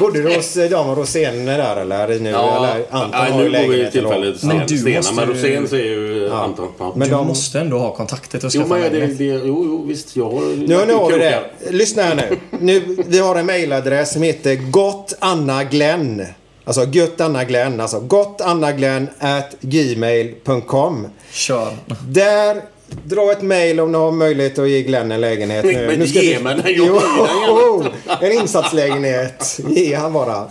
[0.00, 2.08] Bodde du hos eh, Jan och Rosén där eller?
[2.08, 3.90] Nu, eller Anton nej, nu går vi då.
[3.90, 4.96] tillfället Men Sten- du Stena.
[4.96, 6.68] måste Men Rosén så är ju Anton.
[6.78, 6.92] Ja.
[6.96, 9.18] Men du de- måste ändå ha kontakter till att Jo, skaffa men det, lägenhet.
[9.18, 10.16] det, jo, jo, visst.
[10.16, 10.40] Jag har...
[10.56, 11.40] Nu, nu har vi det.
[11.70, 12.36] Lyssna här nu.
[12.60, 12.96] nu.
[13.06, 16.24] Vi har en mailadress som heter gottannaglenn.
[16.64, 17.80] Alltså gottannaglenn.
[17.80, 21.06] Alltså gottannaglenn at gmail.com.
[21.32, 21.68] Kör.
[22.08, 22.56] Där,
[23.04, 25.86] dra ett mail om ni har möjlighet att ge Glenn en lägenhet nu.
[25.86, 27.90] Men nu ge mig den, Jo, gärna.
[28.20, 29.60] en insatslägenhet.
[29.68, 30.46] Ge han bara.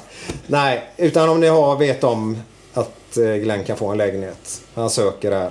[0.47, 2.37] Nej, utan om ni har, vet om
[2.73, 4.61] att eh, Glenn kan få en lägenhet.
[4.73, 5.49] Han söker där.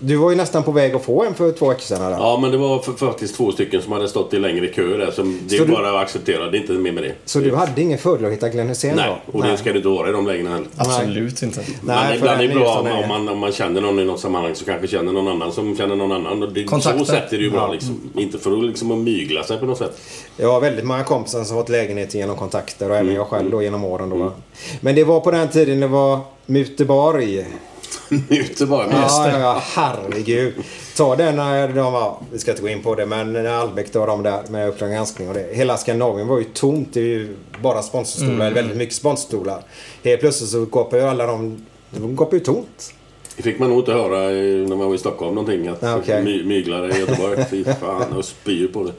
[0.00, 2.02] Du var ju nästan på väg att få en för två veckor sedan.
[2.02, 2.10] Här.
[2.10, 5.10] Ja, men det var faktiskt två stycken som hade stått i längre kö där.
[5.10, 6.50] Som det är du- bara att acceptera.
[6.50, 7.12] Det är inte mer med det.
[7.24, 9.38] Så du hade ingen fördel att hitta Glenn Hysén Nej, då?
[9.38, 10.66] och det ska det inte vara i de lägena heller.
[10.76, 11.60] Absolut inte.
[11.82, 13.98] Men Nej, för ibland är det är bra om, om, man, om man känner någon
[13.98, 16.42] i något sammanhang så kanske känner någon annan som känner någon annan.
[16.42, 16.98] Och det, Kontakter.
[16.98, 17.72] så sätt är det ju bra Ja.
[17.72, 18.00] liksom.
[18.16, 19.98] Inte för att, liksom, att mygla sig på något sätt.
[20.36, 23.50] Jag har väldigt många kompisar som har fått lägenhet genom kontakter och även jag själv
[23.50, 24.10] då genom åren.
[24.10, 24.16] Då.
[24.16, 24.30] Mm.
[24.80, 27.46] Men det var på den tiden det var Muteborg.
[28.28, 28.86] Ute bara.
[28.86, 30.54] Men Ja, ja, ja, herregud.
[30.96, 33.94] Ta den när de var, vi ska inte gå in på det, men när Albeck
[33.94, 35.46] var de där med Uppdrag granskning och det.
[35.52, 36.88] Hela Skandinavien var ju tomt.
[36.92, 38.54] Det är ju bara sponsorstolar, Mm.
[38.54, 39.62] väldigt mycket sponsorstolar.
[40.04, 42.94] Helt plötsligt så gapar ju alla de, de gapar ju tomt.
[43.36, 44.18] Det fick man nog inte höra
[44.68, 45.68] när man var i Stockholm någonting.
[45.68, 46.24] Att okej.
[46.24, 47.44] my, myglare i Göteborg.
[47.50, 48.92] Fy fan, och spyr på det.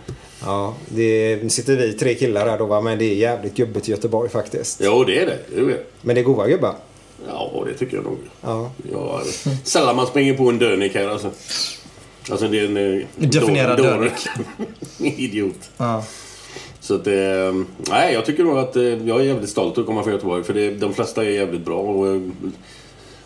[0.45, 3.91] Ja, det sitter vi tre killar där då va, men det är jävligt gubbigt i
[3.91, 4.81] Göteborg faktiskt.
[4.83, 5.37] Jo, det är det.
[5.55, 5.83] det, är det.
[6.01, 6.75] Men det är goda gubbar.
[7.33, 8.17] Ja, det tycker jag nog.
[8.41, 8.71] Ja.
[8.91, 9.21] Ja,
[9.63, 11.31] sällan man springer på en dönik här alltså.
[12.31, 12.77] Alltså det är en...
[12.99, 14.13] eh, Definiera dönik.
[14.99, 15.69] Idiot.
[15.77, 16.03] Ja.
[16.79, 17.53] Så att det...
[17.89, 20.43] Nej, jag tycker nog att eh, jag är jävligt stolt att komma från Göteborg.
[20.43, 21.79] För det, de flesta är jävligt bra.
[21.79, 22.21] Och, eh,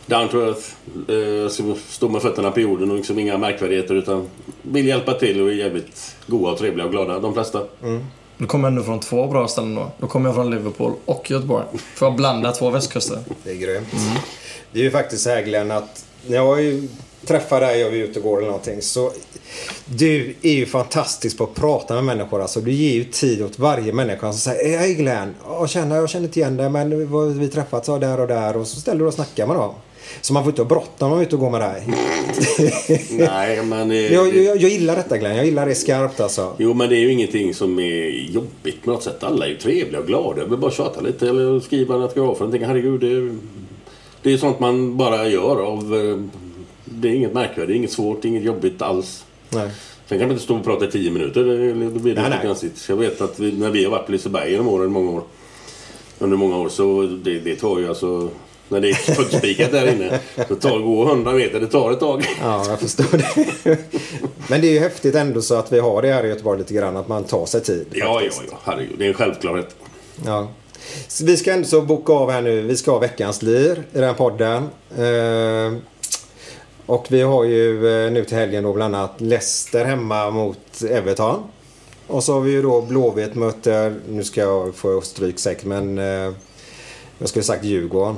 [0.06, 0.68] down to earth.
[1.12, 3.96] Eh, står med fötterna på jorden och liksom inga märkvärdigheter.
[3.96, 4.28] Utan
[4.62, 7.20] vill hjälpa till och är jävligt goa och trevliga och glada.
[7.20, 7.62] De flesta.
[8.38, 9.92] Då kommer jag ändå från två bra ställen då.
[9.98, 11.66] Då kommer jag från Liverpool och Göteborg.
[11.96, 13.20] Får jag blanda två västkuster?
[13.44, 13.88] Det är grymt.
[14.72, 16.88] Det är ju faktiskt så här Glenn att när jag
[17.26, 19.12] träffar dig och vi är ute och går eller någonting så
[19.86, 22.42] du är ju fantastisk på att prata med människor.
[22.42, 26.10] Alltså, du ger ju tid åt varje människa som säger Hej Glenn, jag känner, jag
[26.10, 29.06] känner inte igen dig men vi vi träffats där och där och så ställer du
[29.06, 29.74] och snackar med dem.
[30.22, 31.84] Så man får inte ha bråttom när man är ute och går med dig.
[33.12, 33.92] Nej, men...
[33.92, 36.54] eh, jag, det- jag, jag gillar detta Glenn, jag gillar det skarpt alltså.
[36.58, 39.24] Jo, men det är ju ingenting som är jobbigt på något sätt.
[39.24, 40.42] Alla är ju trevliga och glada.
[40.42, 42.38] Jag vill bara tjata lite eller skriva autograf.
[42.40, 43.36] Jag tänker, herregud, det är,
[44.22, 45.96] det är sånt man bara gör av...
[45.96, 46.18] eh,
[46.86, 49.26] Det är inget märkvärdigt, inget svårt, inget jobbigt alls.
[49.50, 49.70] Nej.
[50.10, 51.44] Sen kan man inte stå och prata i tio minuter.
[51.44, 52.86] det- Då blir det Nej, lite konstigt.
[52.90, 55.24] Jag vet att vi, när vi har varit på Liseberg genom åren, många år.
[56.20, 58.30] Under många år så det, det tar ju alltså
[58.70, 60.20] När det är fullspikat där inne.
[60.48, 62.26] Så tar går 100 meter, det tar ett tag.
[62.42, 63.78] Ja, jag förstår det.
[64.48, 66.74] Men det är ju häftigt ändå så att vi har det här i Göteborg lite
[66.74, 66.98] grann.
[66.98, 67.88] Att man tar sig tid.
[67.92, 68.44] Ja, ja, faktiskt.
[68.52, 68.58] ja.
[68.64, 69.76] Herregud, det är en självklarhet.
[70.26, 70.48] Ja.
[71.08, 72.62] Så vi ska ändå så boka av här nu.
[72.62, 74.70] Vi ska ha veckans lir i den här podden.
[74.98, 75.80] Eh,
[76.86, 81.44] och vi har ju eh, nu till helgen då bland annat Leicester hemma mot Everton.
[82.08, 85.98] Och så har vi ju då Blåvitt möter, nu ska jag få stryk säkert men
[85.98, 86.34] eh,
[87.18, 88.16] jag skulle sagt Djurgården.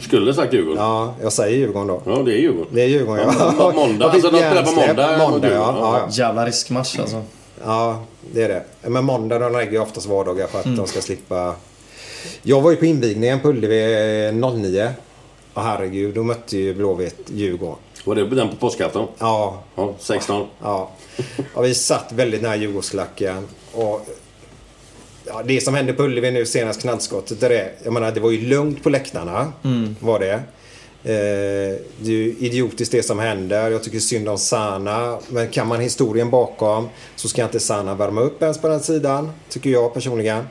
[0.00, 0.78] Skulle sagt Djurgården.
[0.82, 2.02] Ja, jag säger Djurgården då.
[2.06, 2.68] Ja, det är Djurgården.
[2.74, 3.54] Det är Djurgården ja.
[3.58, 4.04] Ja, må- måndag.
[4.06, 5.74] Jag fick Alltså, de spelar på måndag Måndag ja.
[5.80, 6.08] Ja, ja.
[6.10, 7.22] Jävla riskmatch alltså.
[7.64, 8.02] Ja,
[8.32, 8.64] det är det.
[8.90, 10.76] Men måndag de lägger ju oftast vardagar för att Mm.
[10.78, 11.54] de ska slippa...
[12.42, 14.90] Jag var ju på invigningen på Ullevi 09.
[15.54, 17.76] Och herregud, då mötte ju Blåvitt Djurgården.
[18.04, 19.06] Var det den på påskafton?
[19.18, 19.62] Ja.
[19.76, 20.46] Ja, 16.
[20.62, 20.90] Ja.
[21.54, 23.48] Och vi satt väldigt nära Djurgårdsklacken.
[23.72, 24.06] Och
[25.26, 27.40] ja, det som hände på Ullevi nu senast knallskottet.
[27.40, 29.52] Där det, jag menar, det var ju lugnt på läktarna.
[29.64, 29.96] Mm.
[30.00, 30.42] Var det.
[31.02, 33.70] Eh, det är ju idiotiskt det som händer.
[33.70, 35.18] Jag tycker synd om Sana.
[35.28, 39.32] Men kan man historien bakom så ska inte Sana värma upp ens på den sidan.
[39.48, 40.44] Tycker jag personligen.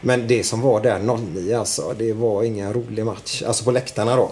[0.00, 1.94] Men det som var där 09 alltså.
[1.98, 3.42] Det var ingen rolig match.
[3.46, 4.30] Alltså på läktarna då.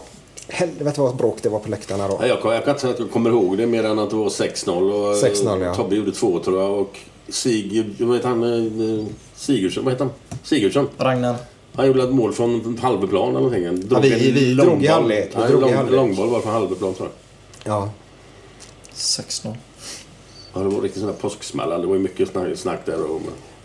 [0.49, 2.19] Helvete vad bråk det var på läktarna då.
[2.21, 4.17] Ja, jag, jag kan inte säga att jag kommer ihåg det mer än att det
[4.17, 4.71] var 6-0.
[4.71, 5.75] Och, 6-0, ja.
[5.75, 6.79] Tobbe gjorde två tror jag.
[6.79, 6.99] Och
[7.29, 8.43] Sig, vad heter han?
[8.43, 9.07] eh,
[9.37, 10.15] Sigurdsson, vad heter han?
[10.43, 10.89] Sigurdsson.
[10.99, 11.37] Ragnar.
[11.75, 13.67] Han gjorde ett mål från halvplan eller någonting.
[13.67, 14.89] Han Ja, vi- en vi drog i långboll.
[14.89, 15.33] halvlek.
[15.35, 17.09] Drog i lång, långboll var från halvplan tror
[17.65, 17.73] jag.
[17.73, 17.91] Ja.
[18.93, 19.57] 16.
[20.55, 21.69] Ja, det var riktigt sån här påsksmäll.
[21.81, 23.21] Det var ju mycket snack, snack där om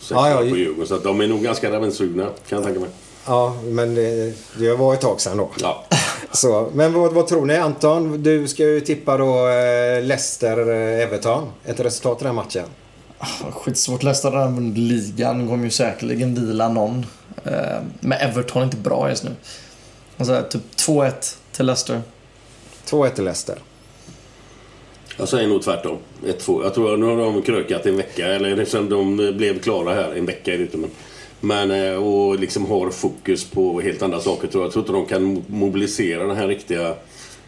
[0.10, 0.88] Ja, ja, på ju- Djurgården.
[0.88, 2.90] Så att de är nog ganska revanschsugna kan jag tänka mig.
[3.26, 5.50] Ja, men det, det var ett tag sedan då.
[5.62, 5.84] Ja.
[6.32, 8.24] Så, men vad, vad tror ni Anton?
[8.24, 11.44] Du ska ju tippa då eh, Leicester-Everton.
[11.66, 12.66] Ett resultat i den här matchen.
[13.52, 14.04] Skitsvårt.
[14.04, 15.48] Leicester har vunnit ligan.
[15.48, 17.06] Kommer ju säkerligen vila någon.
[17.46, 19.32] Eh, Men Everton är inte bra just nu.
[20.18, 22.02] Alltså, typ 2-1 till Leicester.
[22.86, 23.56] 2-1 till Leicester.
[25.18, 25.98] Jag säger nog tvärtom.
[26.26, 26.64] 1-2.
[26.64, 28.26] Jag tror nu har de krökat en vecka.
[28.28, 30.14] Eller sen de blev klara här.
[30.18, 30.78] En vecka är det inte.
[30.78, 30.90] Men,
[31.40, 34.68] men eh, och liksom har fokus på helt andra saker tror jag.
[34.68, 36.96] Jag tror inte de kan mo- mobilisera den här riktiga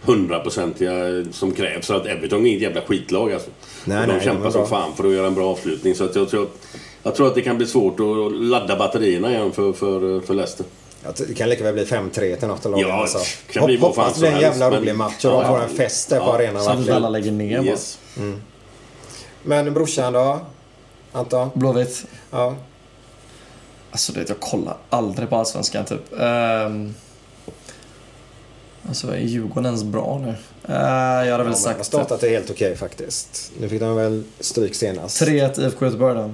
[0.01, 0.93] hundraprocentiga
[1.31, 1.85] som krävs.
[1.85, 3.49] Så att Everton är inget jävla skitlag alltså.
[3.85, 5.95] Nej, de nej, kämpar som fan för att göra en bra avslutning.
[5.95, 6.47] Så att jag, tror,
[7.03, 10.65] jag tror att det kan bli svårt att ladda batterierna igen för, för, för Leicester.
[11.27, 12.87] Det kan lika väl bli 5-3 till något av lagen.
[12.87, 13.17] Ja, alltså.
[13.47, 15.31] det kan bli vad fan Hoppas det blir en jävla helst, rolig men- match och
[15.31, 16.63] de får en fest där på Ja, arenan.
[16.63, 17.65] Så att alla lägger ner bara.
[17.65, 17.99] Yes.
[19.43, 20.39] Men brorsan då?
[21.11, 21.49] Anton?
[21.53, 22.05] Blåvitt.
[22.31, 22.55] Ja.
[23.91, 26.01] Alltså det, jag kollar aldrig på Allsvenskan typ.
[26.11, 26.95] Um,
[28.87, 30.27] alltså är Djurgården ens bra nu?
[30.27, 30.35] Uh,
[30.67, 33.51] jag hade Ja, väl men har sagt startat det helt okej faktiskt.
[33.59, 35.21] Nu fick de väl stryk senast.
[35.21, 36.31] 3-1 IFK Göteborg då.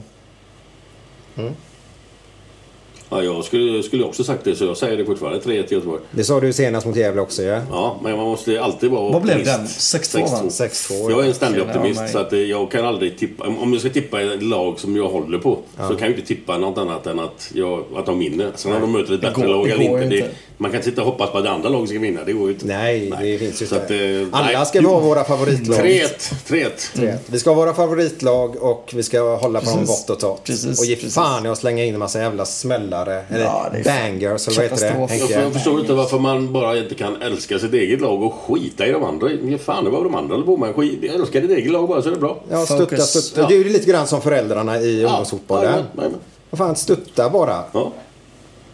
[3.14, 5.40] Ja, jag skulle, skulle också sagt det så jag säger det fortfarande.
[5.40, 6.02] 3-1 till Göteborg.
[6.12, 7.44] Det sa du senast mot Gävle också.
[7.44, 7.62] Ja?
[7.72, 9.66] Ja, men man måste alltid vara Vad blev den?
[9.66, 10.42] 6-2 va?
[10.44, 11.12] 6-2.
[11.12, 13.48] Jag är en ständig optimist ja, så att eh, jag kan aldrig tippa.
[13.48, 16.58] Om jag ska tippa ett lag som jag håller på så kan jag inte tippa
[16.58, 18.52] något annat än att, jag, att de vinner.
[18.56, 20.06] Sen om de möter ett bättre går- lag eller inte.
[20.06, 20.30] Det, inte.
[20.62, 22.20] Man kan inte sitta och hoppas på att det andra laget ska vinna.
[22.26, 22.66] Det går ju inte.
[22.66, 23.86] Nej, det finns ju Så inte.
[23.86, 23.92] att,
[24.32, 24.66] eh, Alla nej.
[24.66, 25.78] ska vi ha våra favoritlag.
[25.80, 26.34] 3-1.
[26.48, 26.70] 3-1.
[26.96, 27.14] Tre.
[27.26, 30.50] Vi ska ha våra favoritlag och vi ska hålla på dem vått och torrt.
[30.80, 33.24] Och ge fan i att slänga in en massa jävla smällare.
[33.30, 35.08] Eller Ja, bangers eller vad heter det?
[35.18, 35.34] Henke?
[35.42, 38.92] jag förstår inte varför man bara inte kan älska sitt eget lag och skita i
[38.92, 39.30] de andra.
[39.32, 40.76] Ge fan i vad de andra håller på med.
[40.76, 42.40] Skit, älska ditt eget lag bara så är det bra.
[42.50, 43.42] Ja, stötta, stötta.
[43.42, 43.48] Ja.
[43.48, 45.64] Det är ju lite grann som föräldrarna i ungdomsfotbollen.
[45.64, 46.20] jajamän, jajamän.
[46.50, 47.64] Vad fan, stötta bara.
[47.72, 47.92] Ja.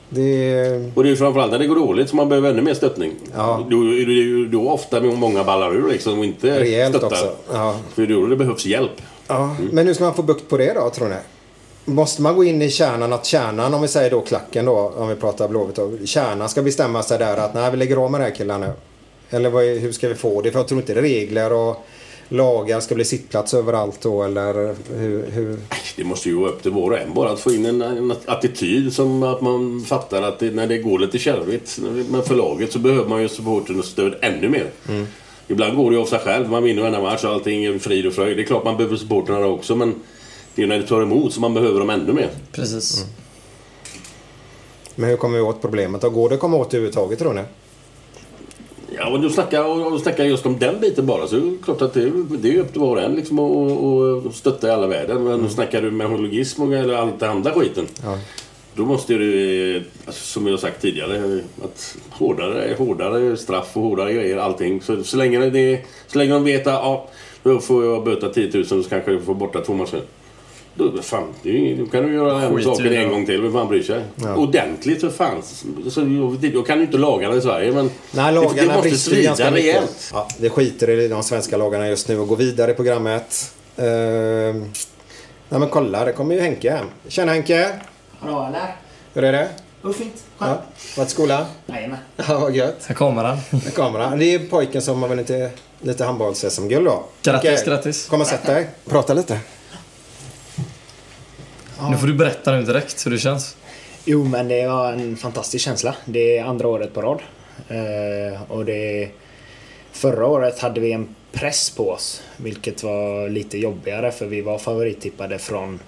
[0.10, 0.92] Det är...
[0.96, 3.12] Och det är ju framförallt när det går dåligt som man behöver ännu mer stöttning.
[3.36, 3.66] Ja.
[3.70, 7.08] Då, då, då, då ofta många ballar ur liksom och inte Rejält stöttar.
[7.08, 7.32] också.
[7.54, 7.76] Ja.
[7.96, 9.02] För då det behövs hjälp.
[9.28, 11.16] Ja, men hur ska man få bukt på det då, tror ni?
[11.86, 15.08] Måste man gå in i kärnan, att kärnan, om vi säger då klacken då, om
[15.08, 18.26] vi pratar Blåvitt kärnan ska bestämma sig där att nej, vi lägger av med det
[18.26, 18.74] här killarna nu.
[19.38, 20.52] Eller vad, är- hur ska vi få det?
[20.52, 21.86] För jag tror inte regler och
[22.30, 25.32] lagar ska bli sittplats överallt då, eller hur?
[25.32, 25.58] hur?
[25.96, 28.14] Det måste ju vara upp till var och en bara att få in en, en
[28.26, 31.80] attityd som att man fattar att det, när det går lite kärvigt
[32.10, 34.72] med förlaget så behöver man ju supporten och stöd ännu mer.
[35.48, 36.50] Ibland går det ju av sig själv.
[36.50, 38.38] Man vinner varenda match och allting är frid och fröjd.
[38.38, 39.96] Det är klart man behöver supporterna också men
[40.56, 42.30] det är ju när det tar emot som man behöver dem ännu mer.
[42.52, 43.06] Precis.
[44.96, 46.02] Men hur kommer vi åt problemet?
[46.02, 46.10] då?
[46.10, 47.42] går det att komma åt överhuvudtaget tror ni?
[48.98, 49.64] Ja, och du snackar,
[49.94, 52.56] och snackar just om den biten bara så är det klart att det, är- det
[52.56, 55.24] är upp till var och en liksom och, och, stötta i alla världen.
[55.24, 57.86] Men snackar du med hoologism och eller allt det andra skiten.
[58.04, 58.18] Ja.
[58.76, 64.14] Då måste du, eh, alltså, som jag sagt tidigare, att hårdare, hårdare straff och hårdare
[64.14, 64.82] grejer, allting.
[64.82, 67.08] Så, så, länge, det, så länge de vet att ja,
[67.44, 70.02] då får jag böta 10 000 så kanske jag får borta två matcher.
[70.78, 72.96] Då, fan, det är ju- då kan du göra den saken det.
[72.98, 73.42] en gång till.
[73.42, 74.02] Vem fan bryr sig?
[74.16, 74.36] Ja.
[74.36, 75.42] Ordentligt för fan.
[75.90, 76.00] Så
[76.54, 79.52] jag kan ju inte laga det i Sverige men Nej, det, det lagarna måste svida
[79.52, 80.10] rejält.
[80.14, 83.52] Ja, vi skiter i de svenska lagarna just nu och går vidare i programmet.
[83.78, 84.60] Ehm,
[85.50, 86.86] nej men kolla, det kommer ju Henke hem.
[87.08, 87.70] Tjena Henke!
[88.20, 88.76] Hallå eller?
[89.14, 89.48] Hur är det?
[89.84, 90.24] Oh, fint.
[90.40, 90.62] Ja.
[90.98, 91.46] Varit i skolan?
[91.66, 91.98] Jajamän.
[92.28, 92.86] Ja, vad gött.
[92.88, 93.38] Här kommer han.
[93.52, 94.20] Med kameran.
[94.20, 95.50] Det är pojken som har vunnit lite,
[95.82, 97.04] lite handbolls-SM-guld då.
[97.24, 98.06] Grattis, Henke, grattis.
[98.08, 98.68] Kom och sätt dig.
[98.90, 99.40] Prata lite.
[101.90, 103.58] Nu får du berätta nu direkt hur det känns.
[104.06, 105.96] Jo, men det var en fantastisk känsla.
[106.06, 107.22] Det är andra året på rad.
[107.68, 109.10] Eh, och det...
[109.92, 114.58] Förra året hade vi en press på oss, vilket var lite jobbigare för vi var
[114.58, 115.80] favorittippade från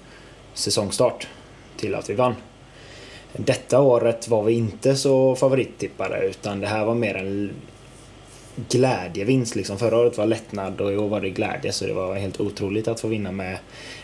[0.53, 1.27] säsongstart
[1.77, 2.35] till att vi vann.
[3.33, 7.51] Detta året var vi inte så favorittippade utan det här var mer en
[8.69, 9.55] glädjevinst.
[9.55, 9.77] Liksom.
[9.77, 12.87] Förra året var lättnad och i år var det glädje så det var helt otroligt
[12.87, 13.57] att få vinna med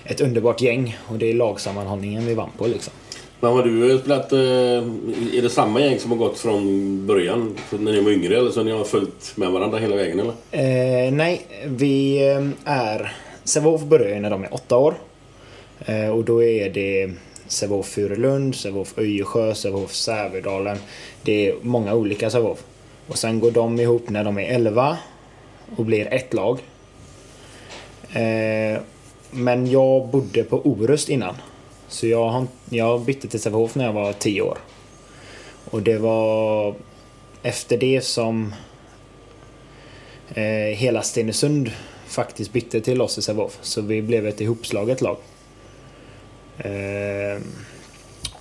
[0.06, 2.68] ett underbart gäng och det är lagsammanhållningen vi vann på.
[2.68, 2.94] Liksom.
[3.40, 4.32] Men har du spelat...
[4.34, 7.58] eh, Är det samma gäng som har gått från början?
[7.70, 10.34] När ni var yngre eller så ni har följt med varandra hela vägen eller?
[10.52, 13.14] Eh, nej, vi eh, är...
[13.44, 14.96] Sävehof börjar när de är åtta år.
[15.86, 17.12] Eh, och då är det
[17.48, 20.78] Sävehof Furulund, Sävehof Öjersjö, Sävehof Sävedalen.
[21.24, 22.64] Det är många olika Sävehof.
[23.08, 24.98] Och sen går de ihop när de är 11
[25.76, 26.60] och blir ett lag.
[28.14, 28.82] Eh,
[29.32, 31.36] men jag bodde på Orust innan.
[31.88, 34.58] Så jag, jag bytte till Sävehof när jag var 10 år.
[35.72, 36.76] Och det var
[37.44, 38.54] efter det som
[40.30, 41.72] eh, hela Stenungsund
[42.08, 43.58] faktiskt bytte till oss i Sävehof.
[43.62, 45.18] Så vi blev ett ihopslaget lag.
[46.58, 47.42] Eh,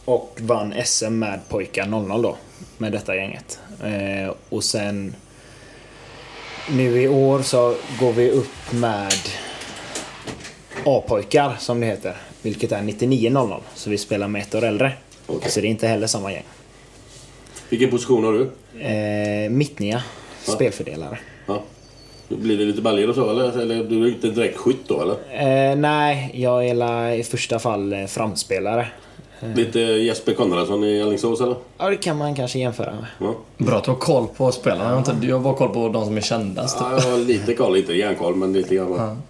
[0.04, 2.36] och vann SM med pojkar 00 då.
[2.78, 3.58] Med detta gänget.
[3.84, 5.14] Eh, och sen
[6.70, 9.12] nu i år så går vi upp med
[10.84, 12.16] A-pojkar som det heter.
[12.42, 13.60] Vilket är 99-00.
[13.74, 14.92] Så vi spelar med ett år äldre.
[15.46, 16.44] Så det är inte heller samma gäng.
[17.68, 18.50] Vilken position har du?
[18.80, 20.02] Eh, mittnia.
[20.42, 21.18] Spelfördelare.
[21.46, 21.62] Ja.
[22.28, 23.60] Blir det lite baljor och så eller?
[23.60, 25.14] Eller du är inte direkt skytt då eller?
[25.70, 28.86] Eh, nej, jag är i första fall eh, framspelare.
[29.40, 31.56] Eh, Lite Jesper Konradsson i Alingsås eller?
[31.78, 33.04] Ja, det kan man kanske jämföra med.
[33.18, 33.34] Ja.
[33.64, 34.84] Bra att du har koll på spelarna.
[34.84, 36.76] Jag har inte- Jag har bara koll på de som är kändast.
[36.80, 39.22] Ja, jag har lite koll, inte järnkoll men lite grann.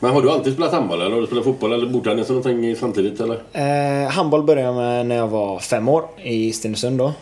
[0.00, 2.76] Men har du alltid spelat handboll eller har du spelat fotboll eller bordtennis eller någonting
[2.76, 3.38] samtidigt eller?
[3.52, 7.12] Eh, handboll började jag med när jag var fem år i Stenungsund då.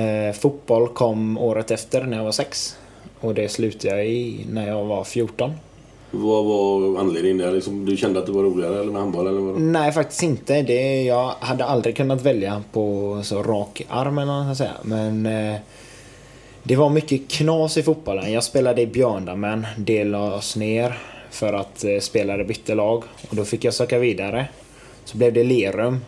[0.00, 2.76] Eh, fotboll kom året efter när jag var sex.
[3.20, 5.52] Och det slutade jag i när jag var 14.
[6.10, 7.52] Vad var anledningen där?
[7.52, 9.60] Liksom, du kände att det var roligare eller med handboll eller vad?
[9.60, 10.62] Nej, faktiskt inte.
[10.62, 14.74] Det, jag hade aldrig kunnat välja på så rak arm eller vad säga.
[14.82, 15.56] Men eh,
[16.62, 18.32] det var mycket knas i fotbollen.
[18.32, 19.66] Jag spelade i Björndammen.
[19.76, 20.98] Det lades ner
[21.30, 23.04] för att eh, spelare bytte lag.
[23.30, 24.48] Och då fick jag söka vidare.
[25.04, 26.00] Så blev det Lerum.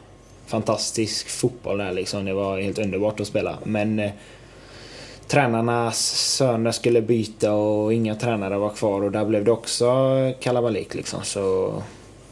[0.46, 2.24] Fantastisk fotboll där liksom.
[2.24, 3.58] Det var helt underbart att spela.
[3.64, 4.10] Men eh,
[5.30, 5.98] tränarnas
[6.36, 9.86] söner skulle byta och inga tränare var kvar och där blev det också
[10.40, 11.20] kalabalik liksom.
[11.22, 11.74] Så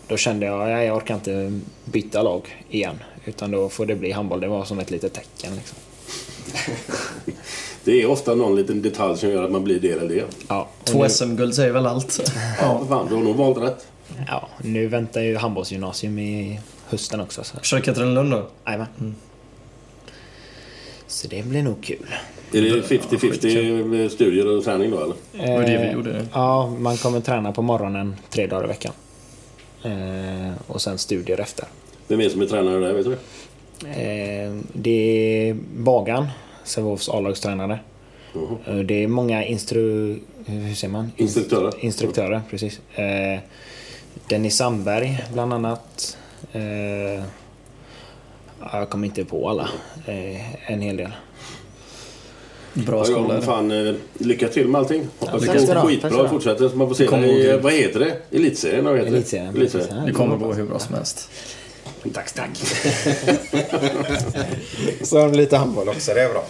[0.08, 2.98] då kände jag att jag orkar inte byta lag igen.
[3.24, 4.40] Utan då får det bli handboll.
[4.40, 5.78] Det var som ett litet tecken liksom.
[7.84, 10.24] Det är ofta någon liten detalj som gör att man blir det eller det.
[10.48, 12.32] Ja, och Två nu, SM-guld säger väl allt.
[12.60, 13.86] Ja, fan, du har nog valt rätt.
[14.26, 17.44] ja, nu väntar ju handbollsgymnasium i hösten också.
[17.44, 17.56] Så.
[17.62, 18.48] Kör Katrineholm då?
[18.66, 19.14] Jajamän.
[21.06, 22.14] Så det blir nog kul.
[22.52, 25.14] Är det 50-50 med studier och träning då eller?
[25.56, 26.26] var det vi gjorde.
[26.32, 28.92] Ja, man kommer träna på morgonen tre dagar i veckan.
[29.82, 31.64] Eh, och sen studier efter.
[32.08, 33.88] Vem är det som är tränare där, vet du det?
[33.88, 34.90] Eh, det
[35.48, 36.26] är Bagan,
[36.64, 37.78] Sävehofs A-lagstränare.
[38.66, 40.18] Eh, Det är många instru...
[40.46, 41.12] Hur säger man?
[41.16, 41.72] Instruktörer.
[41.80, 42.80] Instruktörer, precis.
[42.94, 43.40] Eh,
[44.28, 46.16] Dennis Sandberg, bland annat.
[46.52, 46.62] Eh,
[48.60, 49.68] ja, jag kommer inte på alla.
[50.06, 51.10] Eh, en hel del.
[52.86, 53.34] Bra skola.
[53.34, 55.08] ja, fan, eh, lycka till med allting.
[55.18, 56.70] Hoppas det går skitbra i fortsättningen.
[56.72, 58.36] Så man får se det i, gå- vad heter det?
[58.36, 58.84] Elitserien?
[58.84, 59.16] Vad heter det?
[59.16, 59.88] Elitserien, Elitserien.
[59.88, 60.06] precis.
[60.06, 61.28] Det kommer gå hur bra som helst.
[62.14, 62.50] Tack, tack.
[65.02, 66.44] Så har vi lite handboll också, det är bra.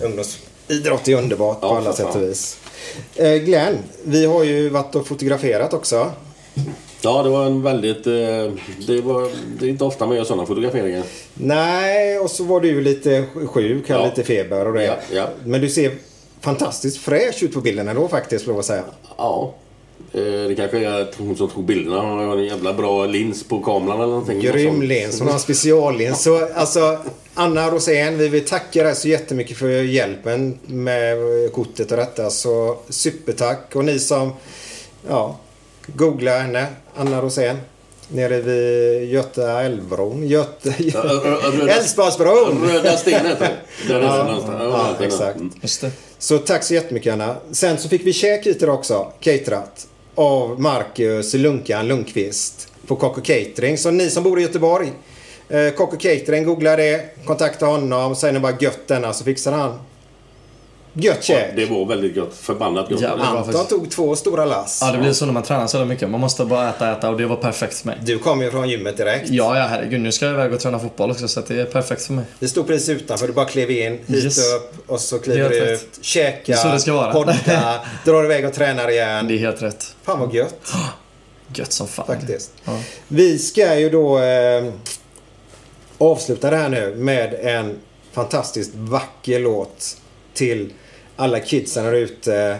[0.00, 2.58] Ungdomsidrott är underbart på Ja, alla för sätt och vis.
[3.16, 6.12] Eh, Glenn, vi har ju varit och fotograferat också.
[7.02, 8.06] Ja, det var en väldigt...
[8.06, 8.12] eh,
[8.86, 9.28] Det, var,
[9.60, 11.02] det är inte ofta man gör sådana fotograferingar.
[11.34, 14.06] Nej, och så var du lite sjuk, hade Ja.
[14.06, 14.84] lite feber och det.
[14.84, 15.28] Ja, ja.
[15.44, 15.92] Men du ser
[16.40, 18.84] fantastiskt fräsch ut på bilderna då faktiskt, får jag säga.
[19.16, 19.54] Ja.
[20.12, 23.60] Eh, Det kanske är att hon som tog bilderna har en jävla bra lins på
[23.60, 24.40] kameran eller någonting.
[24.40, 24.84] Grym Sånt.
[24.84, 26.22] lins, hon har en speciallins.
[26.22, 26.98] Så alltså,
[27.34, 31.16] Anna Rosén, vi vill tacka dig så jättemycket för hjälpen med
[31.52, 32.30] kortet och detta.
[32.30, 33.70] Så supertack.
[33.74, 34.32] Och ni som,
[35.08, 35.36] ja,
[35.86, 36.66] googla henne,
[36.96, 37.56] Anna Rosén.
[38.12, 40.22] Nere vid Göta älvbron.
[40.24, 42.68] Röda- Älvsborgsbron!
[42.68, 43.48] Röda sten heter
[43.88, 43.92] det.
[43.94, 44.40] Ja.
[44.98, 45.36] Ja, exakt.
[45.36, 45.52] mm.
[45.62, 45.90] Just det.
[46.18, 47.36] Så tack så jättemycket Anna.
[47.52, 49.86] Sen så fick vi käk hit idag också, caterat.
[50.14, 53.78] Av Marcus Lunkan Lundqvist på Kocko Catering.
[53.78, 54.92] Så ni som bor i Göteborg,
[55.48, 59.78] eh, Kocko Catering, googla det, kontakta honom, säg ni bara gött denna så fixar han
[60.92, 61.56] gött käk.
[61.56, 62.34] Det var väldigt gott.
[62.34, 63.02] Förbannat gott.
[63.04, 64.78] Anton tog två stora lass.
[64.82, 66.10] Ja, det blir så när man tränar så mycket.
[66.10, 67.98] Man måste bara äta, äta och det var perfekt för mig.
[68.02, 69.30] Du kom ju från gymmet direkt.
[69.30, 70.00] Ja, ja herregud.
[70.00, 72.24] Nu ska jag iväg och träna fotboll också så att det är perfekt för mig.
[72.38, 73.26] Det stod precis utanför.
[73.26, 74.38] Du bara klev in, hit Yes.
[74.54, 77.12] upp och så kliver du ut, Det är så det ska vara.
[77.12, 77.34] podda,
[78.04, 79.30] drar iväg och tränar Det igen.
[79.30, 79.94] är helt rätt.
[80.02, 80.72] Fan vad gött.
[81.54, 82.06] Gött som fan.
[82.06, 82.50] Faktiskt.
[82.64, 82.72] Ja.
[83.08, 84.64] Vi ska ju då eh,
[85.98, 87.78] avsluta det här nu med en
[88.12, 89.96] fantastiskt vacker låt
[90.34, 90.72] till
[91.16, 92.58] alla kidsen där ute.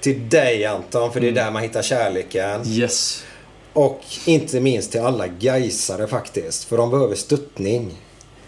[0.00, 2.62] Till dig Anton, för det är där man hittar kärleken.
[2.66, 3.24] Yes.
[3.72, 7.94] Och inte minst till alla gaisare faktiskt, för de behöver stöttning.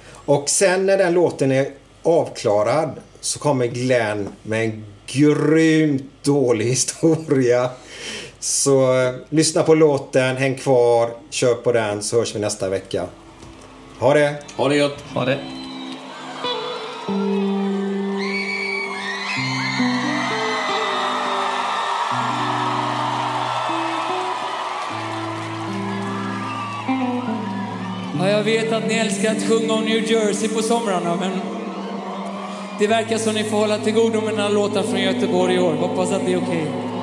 [0.06, 1.70] Och sen när den låten är
[2.02, 2.90] avklarad
[3.20, 7.70] så kommer Glenn med en grymt dålig historia.
[8.40, 13.06] Så eh, lyssna på låten, häng kvar, kör på den så hörs vi nästa vecka.
[13.98, 14.36] Ha det!
[14.56, 15.00] Ha det gött.
[15.14, 15.38] Ha det.
[28.24, 31.30] Ja, jag vet att ni älskar att sjunga om New Jersey på somrarna, men
[32.78, 35.72] det verkar som ni får hålla till godo med några låtar från Göteborg i år.
[35.72, 36.62] Hoppas att det är okej.
[36.62, 36.93] Okay.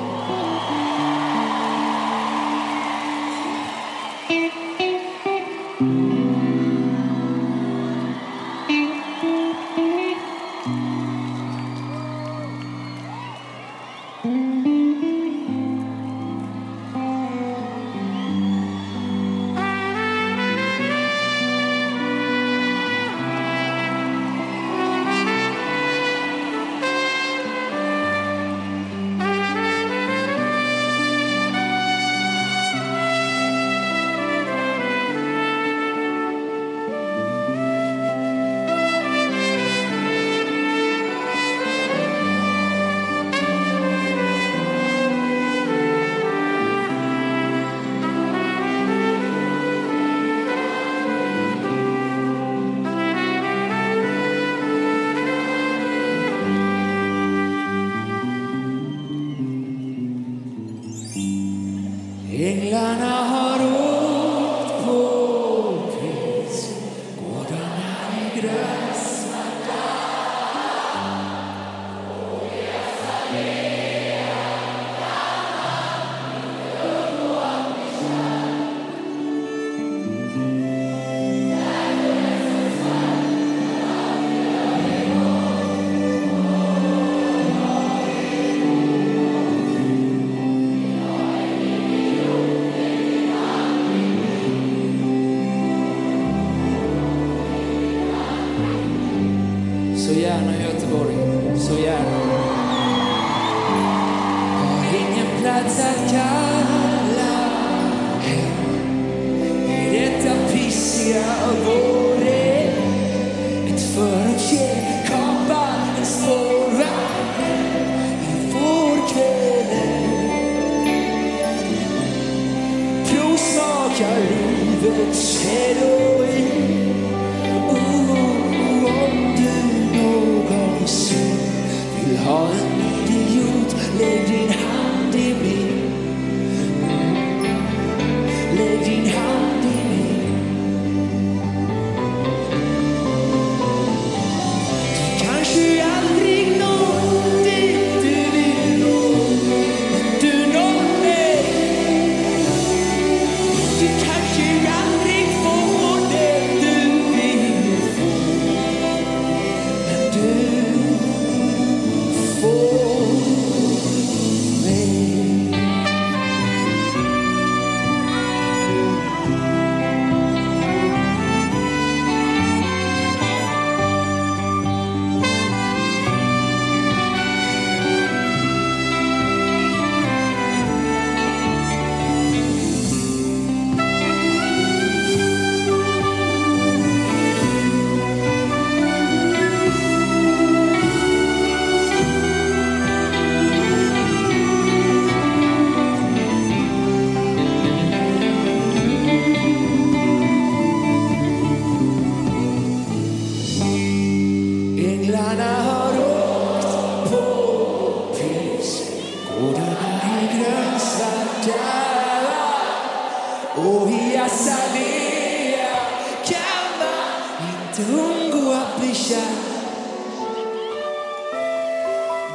[217.82, 219.36] Undgå att bli kär.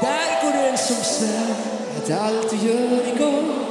[0.01, 1.55] Där går den som svär
[1.97, 3.66] att allt du gör är gott.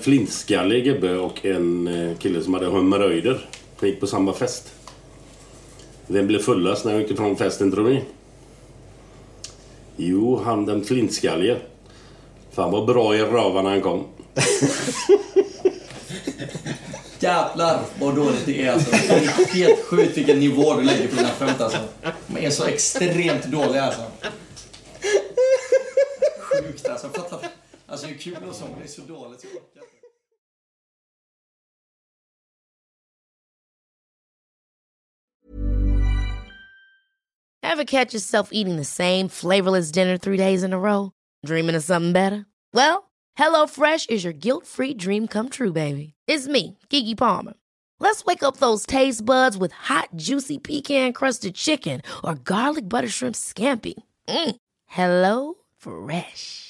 [0.00, 3.46] Flintskallig gubbe och en eh, kille som hade hemorrojder.
[3.80, 4.72] De gick på samma fest.
[6.06, 8.02] Vem blev fullast när jag gick ifrån festen tror ni?
[9.96, 11.56] Jo, han den flintskallige.
[12.52, 14.04] Fan vad bra i röven när han kom.
[17.18, 18.90] Jävlar vad dåligt det är alltså.
[18.90, 21.78] Det är helt sjukt vilken nivå du lägger på dina skämt alltså.
[22.26, 24.02] De är så extremt dåliga alltså.
[26.40, 27.08] Sjukt alltså.
[27.08, 27.38] Fattar
[27.90, 29.46] Alltså hur kul och så, men det är så dåligt så.
[37.62, 41.12] Ever catch yourself eating the same flavorless dinner three days in a row?
[41.44, 42.46] Dreaming of something better?
[42.74, 46.14] Well, HelloFresh is your guilt-free dream come true, baby.
[46.26, 47.54] It's me, Kiki Palmer.
[48.00, 53.36] Let's wake up those taste buds with hot, juicy pecan-crusted chicken or garlic butter shrimp
[53.36, 53.94] scampi.
[54.28, 54.56] Mm.
[54.86, 56.69] Hello Fresh.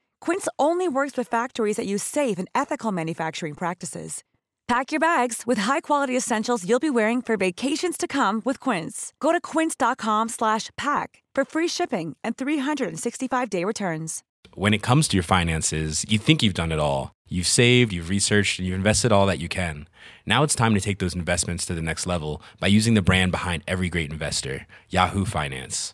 [0.21, 4.23] Quince only works with factories that use safe and ethical manufacturing practices.
[4.67, 9.11] Pack your bags with high-quality essentials you'll be wearing for vacations to come with Quince.
[9.19, 14.23] Go to quince.com/pack for free shipping and 365-day returns.
[14.55, 17.11] When it comes to your finances, you think you've done it all.
[17.27, 19.87] You've saved, you've researched, and you've invested all that you can.
[20.25, 23.31] Now it's time to take those investments to the next level by using the brand
[23.31, 25.93] behind every great investor, Yahoo Finance.